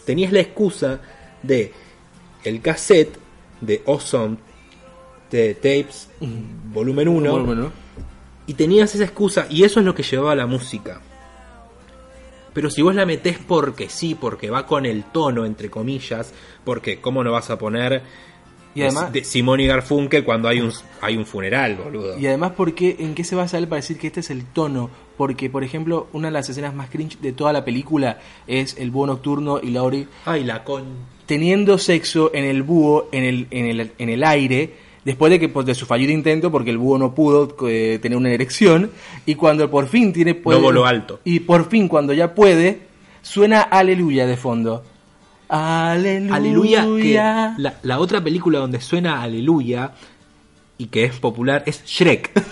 Tenías 0.05 0.33
la 0.33 0.41
excusa 0.41 1.01
de 1.43 1.73
el 2.45 2.61
cassette 2.61 3.19
de 3.61 3.83
Awesome 3.87 4.37
de 5.31 5.55
Tapes, 5.55 6.09
volumen 6.73 7.09
1. 7.09 7.31
Bueno, 7.31 7.47
bueno. 7.47 7.73
Y 8.47 8.55
tenías 8.55 8.95
esa 8.95 9.05
excusa, 9.05 9.47
y 9.51 9.65
eso 9.65 9.81
es 9.81 9.87
lo 9.87 9.95
que 9.95 10.03
llevaba 10.03 10.33
a 10.33 10.37
la 10.37 10.47
música. 10.47 11.01
Pero 12.55 12.71
si 12.71 12.83
vos 12.83 12.95
la 12.95 13.07
metés 13.07 13.39
porque 13.39 13.89
sí, 13.89 14.15
porque 14.15 14.51
va 14.51 14.67
con 14.67 14.87
el 14.87 15.05
tono, 15.05 15.45
entre 15.45 15.71
comillas, 15.71 16.33
porque 16.65 17.01
¿cómo 17.01 17.23
no 17.23 17.31
vas 17.31 17.51
a 17.51 17.59
poner 17.59 18.03
Y 18.79 18.83
además- 18.83 19.13
de 19.13 19.25
Simón 19.25 19.61
y 19.61 19.67
Garfunkel 19.67 20.25
cuando 20.25 20.49
hay 20.49 20.61
un, 20.61 20.73
hay 21.01 21.17
un 21.17 21.27
funeral, 21.27 21.77
boludo? 21.77 22.19
Y 22.19 22.27
además, 22.27 22.53
¿por 22.53 22.75
qué, 22.75 22.97
¿en 22.99 23.15
qué 23.15 23.25
se 23.25 23.35
basa 23.35 23.59
él 23.59 23.69
para 23.69 23.81
decir 23.81 23.99
que 23.99 24.07
este 24.09 24.21
es 24.21 24.31
el 24.31 24.45
tono? 24.45 24.91
Porque, 25.17 25.51
por 25.51 25.65
ejemplo, 25.65 26.07
una 26.13 26.29
de 26.29 26.33
las 26.33 26.49
escenas 26.49 26.75
más 26.75 26.91
cringe 26.91 27.19
de 27.21 27.33
toda 27.33 27.53
la 27.53 27.65
película 27.65 28.19
es 28.47 28.77
el 28.79 28.91
búho 28.91 29.07
nocturno 29.07 29.61
y 29.63 29.71
Laurie 29.71 30.07
Ay, 30.25 30.45
la 30.45 30.63
con... 30.65 30.85
teniendo 31.27 31.77
sexo 31.79 32.31
en 32.33 32.45
el 32.45 32.63
búho, 32.63 33.09
en 33.13 33.25
el, 33.25 33.47
en 33.51 33.67
el, 33.67 33.93
en 33.99 34.09
el 34.09 34.23
aire, 34.25 34.75
después 35.05 35.31
de 35.31 35.41
que 35.41 35.49
pues, 35.49 35.67
de 35.67 35.75
su 35.75 35.87
fallido 35.87 36.13
intento, 36.13 36.53
porque 36.53 36.71
el 36.71 36.79
búho 36.79 36.99
no 36.99 37.15
pudo 37.15 37.57
eh, 37.69 37.99
tener 38.01 38.17
una 38.17 38.31
erección, 38.31 38.91
y 39.27 39.35
cuando 39.35 39.69
por 39.71 39.89
fin 39.89 40.13
tiene 40.13 40.35
puede, 40.35 40.59
No 40.59 40.65
voló 40.65 40.87
alto. 40.87 41.19
Y 41.25 41.41
por 41.41 41.69
fin, 41.69 41.89
cuando 41.89 42.13
ya 42.13 42.35
puede, 42.35 42.81
suena 43.23 43.63
aleluya 43.63 44.27
de 44.27 44.37
fondo. 44.37 44.85
Aleluya. 45.49 46.35
Aleluya, 46.83 46.83
que 47.57 47.63
la, 47.63 47.75
la 47.83 47.99
otra 47.99 48.23
película 48.23 48.59
donde 48.59 48.81
suena 48.81 49.23
Aleluya 49.23 49.93
y 50.77 50.87
que 50.87 51.05
es 51.05 51.15
popular 51.19 51.63
es 51.67 51.85
Shrek. 51.87 52.31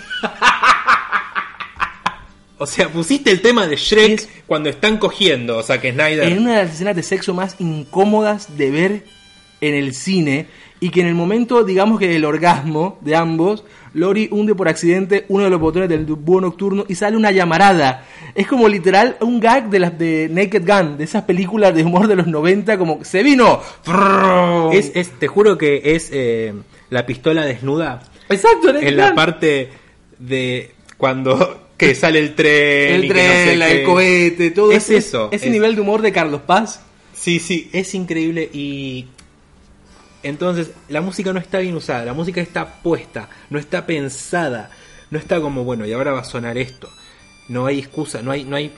o 2.59 2.67
sea, 2.67 2.89
pusiste 2.89 3.31
el 3.31 3.41
tema 3.43 3.67
de 3.67 3.77
Shrek 3.77 4.11
Es- 4.13 4.29
cuando 4.47 4.69
están 4.71 4.97
cogiendo, 4.99 5.59
o 5.59 5.63
sea, 5.63 5.81
que 5.81 5.93
Snyder... 5.93 6.25
en 6.33 6.39
una 6.41 6.57
de 6.57 6.63
las 6.65 6.75
escenas 6.75 6.97
de 6.97 7.03
sexo 7.03 7.35
más 7.35 7.57
incómodas 7.59 8.57
de 8.57 8.71
ver 8.71 9.05
en 9.61 9.75
el 9.75 9.95
cine 9.95 10.47
y 10.81 10.91
que 10.91 11.01
en 11.01 11.07
el 11.07 11.15
momento, 11.15 11.65
digamos 11.65 11.99
que 11.99 12.09
del 12.09 12.25
orgasmo 12.25 12.99
de 13.01 13.17
ambos, 13.17 13.65
Lori 13.95 14.29
hunde 14.31 14.55
por 14.55 14.69
accidente 14.69 15.25
uno 15.29 15.45
de 15.45 15.51
los 15.51 15.59
botones 15.59 15.89
del 15.89 16.05
búho 16.05 16.41
nocturno 16.43 16.85
y 16.87 16.95
sale 16.97 17.17
una 17.17 17.31
llamarada. 17.31 18.05
Es 18.35 18.47
como 18.47 18.69
literal 18.69 19.17
un 19.21 19.41
gag 19.41 19.71
de 19.71 19.79
las 19.79 19.99
de 19.99 20.29
Naked 20.31 20.67
Gun, 20.67 20.99
de 20.99 21.05
esas 21.05 21.23
películas 21.23 21.75
de 21.75 21.83
humor 21.83 22.07
de 22.09 22.17
los 22.17 22.27
90, 22.27 22.77
como 22.77 23.03
se 23.05 23.23
vino. 23.23 23.61
Es, 24.73 24.93
es- 24.95 25.11
te 25.19 25.27
juro 25.29 25.57
que 25.57 25.81
es 25.97 26.11
eh, 26.13 26.53
la 26.91 27.07
pistola 27.07 27.45
desnuda 27.47 28.03
Exacto, 28.29 28.73
Naked 28.73 28.89
en 28.89 28.97
la 28.97 29.07
Gun. 29.09 29.15
parte 29.15 29.71
de 30.19 30.73
cuando 30.99 31.63
que 31.79 31.95
sale 31.95 32.19
el 32.19 32.35
tren. 32.35 32.91
y 33.03 33.07
el 33.07 33.13
que 33.13 33.15
no 33.15 33.15
sé 33.15 33.45
tren, 33.45 33.59
la- 33.59 33.67
qué. 33.69 33.81
el 33.81 33.85
cohete, 33.87 34.51
todo 34.51 34.73
Es 34.73 34.91
eso, 34.91 35.29
Ese 35.33 35.47
es- 35.47 35.53
nivel 35.53 35.75
de 35.75 35.81
humor 35.81 36.03
de 36.03 36.13
Carlos 36.13 36.43
Paz. 36.43 36.83
Sí, 37.15 37.39
sí, 37.39 37.71
es 37.73 37.95
increíble 37.95 38.49
y 38.53 39.07
entonces 40.27 40.71
la 40.89 41.01
música 41.01 41.33
no 41.33 41.39
está 41.41 41.59
bien 41.59 41.75
usada, 41.77 42.05
la 42.05 42.13
música 42.15 42.41
está 42.41 42.83
puesta, 42.83 43.29
no 43.51 43.59
está 43.59 43.87
pensada, 43.87 44.71
no 45.11 45.19
está 45.19 45.41
como 45.41 45.65
bueno 45.65 45.87
y 45.87 45.93
ahora 45.93 46.13
va 46.13 46.21
a 46.21 46.25
sonar 46.25 46.59
esto. 46.59 46.89
No 47.49 47.67
hay 47.67 47.79
excusa, 47.79 48.23
no 48.23 48.31
hay, 48.33 48.45
no 48.45 48.57
hay, 48.57 48.73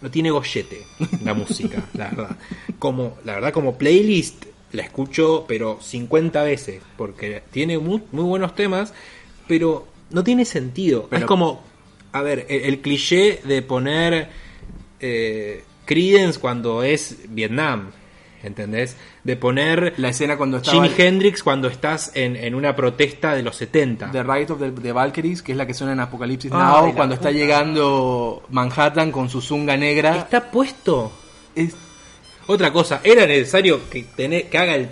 no 0.00 0.10
tiene 0.10 0.30
gollete 0.30 0.84
la 1.24 1.34
música, 1.34 1.84
la 1.94 2.08
verdad. 2.08 2.36
Como, 2.78 3.16
la 3.24 3.34
verdad 3.34 3.52
como 3.52 3.78
playlist 3.78 4.44
la 4.72 4.82
escucho 4.82 5.44
pero 5.46 5.78
50 5.80 6.42
veces 6.42 6.80
porque 6.96 7.42
tiene 7.50 7.78
muy, 7.78 8.02
muy 8.10 8.24
buenos 8.24 8.54
temas, 8.54 8.92
pero 9.46 9.86
no 10.10 10.24
tiene 10.24 10.44
sentido. 10.44 11.06
Pero- 11.08 11.20
es 11.20 11.26
como, 11.26 11.62
a 12.12 12.22
ver, 12.22 12.46
el, 12.48 12.62
el 12.64 12.80
cliché 12.80 13.40
de 13.44 13.62
poner 13.62 14.30
eh, 15.00 15.64
Creedence 15.84 16.38
cuando 16.40 16.82
es 16.82 17.18
Vietnam, 17.28 17.90
¿entendés? 18.42 18.96
De 19.24 19.36
poner 19.36 19.94
La 19.96 20.08
escena 20.10 20.36
cuando 20.36 20.58
estaba 20.58 20.82
Jimi 20.86 20.94
Hendrix 20.96 21.42
cuando 21.42 21.68
estás 21.68 22.10
en, 22.14 22.36
en 22.36 22.54
una 22.54 22.74
protesta 22.76 23.34
de 23.34 23.42
los 23.42 23.56
70. 23.56 24.10
The 24.10 24.22
Right 24.22 24.50
of 24.50 24.58
the, 24.60 24.70
the 24.70 24.92
Valkyries, 24.92 25.42
que 25.42 25.52
es 25.52 25.58
la 25.58 25.66
que 25.66 25.74
suena 25.74 25.92
en 25.92 26.00
Apocalipsis 26.00 26.50
Ay, 26.52 26.58
Now, 26.58 26.94
cuando 26.94 27.14
está 27.14 27.30
llegando 27.30 28.42
Manhattan 28.50 29.10
con 29.12 29.28
su 29.28 29.40
zunga 29.40 29.76
negra. 29.76 30.16
Está 30.16 30.50
puesto. 30.50 31.12
Es- 31.54 31.74
Otra 32.46 32.72
cosa, 32.72 33.00
era 33.04 33.24
necesario 33.26 33.88
que, 33.88 34.02
tener, 34.16 34.48
que 34.48 34.58
haga 34.58 34.74
el- 34.74 34.88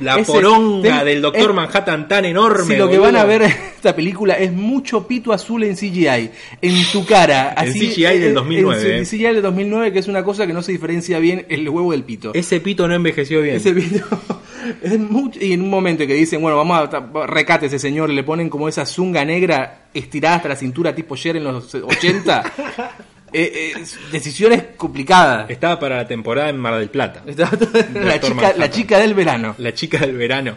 la 0.00 0.18
Ese- 0.18 0.32
poronga 0.32 0.96
ten- 0.98 1.04
del 1.06 1.22
Doctor 1.22 1.50
es- 1.50 1.54
Manhattan 1.56 2.08
tan 2.08 2.24
enorme. 2.24 2.64
si 2.64 2.76
lo 2.76 2.88
que 2.88 2.98
van 2.98 3.16
a 3.16 3.24
ver 3.24 3.42
en 3.42 3.50
esta 3.50 3.94
película 3.94 4.34
es 4.34 4.52
mucho 4.52 5.06
pito 5.06 5.32
azul 5.32 5.64
en 5.64 5.76
CGI, 5.76 6.30
en 6.62 6.74
tu 6.92 7.04
cara. 7.06 7.54
En 7.56 7.68
Así, 7.70 7.78
CGI 7.90 8.02
del 8.18 8.22
en- 8.28 8.34
2009, 8.34 8.96
En, 8.96 9.02
eh. 9.02 9.06
CGI 9.06 9.22
del 9.34 9.42
2009, 9.42 9.92
que 9.92 9.98
es 9.98 10.08
una 10.08 10.22
cosa 10.24 10.46
que 10.46 10.52
no 10.52 10.62
se 10.62 10.72
diferencia 10.72 11.18
bien 11.18 11.46
el 11.48 11.68
huevo 11.68 11.92
del 11.92 12.02
pito. 12.04 12.32
Ese 12.34 12.60
pito 12.60 12.86
no 12.88 12.94
envejeció 12.94 13.42
bien. 13.42 13.56
Ese 13.56 13.72
pito 13.72 14.04
es 14.82 14.98
mucho, 14.98 15.38
y 15.42 15.52
en 15.52 15.62
un 15.62 15.70
momento 15.70 16.06
que 16.06 16.14
dicen, 16.14 16.40
bueno, 16.40 16.56
vamos 16.56 16.88
a 16.92 17.26
recate 17.26 17.66
ese 17.66 17.78
señor, 17.78 18.10
le 18.10 18.22
ponen 18.24 18.48
como 18.48 18.68
esa 18.68 18.86
zunga 18.86 19.24
negra 19.24 19.86
estirada 19.94 20.36
hasta 20.36 20.48
la 20.50 20.56
cintura 20.56 20.94
tipo 20.94 21.16
Cher 21.16 21.36
en 21.36 21.44
los 21.44 21.74
80. 21.74 22.44
Eh, 23.32 23.72
eh, 23.76 23.84
decisiones 24.10 24.64
complicadas. 24.76 25.50
Estaba 25.50 25.78
para 25.78 25.96
la 25.96 26.08
temporada 26.08 26.48
en 26.48 26.58
Mar 26.58 26.78
del 26.78 26.90
Plata. 26.90 27.22
la, 27.26 28.20
chica, 28.20 28.54
la 28.56 28.70
chica 28.70 28.98
del 28.98 29.14
verano. 29.14 29.54
La 29.58 29.72
chica 29.72 29.98
del 29.98 30.16
verano. 30.16 30.56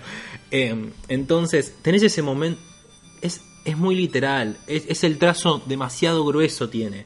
Eh, 0.51 0.75
entonces, 1.07 1.75
tenés 1.81 2.03
ese 2.03 2.21
momento. 2.21 2.59
Es, 3.21 3.41
es 3.65 3.77
muy 3.77 3.95
literal. 3.95 4.57
Es, 4.67 4.85
es 4.87 5.03
el 5.03 5.17
trazo 5.17 5.61
demasiado 5.65 6.25
grueso 6.25 6.69
tiene. 6.69 7.05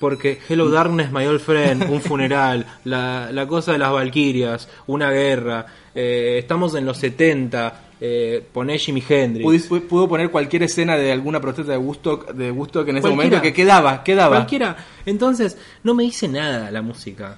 Porque 0.00 0.38
Hello 0.48 0.70
Darkness, 0.70 1.10
My 1.10 1.26
Old 1.26 1.40
Friend, 1.40 1.90
un 1.90 2.00
funeral, 2.00 2.64
la, 2.84 3.30
la 3.32 3.46
cosa 3.48 3.72
de 3.72 3.78
las 3.78 3.90
Valquirias, 3.90 4.68
una 4.86 5.10
guerra, 5.10 5.66
eh, 6.00 6.38
estamos 6.38 6.76
en 6.76 6.86
los 6.86 6.98
70, 6.98 7.87
eh, 8.00 8.44
poné 8.52 8.78
Jimi 8.78 9.02
Hendrix. 9.06 9.66
Pudo 9.88 10.08
poner 10.08 10.30
cualquier 10.30 10.62
escena 10.62 10.96
de 10.96 11.12
alguna 11.12 11.40
protesta 11.40 11.72
de 11.72 11.78
Woodstock, 11.78 12.32
de 12.32 12.50
Woodstock 12.50 12.88
en 12.88 12.96
ese 12.96 13.02
Cualquiera. 13.02 13.16
momento 13.16 13.42
que 13.42 13.52
quedaba, 13.52 14.04
quedaba. 14.04 14.36
Cualquiera. 14.36 14.76
Entonces, 15.06 15.58
no 15.82 15.94
me 15.94 16.04
dice 16.04 16.28
nada 16.28 16.70
la 16.70 16.82
música. 16.82 17.36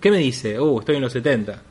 ¿Qué 0.00 0.10
me 0.10 0.18
dice? 0.18 0.60
Uh, 0.60 0.80
estoy 0.80 0.96
en 0.96 1.02
los 1.02 1.12
70. 1.12 1.62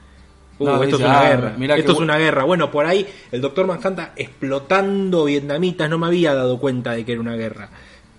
Uh, 0.58 0.66
No, 0.66 0.74
esto 0.76 0.86
dice, 0.86 1.04
es 1.04 1.10
una 1.10 1.20
ah, 1.20 1.30
guerra. 1.30 1.56
mira 1.58 1.76
esto 1.76 1.92
es 1.92 2.00
una 2.00 2.18
guerra. 2.18 2.44
Bueno, 2.46 2.72
por 2.72 2.86
ahí 2.86 3.06
el 3.32 3.42
doctor 3.42 3.68
Manhattan 3.68 4.12
explotando 4.16 5.26
vietnamitas. 5.26 5.90
No 5.90 5.98
me 5.98 6.08
había 6.08 6.34
dado 6.34 6.60
cuenta 6.60 6.94
de 6.94 7.04
que 7.04 7.12
era 7.12 7.22
una 7.22 7.36
guerra. 7.36 7.70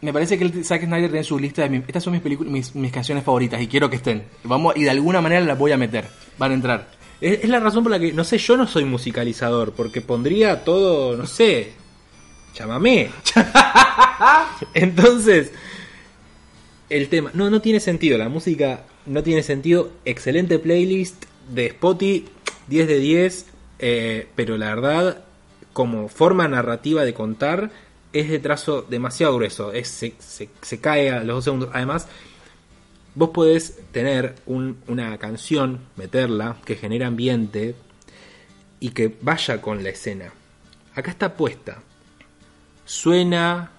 Me 0.02 0.12
parece 0.12 0.36
que 0.36 0.44
el 0.44 0.64
Zack 0.64 0.84
Snyder 0.84 1.10
tiene 1.10 1.24
su 1.24 1.38
lista 1.38 1.62
de 1.62 1.70
mis, 1.70 1.80
estas 1.86 2.04
son 2.04 2.12
mis 2.12 2.20
películas, 2.22 2.52
mis, 2.52 2.74
mis 2.74 2.92
canciones 2.92 3.24
favoritas 3.24 3.60
y 3.62 3.66
quiero 3.66 3.88
que 3.88 3.96
estén. 3.96 4.24
Vamos 4.44 4.76
y 4.76 4.84
de 4.84 4.90
alguna 4.90 5.22
manera 5.22 5.40
las 5.40 5.58
voy 5.58 5.72
a 5.72 5.78
meter. 5.78 6.04
Van 6.38 6.50
a 6.50 6.54
entrar. 6.54 6.95
Es, 7.20 7.44
es 7.44 7.48
la 7.48 7.60
razón 7.60 7.82
por 7.82 7.92
la 7.92 7.98
que, 7.98 8.12
no 8.12 8.24
sé, 8.24 8.38
yo 8.38 8.56
no 8.56 8.66
soy 8.66 8.84
musicalizador. 8.84 9.72
Porque 9.72 10.00
pondría 10.00 10.64
todo, 10.64 11.16
no 11.16 11.26
sé. 11.26 11.72
Llámame. 12.54 13.10
Entonces, 14.74 15.52
el 16.88 17.08
tema. 17.08 17.30
No, 17.34 17.50
no 17.50 17.60
tiene 17.60 17.80
sentido. 17.80 18.18
La 18.18 18.28
música 18.28 18.84
no 19.06 19.22
tiene 19.22 19.42
sentido. 19.42 19.90
Excelente 20.04 20.58
playlist 20.58 21.24
de 21.50 21.66
Spotify. 21.66 22.26
10 22.68 22.88
de 22.88 22.98
10. 22.98 23.46
eh, 23.78 24.26
pero 24.34 24.56
la 24.58 24.74
verdad, 24.74 25.24
como 25.72 26.08
forma 26.08 26.48
narrativa 26.48 27.04
de 27.04 27.14
contar, 27.14 27.70
es 28.12 28.28
de 28.28 28.38
trazo 28.40 28.82
demasiado 28.82 29.36
grueso. 29.36 29.72
Es, 29.72 29.86
se, 29.88 30.14
se- 30.18 30.48
se 30.62 30.80
cae 30.80 31.10
a 31.10 31.20
los 31.22 31.36
dos 31.36 31.44
segundos. 31.44 31.70
Además, 31.72 32.08
vos 33.16 33.30
podés 33.30 33.80
tener 33.90 34.36
un- 34.46 34.76
una 34.86 35.18
canción, 35.18 35.80
meterla, 35.96 36.56
que 36.64 36.76
genera 36.76 37.08
ambiente 37.08 37.74
y 38.78 38.90
que 38.90 39.12
vaya 39.22 39.60
con 39.60 39.82
la 39.82 39.88
escena. 39.90 40.32
Acá 40.94 41.10
está 41.10 41.34
puesta. 41.36 41.82
Suena, 42.84 43.70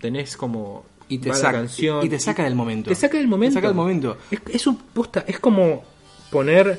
tenés 0.00 0.36
como 0.36 0.84
Y 1.08 1.18
te, 1.18 1.32
saca, 1.32 1.52
canción 1.52 2.04
y 2.04 2.08
te 2.08 2.20
saca 2.20 2.44
del 2.44 2.54
momento. 2.54 2.90
te 2.90 2.94
saca 2.94 3.16
del 3.18 3.26
momento. 3.28 3.52
Te 3.54 3.54
saca 3.54 3.68
del 3.68 3.76
momento. 3.76 4.18
Es, 4.30 4.40
es 4.52 4.66
un 4.66 4.76
posta, 4.76 5.24
es 5.26 5.38
como 5.40 5.82
poner 6.30 6.78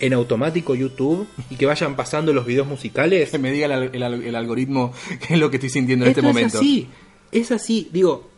en 0.00 0.12
automático 0.12 0.74
YouTube 0.74 1.26
y 1.50 1.56
que 1.56 1.66
vayan 1.66 1.96
pasando 1.96 2.32
los 2.32 2.44
videos 2.46 2.66
musicales. 2.66 3.30
Que 3.32 3.38
me 3.38 3.50
diga 3.50 3.66
el, 3.66 3.94
el- 3.94 4.22
el 4.24 4.34
algoritmo 4.36 4.92
qué 5.26 5.34
es 5.34 5.40
lo 5.40 5.50
que 5.50 5.56
estoy 5.56 5.70
sintiendo 5.70 6.04
en 6.04 6.10
Esto 6.10 6.20
este 6.20 6.28
momento. 6.28 6.48
Es 6.58 6.60
así, 6.60 6.88
es 7.32 7.50
así. 7.52 7.88
Digo, 7.92 8.30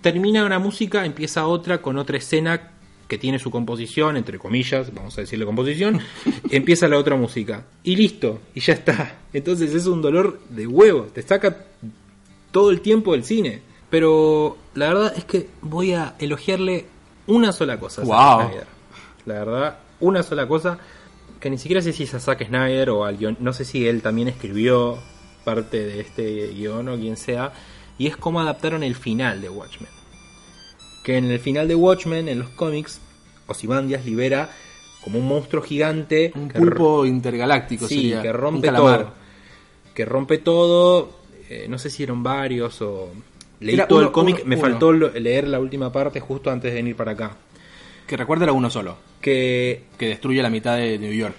termina 0.00 0.44
una 0.44 0.58
música, 0.58 1.04
empieza 1.04 1.46
otra 1.46 1.82
con 1.82 1.98
otra 1.98 2.18
escena 2.18 2.72
que 3.08 3.18
tiene 3.18 3.38
su 3.38 3.50
composición, 3.50 4.16
entre 4.16 4.38
comillas, 4.38 4.92
vamos 4.92 5.16
a 5.16 5.22
decirle 5.22 5.46
composición, 5.46 6.00
empieza 6.50 6.88
la 6.88 6.98
otra 6.98 7.16
música. 7.16 7.64
Y 7.82 7.96
listo, 7.96 8.40
y 8.54 8.60
ya 8.60 8.74
está. 8.74 9.16
Entonces 9.32 9.74
es 9.74 9.86
un 9.86 10.02
dolor 10.02 10.40
de 10.50 10.66
huevo, 10.66 11.04
te 11.04 11.22
saca 11.22 11.64
todo 12.50 12.70
el 12.70 12.80
tiempo 12.80 13.12
del 13.12 13.24
cine. 13.24 13.62
Pero 13.90 14.58
la 14.74 14.88
verdad 14.88 15.14
es 15.16 15.24
que 15.24 15.48
voy 15.62 15.94
a 15.94 16.14
elogiarle 16.18 16.84
una 17.26 17.52
sola 17.52 17.80
cosa 17.80 18.02
a 18.02 18.04
Zack. 18.04 18.50
Snyder. 18.50 18.66
La 19.24 19.34
verdad, 19.34 19.78
una 20.00 20.22
sola 20.22 20.46
cosa 20.46 20.78
que 21.40 21.50
ni 21.50 21.58
siquiera 21.58 21.80
sé 21.80 21.92
si 21.92 22.02
es 22.02 22.14
a 22.14 22.20
Zack 22.20 22.46
Snyder 22.46 22.90
o 22.90 23.04
al 23.04 23.16
guion, 23.16 23.36
no 23.40 23.52
sé 23.52 23.64
si 23.64 23.86
él 23.86 24.02
también 24.02 24.28
escribió 24.28 24.98
parte 25.44 25.84
de 25.84 26.00
este 26.00 26.48
guion 26.48 26.88
o 26.88 26.96
quien 26.96 27.16
sea, 27.16 27.52
y 27.98 28.06
es 28.06 28.16
cómo 28.16 28.40
adaptaron 28.40 28.82
el 28.82 28.94
final 28.94 29.40
de 29.40 29.48
Watchmen. 29.48 29.90
Que 31.04 31.16
en 31.16 31.24
el 31.30 31.38
final 31.40 31.68
de 31.68 31.74
Watchmen, 31.74 32.28
en 32.28 32.38
los 32.38 32.48
cómics, 32.50 33.00
Ozymandias 33.46 34.04
libera 34.04 34.50
como 35.02 35.18
un 35.18 35.26
monstruo 35.28 35.62
gigante 35.62 36.32
Un 36.34 36.48
pulpo 36.48 37.06
intergaláctico 37.06 37.86
Sí, 37.88 37.94
sería. 37.96 38.22
que 38.22 38.32
rompe 38.32 38.68
todo. 38.70 39.12
Que 39.94 40.04
rompe 40.04 40.38
todo. 40.38 41.10
eh, 41.48 41.66
no 41.68 41.78
sé 41.78 41.88
si 41.90 42.02
eran 42.02 42.22
varios 42.22 42.80
o. 42.82 43.10
Leí 43.60 43.74
Era 43.74 43.88
todo 43.88 43.98
uno- 44.00 44.08
el 44.08 44.12
cómic. 44.12 44.44
me 44.44 44.54
uno. 44.56 44.62
faltó 44.64 44.92
leer 44.92 45.48
la 45.48 45.58
última 45.58 45.90
parte 45.90 46.20
justo 46.20 46.50
antes 46.50 46.70
de 46.72 46.76
venir 46.76 46.94
para 46.94 47.12
acá. 47.12 47.36
Que 48.06 48.16
recuerda 48.16 48.44
era 48.44 48.52
uno 48.52 48.68
solo. 48.70 48.96
Que, 49.20 49.84
Que 49.98 50.08
destruye 50.08 50.42
la 50.42 50.50
mitad 50.50 50.76
de 50.76 50.98
New 50.98 51.12
York. 51.12 51.36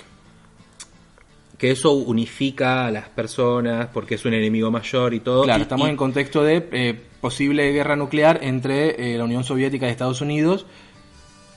Que 1.60 1.70
eso 1.72 1.92
unifica 1.92 2.88
a 2.88 2.92
las 2.92 3.10
personas 3.10 3.90
porque 3.94 4.16
es 4.16 4.26
un 4.26 4.34
enemigo 4.34 4.72
mayor 4.72 5.14
y 5.14 5.20
todo. 5.20 5.44
Claro, 5.44 5.60
y- 5.60 5.62
estamos 5.64 5.88
y- 5.88 5.92
en 5.92 5.98
contexto 5.98 6.42
de 6.44 6.68
eh, 6.72 7.00
posible 7.22 7.72
guerra 7.72 7.96
nuclear 7.96 8.40
entre 8.42 9.14
eh, 9.14 9.18
la 9.18 9.26
Unión 9.26 9.44
Soviética 9.44 9.88
y 9.88 9.92
Estados 9.92 10.22
Unidos. 10.22 10.66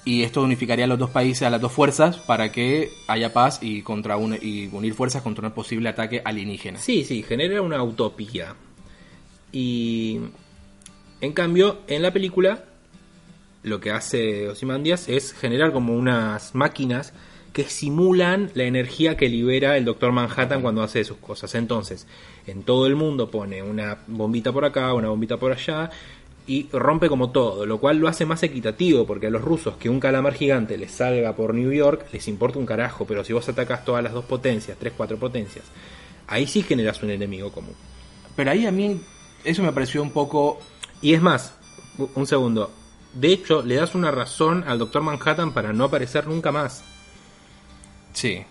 Y 0.05 0.25
esto 0.25 0.43
unificaría 0.43 0.87
a 0.87 0.89
los 0.89 0.99
dos 0.99 1.11
países, 1.11 1.45
a 1.45 1.51
las 1.51 1.61
dos 1.61 1.71
fuerzas, 1.71 2.17
para 2.17 2.51
que 2.51 2.91
haya 3.07 3.33
paz 3.33 3.61
y 3.63 3.83
contra 3.83 4.17
un, 4.17 4.37
y 4.43 4.67
unir 4.73 4.95
fuerzas 4.95 5.23
contra 5.23 5.47
un 5.47 5.55
posible 5.55 5.89
ataque 5.89 6.21
alienígena. 6.25 6.81
Sí, 6.81 7.05
sí, 7.05 7.23
genera 7.23 7.63
una 7.63 7.81
utopía. 7.85 8.57
Y. 9.53 10.19
En 11.21 11.33
cambio, 11.35 11.79
en 11.87 12.03
la 12.03 12.13
película, 12.13 12.65
lo 13.63 13.79
que 13.79 13.93
hace 13.93 14.49
Ozymandias 14.49 15.09
es 15.09 15.33
generar 15.33 15.73
como 15.73 15.95
unas 15.95 16.53
máquinas 16.57 17.13
que 17.53 17.65
simulan 17.65 18.51
la 18.55 18.65
energía 18.65 19.17
que 19.17 19.29
libera 19.29 19.77
el 19.77 19.85
Doctor 19.85 20.13
Manhattan 20.13 20.63
cuando 20.63 20.83
hace 20.83 21.05
sus 21.05 21.19
cosas. 21.19 21.55
Entonces, 21.55 22.07
en 22.47 22.63
todo 22.63 22.87
el 22.87 22.97
mundo 22.97 23.31
pone 23.31 23.63
una 23.63 23.99
bombita 24.07 24.53
por 24.53 24.65
acá, 24.65 24.95
una 24.95 25.09
bombita 25.09 25.37
por 25.37 25.53
allá, 25.53 25.91
y 26.47 26.69
rompe 26.73 27.09
como 27.09 27.31
todo, 27.31 27.67
lo 27.67 27.79
cual 27.79 27.99
lo 27.99 28.09
hace 28.09 28.27
más 28.27 28.43
equitativo, 28.43 29.07
porque 29.07 29.29
a 29.29 29.31
los 29.31 29.43
rusos 29.43 29.77
que 29.77 29.89
un 29.89 30.01
calamar 30.01 30.35
gigante 30.35 30.77
les 30.77 30.91
salga 30.91 31.37
por 31.37 31.55
New 31.55 31.71
York 31.73 32.07
les 32.13 32.27
importa 32.27 32.59
un 32.59 32.67
carajo, 32.67 33.07
pero 33.07 33.23
si 33.23 33.33
vos 33.33 33.49
atacas 33.49 33.85
todas 33.85 34.03
las 34.03 34.13
dos 34.13 34.25
potencias, 34.25 34.77
tres, 34.79 34.93
cuatro 34.97 35.19
potencias, 35.19 35.65
ahí 36.27 36.47
sí 36.47 36.63
generas 36.63 37.03
un 37.03 37.11
enemigo 37.11 37.53
común. 37.53 37.75
Pero 38.35 38.51
ahí 38.51 38.67
a 38.67 38.73
mí 38.73 39.01
eso 39.45 39.63
me 39.63 39.73
pareció 39.73 40.03
un 40.03 40.11
poco... 40.11 40.59
Y 41.01 41.15
es 41.15 41.23
más, 41.23 41.55
un 42.15 42.27
segundo, 42.27 42.71
de 43.13 43.33
hecho 43.33 43.63
le 43.63 43.75
das 43.75 43.95
una 43.95 44.11
razón 44.11 44.65
al 44.67 44.79
Doctor 44.79 45.03
Manhattan 45.03 45.53
para 45.53 45.73
no 45.73 45.85
aparecer 45.85 46.27
nunca 46.27 46.53
más. 46.53 46.85
Sí. 48.13 48.43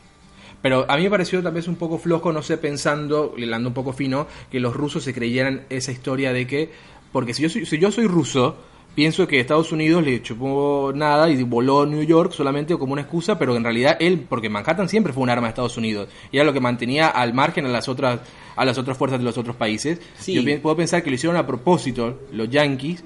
Pero 0.62 0.86
a 0.90 0.98
mí 0.98 1.04
me 1.04 1.10
pareció 1.10 1.42
tal 1.42 1.54
vez 1.54 1.68
un 1.68 1.76
poco 1.76 1.98
flojo, 1.98 2.32
no 2.32 2.44
sé, 2.44 2.58
pensando, 2.58 3.34
hilando 3.36 3.70
un 3.70 3.74
poco 3.74 3.94
fino, 3.94 4.28
que 4.52 4.60
los 4.60 4.76
rusos 4.76 5.04
se 5.04 5.14
creyeran 5.14 5.66
esa 5.70 5.92
historia 5.92 6.34
de 6.34 6.46
que... 6.46 6.70
Porque 7.12 7.34
si 7.34 7.44
yo 7.44 7.50
soy, 7.50 7.66
si 7.66 7.80
yo 7.80 7.92
soy 7.92 8.08
ruso, 8.08 8.56
pienso 8.96 9.28
que 9.28 9.40
Estados 9.40 9.72
Unidos 9.72 10.04
le 10.04 10.22
chupó 10.22 10.92
nada 10.94 11.30
y 11.30 11.42
voló 11.44 11.82
a 11.82 11.86
New 11.86 12.04
York 12.04 12.32
solamente 12.34 12.78
como 12.78 12.94
una 12.94 13.02
excusa, 13.02 13.40
pero 13.40 13.56
en 13.56 13.64
realidad 13.64 13.98
él, 14.00 14.26
porque 14.28 14.50
Manhattan 14.50 14.88
siempre 14.88 15.14
fue 15.14 15.24
un 15.24 15.30
arma 15.30 15.48
de 15.48 15.50
Estados 15.50 15.78
Unidos, 15.78 16.10
y 16.32 16.38
era 16.38 16.46
lo 16.46 16.54
que 16.54 16.60
mantenía 16.60 17.08
al 17.08 17.34
margen 17.34 17.66
a 17.66 17.70
las 17.70 17.90
otras, 17.90 18.20
a 18.56 18.66
las 18.66 18.78
otras 18.78 18.98
fuerzas 18.98 19.20
de 19.20 19.26
los 19.26 19.38
otros 19.38 19.56
países. 19.56 20.00
Sí. 20.18 20.34
Yo 20.34 20.62
puedo 20.62 20.76
pensar 20.76 21.04
que 21.04 21.10
lo 21.10 21.16
hicieron 21.16 21.38
a 21.38 21.46
propósito 21.46 22.22
los 22.32 22.50
yankees 22.50 23.04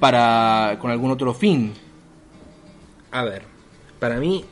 para 0.00 0.78
con 0.80 0.90
algún 0.90 1.10
otro 1.10 1.34
fin. 1.34 1.72
A 3.10 3.22
ver, 3.24 3.42
para 4.00 4.18
mí, 4.18 4.44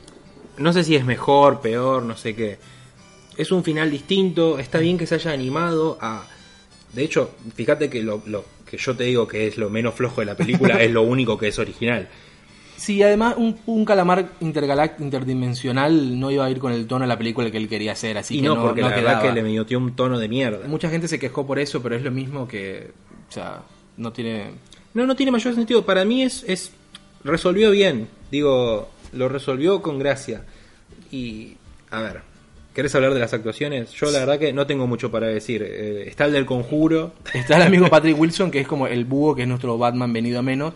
no 0.57 0.73
sé 0.73 0.83
si 0.83 0.95
es 0.95 1.05
mejor, 1.05 1.61
peor, 1.61 2.03
no 2.03 2.15
sé 2.15 2.35
qué. 2.35 2.57
Es 3.37 3.51
un 3.51 3.63
final 3.63 3.89
distinto, 3.89 4.59
está 4.59 4.79
bien 4.79 4.97
que 4.97 5.07
se 5.07 5.15
haya 5.15 5.31
animado 5.31 5.97
a... 6.01 6.25
De 6.93 7.03
hecho, 7.03 7.31
fíjate 7.55 7.89
que 7.89 8.03
lo, 8.03 8.21
lo 8.27 8.45
que 8.69 8.77
yo 8.77 8.95
te 8.95 9.05
digo 9.05 9.27
que 9.27 9.47
es 9.47 9.57
lo 9.57 9.69
menos 9.69 9.95
flojo 9.95 10.21
de 10.21 10.25
la 10.25 10.35
película 10.35 10.75
es 10.81 10.91
lo 10.91 11.01
único 11.01 11.37
que 11.37 11.47
es 11.47 11.57
original. 11.57 12.07
Sí, 12.77 13.01
además 13.01 13.35
un, 13.37 13.57
un 13.65 13.85
calamar 13.85 14.29
intergalact 14.41 14.99
interdimensional 14.99 16.19
no 16.19 16.29
iba 16.31 16.45
a 16.45 16.49
ir 16.49 16.59
con 16.59 16.73
el 16.73 16.85
tono 16.85 17.03
de 17.03 17.07
la 17.07 17.17
película 17.17 17.49
que 17.49 17.57
él 17.57 17.69
quería 17.69 17.93
hacer, 17.93 18.17
así 18.17 18.37
y 18.37 18.41
que 18.41 18.47
no, 18.47 18.55
no, 18.55 18.61
porque 18.61 18.81
no 18.81 18.89
la 18.89 18.95
verdad 18.95 19.21
que 19.21 19.31
le 19.31 19.41
metió 19.41 19.77
un 19.77 19.95
tono 19.95 20.19
de 20.19 20.27
mierda. 20.27 20.67
Mucha 20.67 20.89
gente 20.89 21.07
se 21.07 21.17
quejó 21.17 21.47
por 21.47 21.59
eso, 21.59 21.81
pero 21.81 21.95
es 21.95 22.03
lo 22.03 22.11
mismo 22.11 22.47
que, 22.47 22.91
o 23.29 23.31
sea, 23.31 23.63
no 23.97 24.11
tiene 24.11 24.51
No, 24.93 25.05
no 25.05 25.15
tiene 25.15 25.31
mayor 25.31 25.55
sentido. 25.55 25.85
Para 25.85 26.05
mí 26.05 26.23
es, 26.23 26.43
es. 26.47 26.71
Resolvió 27.23 27.71
bien. 27.71 28.09
Digo, 28.31 28.89
lo 29.13 29.29
resolvió 29.29 29.81
con 29.81 29.99
gracia. 29.99 30.43
Y. 31.11 31.57
A 31.91 32.01
ver. 32.01 32.33
¿Querés 32.73 32.95
hablar 32.95 33.13
de 33.13 33.19
las 33.19 33.33
actuaciones? 33.33 33.91
Yo 33.91 34.09
la 34.09 34.19
verdad 34.19 34.39
que 34.39 34.51
no 34.51 34.65
tengo 34.65 34.87
mucho 34.87 35.11
para 35.11 35.27
decir. 35.27 35.61
Eh, 35.63 36.05
está 36.07 36.25
el 36.25 36.31
del 36.31 36.45
conjuro. 36.45 37.13
Está 37.33 37.57
el 37.57 37.61
amigo 37.61 37.87
Patrick 37.87 38.19
Wilson, 38.19 38.49
que 38.49 38.61
es 38.61 38.67
como 38.67 38.87
el 38.87 39.05
búho, 39.05 39.35
que 39.35 39.43
es 39.43 39.47
nuestro 39.47 39.77
Batman 39.77 40.11
venido 40.11 40.39
a 40.39 40.41
menos. 40.41 40.73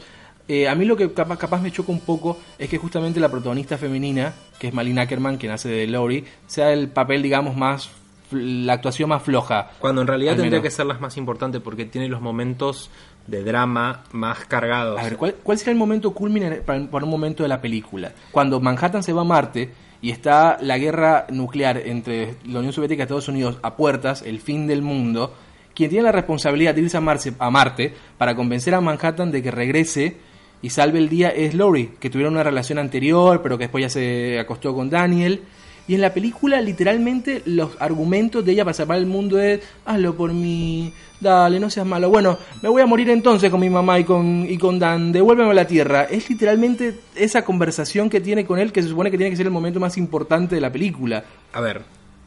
Eh, 0.47 0.67
a 0.67 0.75
mí 0.75 0.85
lo 0.85 0.95
que 0.95 1.11
capaz, 1.11 1.37
capaz 1.37 1.59
me 1.59 1.71
choca 1.71 1.91
un 1.91 1.99
poco 1.99 2.39
es 2.57 2.69
que 2.69 2.77
justamente 2.77 3.19
la 3.19 3.29
protagonista 3.29 3.77
femenina, 3.77 4.33
que 4.59 4.67
es 4.67 4.73
Malina 4.73 5.01
Ackerman, 5.01 5.37
quien 5.37 5.51
hace 5.51 5.67
de 5.69 5.87
Laurie, 5.87 6.23
sea 6.45 6.71
el 6.71 6.87
papel, 6.87 7.21
digamos, 7.21 7.57
más. 7.57 7.89
la 8.31 8.73
actuación 8.73 9.09
más 9.09 9.23
floja. 9.23 9.71
Cuando 9.79 10.01
en 10.01 10.07
realidad 10.07 10.35
Al 10.35 10.41
tendría 10.41 10.61
que 10.61 10.69
ser 10.69 10.85
las 10.85 11.01
más 11.01 11.17
importantes 11.17 11.61
porque 11.61 11.85
tiene 11.85 12.07
los 12.09 12.21
momentos 12.21 12.89
de 13.27 13.43
drama 13.43 14.03
más 14.11 14.45
cargados. 14.45 14.99
A 14.99 15.03
ver, 15.03 15.17
¿cuál, 15.17 15.35
cuál 15.43 15.57
será 15.57 15.71
el 15.71 15.77
momento 15.77 16.11
culmine 16.11 16.51
para, 16.57 16.79
un 16.79 17.09
momento 17.09 17.43
de 17.43 17.49
la 17.49 17.61
película? 17.61 18.13
Cuando 18.31 18.59
Manhattan 18.59 19.03
se 19.03 19.13
va 19.13 19.21
a 19.21 19.25
Marte 19.25 19.69
y 20.01 20.11
está 20.11 20.57
la 20.61 20.77
guerra 20.77 21.27
nuclear 21.29 21.77
entre 21.85 22.35
la 22.45 22.59
Unión 22.59 22.73
Soviética 22.73 23.01
y 23.01 23.03
Estados 23.03 23.27
Unidos 23.27 23.59
a 23.61 23.75
puertas, 23.75 24.21
el 24.21 24.39
fin 24.39 24.65
del 24.67 24.81
mundo, 24.81 25.33
quien 25.75 25.89
tiene 25.89 26.05
la 26.05 26.11
responsabilidad 26.11 26.73
de 26.73 26.81
irse 26.81 26.97
a, 26.97 27.01
a 27.01 27.51
Marte 27.51 27.93
para 28.17 28.35
convencer 28.35 28.73
a 28.73 28.81
Manhattan 28.81 29.31
de 29.31 29.43
que 29.43 29.51
regrese 29.51 30.17
y 30.61 30.69
salve 30.69 30.97
el 30.97 31.09
día 31.09 31.29
es 31.29 31.53
Lori, 31.53 31.91
que 31.99 32.09
tuvieron 32.09 32.33
una 32.33 32.43
relación 32.43 32.79
anterior, 32.79 33.41
pero 33.43 33.57
que 33.57 33.65
después 33.65 33.83
ya 33.83 33.89
se 33.89 34.39
acostó 34.39 34.73
con 34.73 34.89
Daniel. 34.89 35.41
Y 35.87 35.95
en 35.95 36.01
la 36.01 36.13
película, 36.13 36.59
literalmente, 36.59 37.43
los 37.45 37.71
argumentos 37.79 38.43
de 38.43 38.51
ella 38.51 38.65
para 38.65 38.73
salvar 38.73 38.97
el 38.97 39.05
mundo 39.05 39.39
es: 39.39 39.61
hazlo 39.85 40.15
por 40.15 40.33
mí, 40.33 40.91
dale, 41.21 41.59
no 41.59 41.69
seas 41.69 41.85
malo. 41.85 42.09
Bueno, 42.09 42.37
me 42.61 42.67
voy 42.67 42.81
a 42.81 42.85
morir 42.85 43.09
entonces 43.09 43.49
con 43.49 43.61
mi 43.61 43.69
mamá 43.69 43.97
y 43.99 44.03
con, 44.03 44.45
y 44.49 44.57
con 44.57 44.79
Dan, 44.79 45.13
devuélveme 45.13 45.51
a 45.51 45.53
la 45.53 45.65
tierra. 45.65 46.03
Es 46.03 46.29
literalmente 46.29 46.99
esa 47.15 47.45
conversación 47.45 48.09
que 48.09 48.19
tiene 48.19 48.45
con 48.45 48.59
él 48.59 48.73
que 48.73 48.83
se 48.83 48.89
supone 48.89 49.09
que 49.11 49.17
tiene 49.17 49.29
que 49.29 49.37
ser 49.37 49.45
el 49.45 49.51
momento 49.51 49.79
más 49.79 49.97
importante 49.97 50.55
de 50.55 50.61
la 50.61 50.71
película. 50.71 51.23
A 51.53 51.61
ver, 51.61 51.83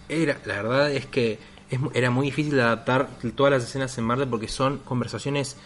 era, 0.09 0.39
la 0.47 0.55
verdad 0.55 0.91
es 0.91 1.05
que 1.07 1.39
es 1.71 1.79
era 1.95 2.11
muy 2.11 2.27
difícil 2.27 2.59
adaptar 2.59 3.11
todas 3.35 3.53
las 3.53 3.65
escenas 3.65 3.97
en 3.99 4.05
Marte 4.05 4.27
porque 4.27 4.49
son 4.49 4.79
conversaciones 4.79 5.57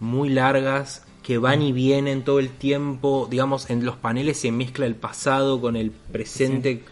muy 0.00 0.28
largas 0.28 1.04
que 1.22 1.38
van 1.38 1.62
y 1.62 1.72
vienen 1.72 2.22
todo 2.24 2.38
el 2.38 2.50
tiempo. 2.50 3.28
Digamos, 3.30 3.70
en 3.70 3.84
los 3.84 3.96
paneles 3.96 4.40
se 4.40 4.50
mezcla 4.50 4.86
el 4.86 4.94
pasado 4.94 5.60
con 5.60 5.76
el 5.76 5.90
presente 5.90 6.82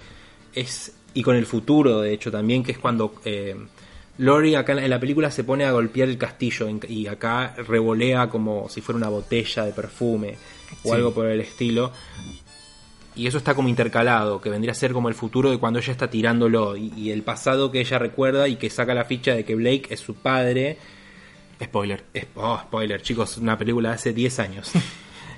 es 0.56 0.92
y 1.14 1.22
con 1.22 1.36
el 1.36 1.46
futuro, 1.46 2.00
de 2.00 2.12
hecho, 2.12 2.30
también, 2.32 2.62
que 2.64 2.72
es 2.72 2.78
cuando 2.78 3.14
eh, 3.24 3.54
Lori 4.18 4.54
acá 4.54 4.72
en 4.72 4.90
la- 4.90 4.98
película 5.00 5.30
se 5.30 5.44
pone 5.44 5.64
a 5.64 5.70
golpear 5.72 6.08
el 6.08 6.18
castillo 6.18 6.66
y 6.88 7.06
acá 7.06 7.54
revolea 7.68 8.28
como 8.28 8.68
si 8.68 8.80
fuera 8.80 8.96
una 8.98 9.08
botella 9.08 9.64
de 9.64 9.72
perfume 9.72 10.36
o 10.82 10.88
Sí. 10.88 10.94
algo 10.94 11.14
por 11.14 11.26
el 11.26 11.40
estilo. 11.40 11.92
Y 13.14 13.26
eso 13.26 13.38
está 13.38 13.54
como 13.54 13.70
intercalado, 13.70 14.42
que 14.42 14.50
vendría 14.50 14.72
a 14.72 14.74
ser 14.74 14.92
como 14.92 15.08
el 15.08 15.14
futuro 15.14 15.50
de 15.50 15.56
cuando 15.56 15.78
ella 15.78 15.90
está 15.92 16.10
tirándolo 16.10 16.76
y, 16.76 16.92
y 16.94 17.10
el 17.12 17.22
pasado 17.22 17.70
que 17.72 17.80
ella 17.80 17.98
recuerda 17.98 18.46
y 18.46 18.56
que 18.56 18.68
saca 18.68 18.92
la 18.92 19.04
ficha 19.06 19.34
de 19.34 19.44
que 19.44 19.54
Blake 19.54 19.86
es 19.88 20.00
su 20.00 20.14
padre. 20.16 20.76
Spoiler. 21.62 22.04
Es, 22.12 22.26
oh, 22.34 22.58
spoiler, 22.60 23.00
chicos, 23.00 23.38
una 23.38 23.56
película 23.56 23.88
de 23.90 23.94
hace 23.94 24.12
10 24.12 24.38
años. 24.40 24.70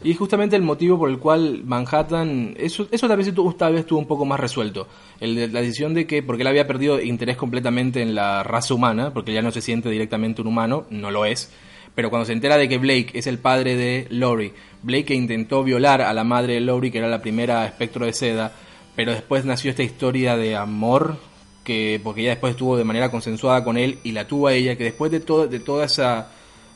Y 0.02 0.12
es 0.12 0.18
justamente 0.18 0.56
el 0.56 0.62
motivo 0.62 0.98
por 0.98 1.10
el 1.10 1.18
cual 1.18 1.62
Manhattan, 1.64 2.54
eso, 2.58 2.86
eso 2.90 3.08
tal 3.08 3.16
vez 3.16 3.26
estuvo, 3.26 3.52
tal 3.54 3.72
vez 3.72 3.80
estuvo 3.80 3.98
un 3.98 4.06
poco 4.06 4.24
más 4.24 4.38
resuelto. 4.38 4.86
El 5.20 5.52
la 5.52 5.60
decisión 5.60 5.94
de 5.94 6.06
que, 6.06 6.22
porque 6.22 6.42
él 6.42 6.48
había 6.48 6.66
perdido 6.66 7.00
interés 7.00 7.36
completamente 7.36 8.02
en 8.02 8.14
la 8.14 8.42
raza 8.42 8.74
humana, 8.74 9.12
porque 9.12 9.32
ya 9.32 9.42
no 9.42 9.50
se 9.50 9.60
siente 9.60 9.90
directamente 9.90 10.40
un 10.40 10.48
humano, 10.48 10.84
no 10.90 11.10
lo 11.10 11.24
es. 11.24 11.50
Pero 11.94 12.10
cuando 12.10 12.26
se 12.26 12.32
entera 12.32 12.56
de 12.56 12.68
que 12.68 12.78
Blake 12.78 13.10
es 13.14 13.26
el 13.26 13.38
padre 13.38 13.74
de 13.74 14.06
Lori, 14.10 14.52
Blake 14.82 15.14
intentó 15.14 15.64
violar 15.64 16.00
a 16.00 16.12
la 16.12 16.22
madre 16.22 16.54
de 16.54 16.60
Lori, 16.60 16.90
que 16.92 16.98
era 16.98 17.08
la 17.08 17.20
primera 17.20 17.66
espectro 17.66 18.06
de 18.06 18.12
seda, 18.12 18.52
pero 18.94 19.12
después 19.12 19.44
nació 19.44 19.70
esta 19.70 19.82
historia 19.82 20.36
de 20.36 20.54
amor, 20.54 21.16
que 21.64 22.00
porque 22.02 22.20
ella 22.20 22.30
después 22.30 22.52
estuvo 22.52 22.76
de 22.76 22.84
manera 22.84 23.10
consensuada 23.10 23.64
con 23.64 23.76
él 23.76 23.98
y 24.04 24.12
la 24.12 24.28
tuvo 24.28 24.46
a 24.46 24.54
ella, 24.54 24.76
que 24.76 24.84
después 24.84 25.10
de, 25.10 25.18
todo, 25.20 25.48
de 25.48 25.58
toda 25.60 25.86
esa 25.86 26.30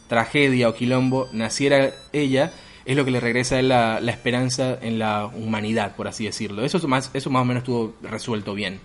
tragedia 0.09 0.69
o 0.69 0.75
quilombo 0.75 1.29
naciera 1.33 1.93
ella, 2.13 2.53
es 2.85 2.97
lo 2.97 3.05
que 3.05 3.11
le 3.11 3.21
regresa 3.21 3.57
a 3.57 3.61
él 3.61 3.69
la, 3.69 4.01
la 4.01 4.11
esperanza 4.13 4.79
en 4.83 4.99
la 4.99 5.27
humanidad, 5.27 5.95
por 5.97 6.09
así 6.09 6.25
decirlo. 6.25 6.65
Eso 6.65 6.79
es 6.79 6.85
más, 6.87 7.11
eso 7.15 7.31
más 7.31 7.43
o 7.43 7.45
menos 7.45 7.63
estuvo 7.63 7.95
resuelto 8.03 8.55
bien. 8.55 8.81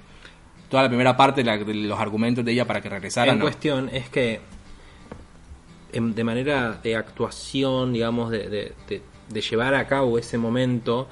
Toda 0.69 0.83
la 0.83 0.89
primera 0.89 1.15
parte 1.17 1.43
la- 1.43 1.57
de 1.57 1.73
los 1.73 1.99
argumentos 1.99 2.43
de 2.45 2.51
ella 2.51 2.65
para 2.65 2.81
que 2.81 2.89
regresara, 2.89 3.33
no. 3.35 3.41
cuestión 3.41 3.89
es 3.93 4.09
que 4.09 4.39
en- 5.93 6.13
de 6.15 6.23
manera 6.23 6.79
de 6.83 6.95
actuación, 6.95 7.93
digamos, 7.93 8.29
de, 8.31 8.49
de- 8.49 8.73
de- 8.87 9.01
de 9.29 9.41
llevar 9.41 9.73
a 9.75 9.87
cabo 9.87 10.17
ese 10.17 10.37
momento, 10.37 11.07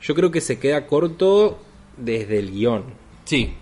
yo 0.00 0.14
creo 0.14 0.30
que 0.30 0.40
se 0.40 0.58
queda 0.58 0.86
corto 0.86 1.58
desde 1.96 2.38
el 2.38 2.50
guion. 2.52 2.84
Sí, 3.24 3.54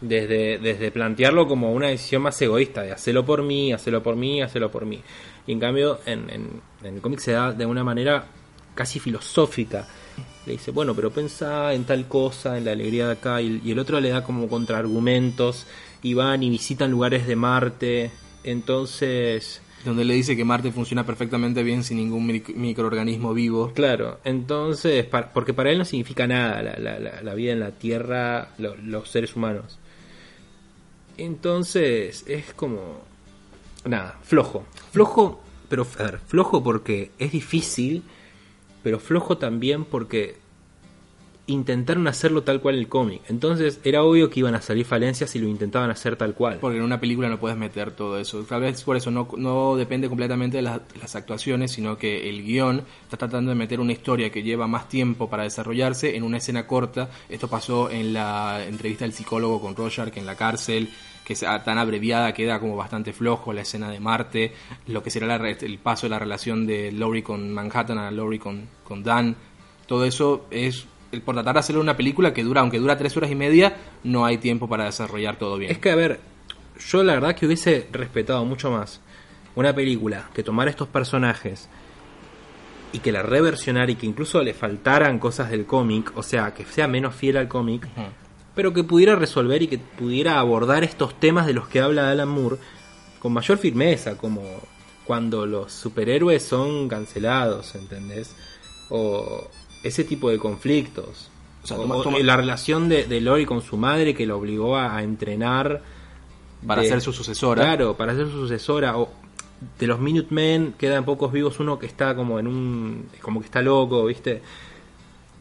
Desde, 0.00 0.58
desde 0.58 0.90
plantearlo 0.90 1.48
como 1.48 1.72
una 1.72 1.86
decisión 1.88 2.20
más 2.20 2.40
egoísta, 2.42 2.82
de 2.82 2.92
hacerlo 2.92 3.24
por 3.24 3.42
mí, 3.42 3.72
hacerlo 3.72 4.02
por 4.02 4.16
mí, 4.16 4.42
hacerlo 4.42 4.70
por 4.70 4.84
mí. 4.84 5.00
Y 5.46 5.52
en 5.52 5.60
cambio, 5.60 6.00
en, 6.06 6.30
en- 6.30 6.60
en 6.82 6.94
el 6.96 7.00
cómic 7.00 7.20
se 7.20 7.32
da 7.32 7.52
de 7.52 7.66
una 7.66 7.84
manera 7.84 8.26
casi 8.74 8.98
filosófica. 9.00 9.86
Le 10.46 10.52
dice, 10.52 10.70
bueno, 10.70 10.94
pero 10.94 11.10
pensá 11.10 11.72
en 11.74 11.84
tal 11.84 12.06
cosa, 12.06 12.58
en 12.58 12.64
la 12.66 12.72
alegría 12.72 13.06
de 13.06 13.12
acá, 13.12 13.40
y, 13.40 13.60
y 13.64 13.70
el 13.72 13.78
otro 13.78 14.00
le 14.00 14.10
da 14.10 14.22
como 14.24 14.48
contraargumentos, 14.48 15.66
y 16.02 16.14
van 16.14 16.42
y 16.42 16.50
visitan 16.50 16.90
lugares 16.90 17.26
de 17.26 17.36
Marte. 17.36 18.10
Entonces, 18.42 19.62
donde 19.84 20.04
le 20.04 20.14
dice 20.14 20.36
que 20.36 20.44
Marte 20.44 20.70
funciona 20.72 21.04
perfectamente 21.06 21.62
bien 21.62 21.82
sin 21.82 21.96
ningún 21.96 22.26
mic- 22.26 22.54
microorganismo 22.54 23.32
vivo. 23.32 23.72
Claro, 23.74 24.20
entonces, 24.24 25.06
porque 25.32 25.54
para 25.54 25.70
él 25.70 25.78
no 25.78 25.84
significa 25.84 26.26
nada 26.26 26.62
la, 26.62 26.78
la- 26.78 26.98
la- 26.98 27.22
la 27.22 27.34
vida 27.34 27.52
en 27.52 27.60
la 27.60 27.70
Tierra, 27.70 28.50
lo- 28.58 28.76
los 28.76 29.08
seres 29.10 29.34
humanos. 29.36 29.78
Entonces, 31.16 32.24
es 32.28 32.52
como... 32.54 33.02
Nada, 33.84 34.18
flojo. 34.22 34.64
Flojo, 34.92 35.40
pero 35.68 35.86
a 35.98 36.02
ver, 36.02 36.18
flojo 36.26 36.62
porque 36.62 37.10
es 37.18 37.32
difícil, 37.32 38.02
pero 38.82 38.98
flojo 38.98 39.38
también 39.38 39.84
porque 39.84 40.36
intentaron 41.46 42.06
hacerlo 42.08 42.42
tal 42.42 42.60
cual 42.60 42.76
el 42.76 42.88
cómic. 42.88 43.22
Entonces, 43.28 43.80
era 43.84 44.02
obvio 44.02 44.30
que 44.30 44.40
iban 44.40 44.54
a 44.54 44.62
salir 44.62 44.86
falencias 44.86 45.30
si 45.30 45.38
lo 45.38 45.46
intentaban 45.46 45.90
hacer 45.90 46.16
tal 46.16 46.34
cual. 46.34 46.58
Porque 46.60 46.78
en 46.78 46.82
una 46.82 47.00
película 47.00 47.28
no 47.28 47.38
puedes 47.38 47.58
meter 47.58 47.90
todo 47.90 48.18
eso. 48.18 48.42
Tal 48.44 48.62
vez 48.62 48.82
por 48.82 48.96
eso 48.96 49.10
no, 49.10 49.28
no 49.36 49.76
depende 49.76 50.08
completamente 50.08 50.58
de 50.58 50.62
las, 50.62 50.80
las 51.00 51.14
actuaciones, 51.16 51.72
sino 51.72 51.98
que 51.98 52.28
el 52.30 52.44
guion 52.44 52.82
está 53.02 53.16
tratando 53.16 53.50
de 53.50 53.56
meter 53.56 53.80
una 53.80 53.92
historia 53.92 54.30
que 54.30 54.42
lleva 54.42 54.66
más 54.66 54.88
tiempo 54.88 55.28
para 55.28 55.42
desarrollarse 55.42 56.16
en 56.16 56.22
una 56.22 56.38
escena 56.38 56.66
corta. 56.66 57.10
Esto 57.28 57.48
pasó 57.48 57.90
en 57.90 58.14
la 58.14 58.64
entrevista 58.66 59.04
del 59.04 59.12
psicólogo 59.12 59.60
con 59.60 59.76
Rorschach 59.76 60.16
en 60.16 60.26
la 60.26 60.36
cárcel, 60.36 60.88
que 61.24 61.34
sea 61.34 61.62
tan 61.64 61.78
abreviada 61.78 62.32
queda 62.34 62.60
como 62.60 62.76
bastante 62.76 63.12
flojo 63.12 63.52
la 63.52 63.62
escena 63.62 63.90
de 63.90 63.98
Marte, 64.00 64.52
lo 64.86 65.02
que 65.02 65.10
será 65.10 65.26
la 65.26 65.48
el 65.48 65.78
paso 65.78 66.06
de 66.06 66.10
la 66.10 66.18
relación 66.18 66.66
de 66.66 66.92
Laurie 66.92 67.22
con 67.22 67.52
Manhattan 67.52 67.98
a 67.98 68.10
Laurie 68.10 68.38
con, 68.38 68.68
con 68.84 69.02
Dan. 69.02 69.36
Todo 69.86 70.04
eso 70.04 70.46
es 70.50 70.86
por 71.24 71.34
tratar 71.34 71.54
de 71.54 71.60
hacerlo 71.60 71.80
una 71.80 71.96
película 71.96 72.34
que 72.34 72.42
dura, 72.42 72.60
aunque 72.60 72.78
dura 72.78 72.96
tres 72.96 73.16
horas 73.16 73.30
y 73.30 73.34
media, 73.34 73.76
no 74.02 74.24
hay 74.24 74.38
tiempo 74.38 74.68
para 74.68 74.84
desarrollar 74.84 75.36
todo 75.36 75.56
bien. 75.56 75.70
Es 75.70 75.78
que, 75.78 75.90
a 75.90 75.94
ver, 75.94 76.20
yo 76.88 77.04
la 77.04 77.14
verdad 77.14 77.36
que 77.36 77.46
hubiese 77.46 77.88
respetado 77.92 78.44
mucho 78.44 78.70
más 78.70 79.00
una 79.54 79.72
película 79.74 80.28
que 80.34 80.42
tomara 80.42 80.70
estos 80.70 80.88
personajes 80.88 81.68
y 82.92 82.98
que 82.98 83.12
la 83.12 83.22
reversionara 83.22 83.90
y 83.90 83.96
que 83.96 84.06
incluso 84.06 84.42
le 84.42 84.54
faltaran 84.54 85.18
cosas 85.18 85.50
del 85.50 85.66
cómic, 85.66 86.12
o 86.16 86.22
sea, 86.22 86.52
que 86.54 86.64
sea 86.64 86.88
menos 86.88 87.14
fiel 87.14 87.36
al 87.36 87.48
cómic. 87.48 87.86
Pero 88.54 88.72
que 88.72 88.84
pudiera 88.84 89.16
resolver 89.16 89.62
y 89.62 89.68
que 89.68 89.78
pudiera 89.78 90.38
abordar 90.38 90.84
estos 90.84 91.18
temas 91.18 91.46
de 91.46 91.52
los 91.54 91.68
que 91.68 91.80
habla 91.80 92.10
Alan 92.10 92.28
Moore 92.28 92.56
con 93.18 93.32
mayor 93.32 93.58
firmeza, 93.58 94.16
como 94.16 94.42
cuando 95.04 95.46
los 95.46 95.72
superhéroes 95.72 96.42
son 96.42 96.88
cancelados, 96.88 97.74
¿entendés? 97.74 98.34
O 98.90 99.48
ese 99.82 100.04
tipo 100.04 100.30
de 100.30 100.38
conflictos. 100.38 101.30
O 101.62 101.66
sea, 101.66 101.76
toma- 101.78 101.96
o 101.96 102.18
la 102.22 102.36
relación 102.36 102.88
de, 102.88 103.04
de 103.04 103.20
Lori 103.20 103.46
con 103.46 103.60
su 103.62 103.76
madre 103.76 104.14
que 104.14 104.26
lo 104.26 104.36
obligó 104.38 104.76
a, 104.76 104.96
a 104.96 105.02
entrenar 105.02 105.82
para 106.66 106.82
de- 106.82 106.88
ser 106.88 107.00
su 107.00 107.12
sucesora. 107.12 107.62
Claro, 107.62 107.96
para 107.96 108.14
ser 108.14 108.26
su 108.26 108.32
sucesora. 108.32 108.96
O 108.98 109.10
de 109.78 109.86
los 109.86 109.98
Minutemen 109.98 110.74
quedan 110.78 111.04
pocos 111.06 111.32
vivos 111.32 111.58
uno 111.60 111.78
que 111.78 111.86
está 111.86 112.14
como 112.14 112.38
en 112.38 112.46
un. 112.46 113.08
como 113.22 113.40
que 113.40 113.46
está 113.46 113.62
loco, 113.62 114.04
¿viste? 114.06 114.42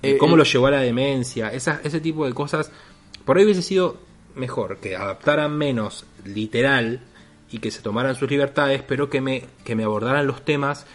Eh, 0.02 0.18
cómo 0.18 0.36
eh. 0.36 0.38
lo 0.38 0.44
llevó 0.44 0.68
a 0.68 0.72
la 0.72 0.80
demencia. 0.80 1.50
Esa, 1.50 1.82
ese 1.84 2.00
tipo 2.00 2.26
de 2.26 2.34
cosas. 2.34 2.72
Por 3.26 3.38
ahí 3.38 3.44
hubiese 3.44 3.62
sido 3.62 3.98
mejor 4.36 4.80
que 4.80 4.96
adaptaran 4.96 5.58
menos 5.58 6.06
literal 6.26 7.02
y 7.52 7.60
que 7.60 7.72
se 7.72 7.82
tomaran 7.82 8.16
sus 8.16 8.30
libertades, 8.30 8.82
pero 8.82 9.10
que 9.10 9.22
me, 9.22 9.46
que 9.64 9.76
me 9.76 9.84
abordaran 9.84 10.28
los 10.28 10.44
temas 10.44 10.86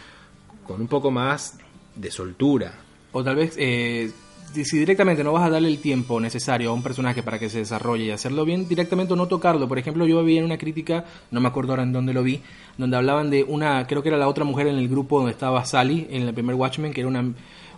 con 0.67 0.81
un 0.81 0.87
poco 0.87 1.09
más 1.09 1.57
de 1.95 2.11
soltura. 2.11 2.73
O 3.11 3.23
tal 3.23 3.37
vez, 3.37 3.55
eh, 3.57 4.11
si 4.53 4.77
directamente 4.77 5.23
no 5.23 5.31
vas 5.33 5.43
a 5.43 5.49
darle 5.49 5.67
el 5.67 5.79
tiempo 5.79 6.19
necesario 6.19 6.69
a 6.69 6.73
un 6.73 6.83
personaje 6.83 7.23
para 7.23 7.39
que 7.39 7.49
se 7.49 7.59
desarrolle 7.59 8.05
y 8.05 8.11
hacerlo 8.11 8.45
bien, 8.45 8.67
directamente 8.67 9.15
no 9.15 9.27
tocarlo. 9.27 9.67
Por 9.67 9.79
ejemplo, 9.79 10.05
yo 10.05 10.23
vi 10.23 10.37
en 10.37 10.45
una 10.45 10.57
crítica, 10.57 11.05
no 11.31 11.39
me 11.39 11.47
acuerdo 11.47 11.71
ahora 11.71 11.83
en 11.83 11.93
dónde 11.93 12.13
lo 12.13 12.23
vi, 12.23 12.41
donde 12.77 12.97
hablaban 12.97 13.29
de 13.29 13.43
una, 13.43 13.85
creo 13.87 14.03
que 14.03 14.09
era 14.09 14.17
la 14.17 14.27
otra 14.27 14.43
mujer 14.43 14.67
en 14.67 14.77
el 14.77 14.87
grupo 14.87 15.17
donde 15.17 15.31
estaba 15.31 15.63
Sally, 15.65 16.07
en 16.09 16.23
el 16.23 16.33
primer 16.33 16.55
Watchmen, 16.55 16.93
que 16.93 17.01
era 17.01 17.07
una 17.07 17.33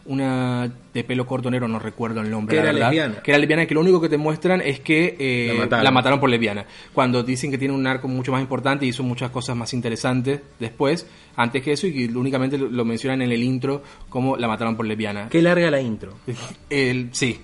una 0.05 0.71
de 0.93 1.03
pelo 1.03 1.25
corto 1.27 1.49
negro, 1.51 1.67
no 1.67 1.77
recuerdo 1.79 2.21
el 2.21 2.29
nombre. 2.31 2.55
Que 2.55 2.61
la 2.63 2.69
era 2.69 2.73
verdad. 2.73 2.89
lesbiana. 2.89 3.21
Que 3.23 3.31
era 3.31 3.37
lesbiana, 3.39 3.65
que 3.65 3.73
lo 3.75 3.81
único 3.81 4.01
que 4.01 4.09
te 4.09 4.17
muestran 4.17 4.61
es 4.61 4.79
que 4.79 5.15
eh, 5.19 5.67
La 5.69 5.91
mataron. 5.91 6.19
por 6.19 6.29
lesbiana. 6.29 6.65
Cuando 6.93 7.23
dicen 7.23 7.51
que 7.51 7.57
tiene 7.57 7.73
un 7.73 7.85
arco 7.85 8.07
mucho 8.07 8.31
más 8.31 8.41
importante 8.41 8.85
y 8.85 8.89
hizo 8.89 9.03
muchas 9.03 9.29
cosas 9.31 9.55
más 9.55 9.73
interesantes 9.73 10.41
después, 10.59 11.07
antes 11.35 11.61
que 11.63 11.73
eso, 11.73 11.87
y 11.87 11.93
que 11.93 12.05
únicamente 12.17 12.57
lo- 12.57 12.83
mencionan 12.85 13.21
en 13.21 13.31
el 13.31 13.43
intro 13.43 13.83
como 14.09 14.37
la 14.37 14.47
mataron 14.47 14.75
por 14.75 14.85
lesbiana. 14.85 15.29
Qué 15.29 15.41
larga 15.41 15.69
la 15.71 15.79
intro. 15.81 16.13
El, 16.69 17.09
sí, 17.11 17.39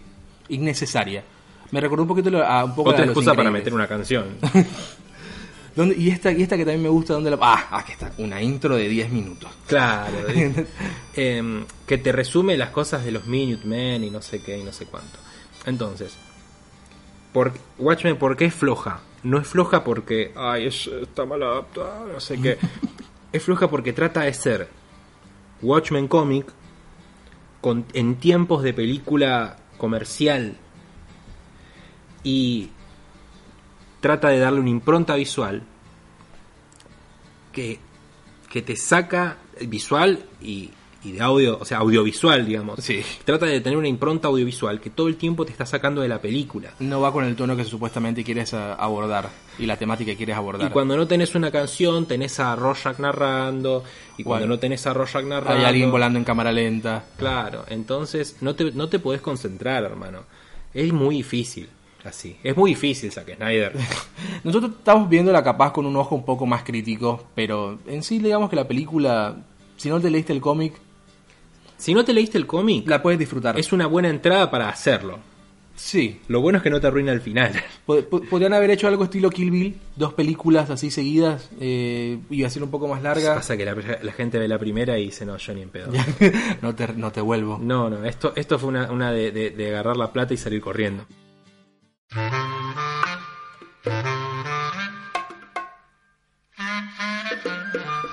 innecesaria. 0.49 1.23
Me 1.71 1.81
recordó 1.81 2.03
un 2.03 2.07
poquito 2.07 2.43
a 2.43 2.63
un 2.65 2.75
poco 2.75 2.89
Otra 2.91 3.03
a 3.03 3.05
Los 3.07 3.13
excusa 3.15 3.33
para 3.35 3.51
meter 3.51 3.73
una 3.73 3.87
canción. 3.87 4.25
¿Dónde- 5.77 5.95
y, 5.95 6.09
esta, 6.09 6.31
y 6.31 6.41
esta 6.41 6.57
que 6.57 6.65
también 6.65 6.81
me 6.83 6.89
gusta, 6.89 7.13
¿dónde 7.13 7.29
la.? 7.31 7.37
Ah, 7.39 7.67
aquí 7.71 7.93
está, 7.93 8.11
una 8.17 8.41
intro 8.41 8.75
de 8.75 8.89
10 8.89 9.09
minutos. 9.11 9.49
Claro. 9.67 10.17
Em, 11.15 11.65
que 11.85 11.97
te 11.97 12.11
resume 12.11 12.57
las 12.57 12.71
cosas 12.71 13.05
de 13.05 13.11
los 13.11 13.25
Minutemen 13.27 14.03
y 14.03 14.09
no 14.11 14.21
sé 14.21 14.41
qué 14.41 14.57
y 14.57 14.63
no 14.63 14.71
sé 14.73 14.85
cuánto. 14.87 15.17
Entonces, 15.65 16.15
por, 17.31 17.53
Watchmen, 17.77 18.17
¿por 18.17 18.35
qué 18.35 18.45
es 18.45 18.53
floja? 18.53 19.01
No 19.23 19.39
es 19.39 19.47
floja 19.47 19.83
porque, 19.83 20.31
ay, 20.35 20.67
es- 20.67 20.87
está 20.87 21.25
mal 21.25 21.41
adaptada, 21.43 22.05
no 22.11 22.19
sé 22.19 22.39
qué. 22.41 22.57
es 23.31 23.43
floja 23.43 23.69
porque 23.69 23.93
trata 23.93 24.21
de 24.21 24.33
ser 24.33 24.67
Watchmen 25.61 26.07
Comic 26.07 26.47
con, 27.61 27.85
en 27.93 28.15
tiempos 28.15 28.63
de 28.63 28.73
película 28.73 29.57
comercial 29.77 30.55
y 32.23 32.69
trata 34.07 34.29
de 34.29 34.39
darle 34.39 34.61
una 34.61 34.69
impronta 34.69 35.15
visual 35.15 35.63
que, 37.51 37.79
que 38.49 38.61
te 38.61 38.75
saca 38.75 39.37
visual 39.67 40.23
y, 40.41 40.69
y 41.03 41.11
de 41.13 41.21
audio, 41.21 41.57
o 41.59 41.65
sea, 41.65 41.79
audiovisual, 41.79 42.45
digamos. 42.45 42.79
Sí. 42.83 43.01
Trata 43.25 43.45
de 43.47 43.59
tener 43.61 43.77
una 43.77 43.87
impronta 43.87 44.27
audiovisual 44.27 44.79
que 44.79 44.89
todo 44.89 45.07
el 45.07 45.15
tiempo 45.17 45.45
te 45.45 45.51
está 45.51 45.65
sacando 45.65 46.01
de 46.01 46.07
la 46.07 46.21
película. 46.21 46.71
No 46.79 47.01
va 47.01 47.11
con 47.11 47.25
el 47.25 47.35
tono 47.35 47.55
que 47.55 47.63
supuestamente 47.65 48.23
quieres 48.23 48.53
a- 48.53 48.75
abordar 48.75 49.29
y 49.59 49.65
la 49.65 49.77
temática 49.77 50.11
que 50.11 50.17
quieres 50.17 50.35
abordar. 50.35 50.69
Y 50.69 50.71
cuando 50.71 50.95
no 50.95 51.07
tenés 51.07 51.33
una 51.35 51.51
canción, 51.51 52.05
tenés 52.05 52.39
a 52.39 52.55
Rorschach 52.55 52.99
narrando. 52.99 53.83
Y 54.17 54.23
cuando 54.23 54.43
Bueno. 54.45 54.55
no 54.55 54.59
tenés 54.59 54.85
a 54.87 54.93
Rorschach 54.93 55.25
narrando. 55.25 55.59
Hay 55.59 55.65
alguien 55.65 55.91
volando 55.91 56.19
en 56.19 56.25
cámara 56.25 56.51
lenta. 56.51 57.05
Claro, 57.17 57.65
entonces 57.67 58.37
no 58.41 58.55
te, 58.55 58.71
no 58.71 58.87
te 58.87 58.99
podés 58.99 59.21
concentrar, 59.21 59.83
hermano. 59.83 60.23
Es 60.73 60.93
muy 60.93 61.15
difícil, 61.17 61.69
así. 62.07 62.35
Es 62.43 62.55
muy 62.57 62.71
difícil, 62.71 63.11
Zack 63.11 63.35
Snyder. 63.35 63.73
Nosotros 64.43 64.71
estamos 64.77 65.09
viéndola 65.09 65.43
capaz 65.43 65.71
con 65.71 65.85
un 65.85 65.95
ojo 65.95 66.15
un 66.15 66.25
poco 66.25 66.45
más 66.45 66.63
crítico, 66.63 67.25
pero 67.35 67.77
en 67.87 68.03
sí 68.03 68.19
digamos 68.19 68.49
que 68.49 68.55
la 68.55 68.67
película, 68.67 69.35
si 69.75 69.89
no 69.89 69.99
te 69.99 70.09
leíste 70.09 70.33
el 70.33 70.41
cómic, 70.41 70.73
si 71.77 71.93
no 71.93 72.03
te 72.03 72.13
leíste 72.13 72.37
el 72.37 72.47
cómic, 72.47 72.87
la 72.87 73.01
puedes 73.03 73.19
disfrutar. 73.19 73.59
es 73.59 73.71
una 73.71 73.85
buena 73.87 74.09
entrada 74.09 74.49
para 74.49 74.69
hacerlo. 74.69 75.19
Sí. 75.75 76.21
Lo 76.27 76.41
bueno 76.41 76.57
es 76.57 76.63
que 76.63 76.71
no 76.71 76.81
te 76.81 76.87
arruina 76.87 77.11
el 77.11 77.21
final. 77.21 77.51
Pod- 77.85 78.07
pod- 78.09 78.27
Podrían 78.27 78.51
haber 78.53 78.71
hecho 78.71 78.87
algo 78.87 79.03
estilo 79.03 79.29
Kill 79.29 79.51
Bill, 79.51 79.75
dos 79.95 80.11
películas 80.13 80.71
así 80.71 80.89
seguidas 80.89 81.51
eh, 81.61 82.17
y 82.31 82.43
hacer 82.45 82.63
un 82.63 82.71
poco 82.71 82.87
más 82.87 83.03
larga. 83.03 83.35
Pasa 83.35 83.55
que 83.55 83.63
la, 83.63 83.75
la 83.75 84.11
gente 84.11 84.39
ve 84.39 84.47
la 84.47 84.57
primera 84.57 84.97
y 84.97 85.05
dice, 85.05 85.23
no, 85.23 85.37
yo 85.37 85.53
ni 85.53 85.61
en 85.61 85.69
pedo. 85.69 85.91
no, 86.63 86.73
te, 86.73 86.87
no 86.93 87.11
te 87.11 87.21
vuelvo. 87.21 87.59
No, 87.61 87.91
no, 87.91 88.03
esto, 88.05 88.33
esto 88.35 88.57
fue 88.57 88.69
una, 88.69 88.91
una 88.91 89.11
de, 89.11 89.31
de- 89.31 89.51
de 89.51 89.67
agarrar 89.69 89.97
la 89.97 90.11
plata 90.11 90.33
y 90.33 90.37
salir 90.37 90.61
corriendo. 90.61 91.05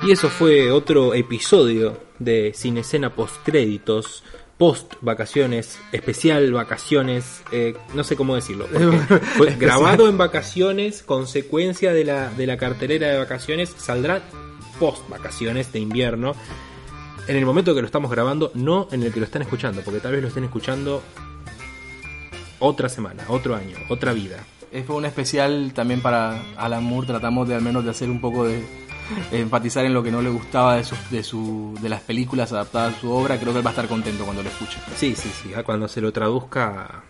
Y 0.06 0.12
eso 0.12 0.28
fue 0.28 0.70
otro 0.70 1.14
episodio 1.14 1.98
de 2.18 2.52
Sin 2.54 2.76
Escena 2.76 3.14
Post 3.14 3.36
Créditos, 3.42 4.22
post 4.58 4.94
vacaciones, 5.00 5.80
especial 5.92 6.52
vacaciones, 6.52 7.42
eh, 7.52 7.74
no 7.94 8.04
sé 8.04 8.14
cómo 8.14 8.34
decirlo. 8.34 8.66
fue 9.36 9.54
grabado 9.54 10.08
en 10.08 10.18
vacaciones, 10.18 11.02
consecuencia 11.02 11.94
de 11.94 12.04
la, 12.04 12.28
de 12.30 12.46
la 12.46 12.58
cartelera 12.58 13.08
de 13.08 13.18
vacaciones, 13.18 13.74
saldrá 13.78 14.20
post 14.78 15.08
vacaciones 15.08 15.72
de 15.72 15.78
invierno 15.78 16.34
en 17.26 17.36
el 17.36 17.46
momento 17.46 17.74
que 17.74 17.80
lo 17.80 17.86
estamos 17.86 18.10
grabando, 18.10 18.50
no 18.54 18.88
en 18.92 19.02
el 19.02 19.12
que 19.12 19.20
lo 19.20 19.26
están 19.26 19.40
escuchando, 19.40 19.80
porque 19.82 20.00
tal 20.00 20.12
vez 20.12 20.20
lo 20.20 20.28
estén 20.28 20.44
escuchando 20.44 21.02
otra 22.58 22.88
semana, 22.88 23.24
otro 23.28 23.54
año, 23.56 23.76
otra 23.88 24.12
vida. 24.12 24.44
Eh, 24.72 24.82
Fue 24.86 24.96
un 24.96 25.04
especial 25.04 25.72
también 25.74 26.00
para 26.00 26.40
Alan 26.56 26.82
Moore. 26.84 27.06
Tratamos 27.06 27.48
de 27.48 27.54
al 27.54 27.62
menos 27.62 27.84
de 27.84 27.90
hacer 27.90 28.10
un 28.10 28.20
poco 28.20 28.44
de 28.46 28.64
enfatizar 29.32 29.84
en 29.84 29.94
lo 29.94 30.02
que 30.02 30.10
no 30.10 30.20
le 30.22 30.30
gustaba 30.30 30.76
de, 30.76 30.84
su, 30.84 30.96
de, 31.10 31.22
su, 31.22 31.78
de 31.80 31.88
las 31.88 32.00
películas 32.00 32.50
adaptadas 32.52 32.96
a 32.96 33.00
su 33.00 33.10
obra. 33.12 33.38
Creo 33.38 33.52
que 33.52 33.58
él 33.60 33.66
va 33.66 33.70
a 33.70 33.72
estar 33.72 33.86
contento 33.86 34.24
cuando 34.24 34.42
lo 34.42 34.48
escuche. 34.48 34.78
Sí, 34.96 35.14
sí, 35.14 35.30
sí, 35.42 35.52
ah, 35.56 35.62
cuando 35.62 35.86
se 35.88 36.00
lo 36.00 36.12
traduzca 36.12 37.02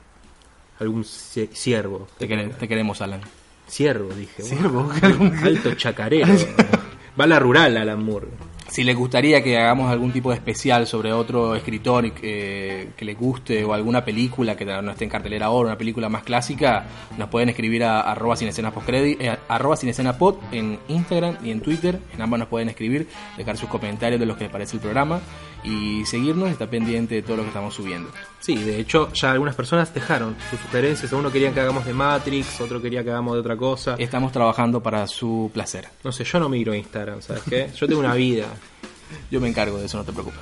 algún 0.80 1.04
ciervo. 1.04 2.06
Te, 2.18 2.28
quere- 2.28 2.50
te 2.54 2.68
queremos, 2.68 3.00
Alan. 3.00 3.20
Ciervo, 3.68 4.12
dije. 4.14 4.42
Ciervo. 4.42 4.90
Alto 5.42 5.74
chacarero. 5.74 6.34
Va 7.18 7.24
a 7.24 7.28
la 7.28 7.38
rural, 7.38 7.76
Alan 7.76 8.04
Moore. 8.04 8.26
Si 8.68 8.82
les 8.82 8.96
gustaría 8.96 9.42
que 9.42 9.58
hagamos 9.58 9.90
algún 9.90 10.10
tipo 10.10 10.30
de 10.30 10.36
especial 10.36 10.86
sobre 10.86 11.12
otro 11.12 11.54
escritor 11.54 12.10
eh, 12.22 12.88
que 12.96 13.04
les 13.04 13.18
guste 13.18 13.62
o 13.62 13.72
alguna 13.72 14.04
película 14.04 14.56
que 14.56 14.64
no 14.64 14.90
esté 14.90 15.04
en 15.04 15.10
cartelera 15.10 15.46
ahora, 15.46 15.68
una 15.68 15.78
película 15.78 16.08
más 16.08 16.24
clásica, 16.24 16.86
nos 17.18 17.28
pueden 17.28 17.50
escribir 17.50 17.84
a 17.84 18.00
arroba 18.00 18.36
sin 18.36 18.48
eh, 18.48 19.36
arroba 19.48 19.76
sin 19.76 19.88
escena 19.90 20.18
pod 20.18 20.36
en 20.50 20.78
Instagram 20.88 21.36
y 21.44 21.50
en 21.50 21.60
Twitter. 21.60 22.00
En 22.14 22.22
ambas 22.22 22.40
nos 22.40 22.48
pueden 22.48 22.68
escribir, 22.68 23.06
dejar 23.36 23.56
sus 23.56 23.68
comentarios 23.68 24.18
de 24.18 24.26
lo 24.26 24.36
que 24.36 24.44
les 24.44 24.52
parece 24.52 24.76
el 24.76 24.82
programa 24.82 25.20
y 25.64 26.04
seguirnos 26.04 26.50
y 26.50 26.52
estar 26.52 26.68
pendiente 26.68 27.14
de 27.16 27.22
todo 27.22 27.38
lo 27.38 27.42
que 27.42 27.48
estamos 27.48 27.74
subiendo. 27.74 28.10
Sí, 28.40 28.54
de 28.56 28.78
hecho, 28.78 29.10
ya 29.12 29.32
algunas 29.32 29.54
personas 29.54 29.92
dejaron 29.92 30.36
sus 30.50 30.60
sugerencias. 30.60 31.12
Uno 31.12 31.32
quería 31.32 31.52
que 31.52 31.60
hagamos 31.60 31.86
de 31.86 31.94
Matrix, 31.94 32.60
otro 32.60 32.80
quería 32.80 33.02
que 33.02 33.10
hagamos 33.10 33.34
de 33.34 33.40
otra 33.40 33.56
cosa. 33.56 33.96
Estamos 33.98 34.30
trabajando 34.30 34.82
para 34.82 35.06
su 35.06 35.50
placer. 35.52 35.88
No 36.04 36.12
sé, 36.12 36.24
yo 36.24 36.38
no 36.38 36.48
miro 36.48 36.74
Instagram, 36.74 37.22
¿sabes 37.22 37.42
qué? 37.48 37.70
Yo 37.74 37.88
tengo 37.88 38.00
una 38.00 38.14
vida. 38.14 38.46
Yo 39.30 39.40
me 39.40 39.48
encargo 39.48 39.78
de 39.78 39.86
eso, 39.86 39.96
no 39.96 40.04
te 40.04 40.12
preocupes. 40.12 40.40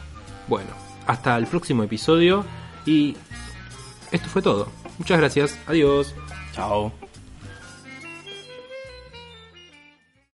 Bueno, 0.48 0.70
hasta 1.06 1.36
el 1.36 1.46
próximo 1.46 1.82
episodio 1.82 2.44
y 2.86 3.16
esto 4.10 4.28
fue 4.28 4.42
todo. 4.42 4.68
Muchas 4.98 5.18
gracias, 5.18 5.58
adiós. 5.66 6.14
Chao. 6.52 6.92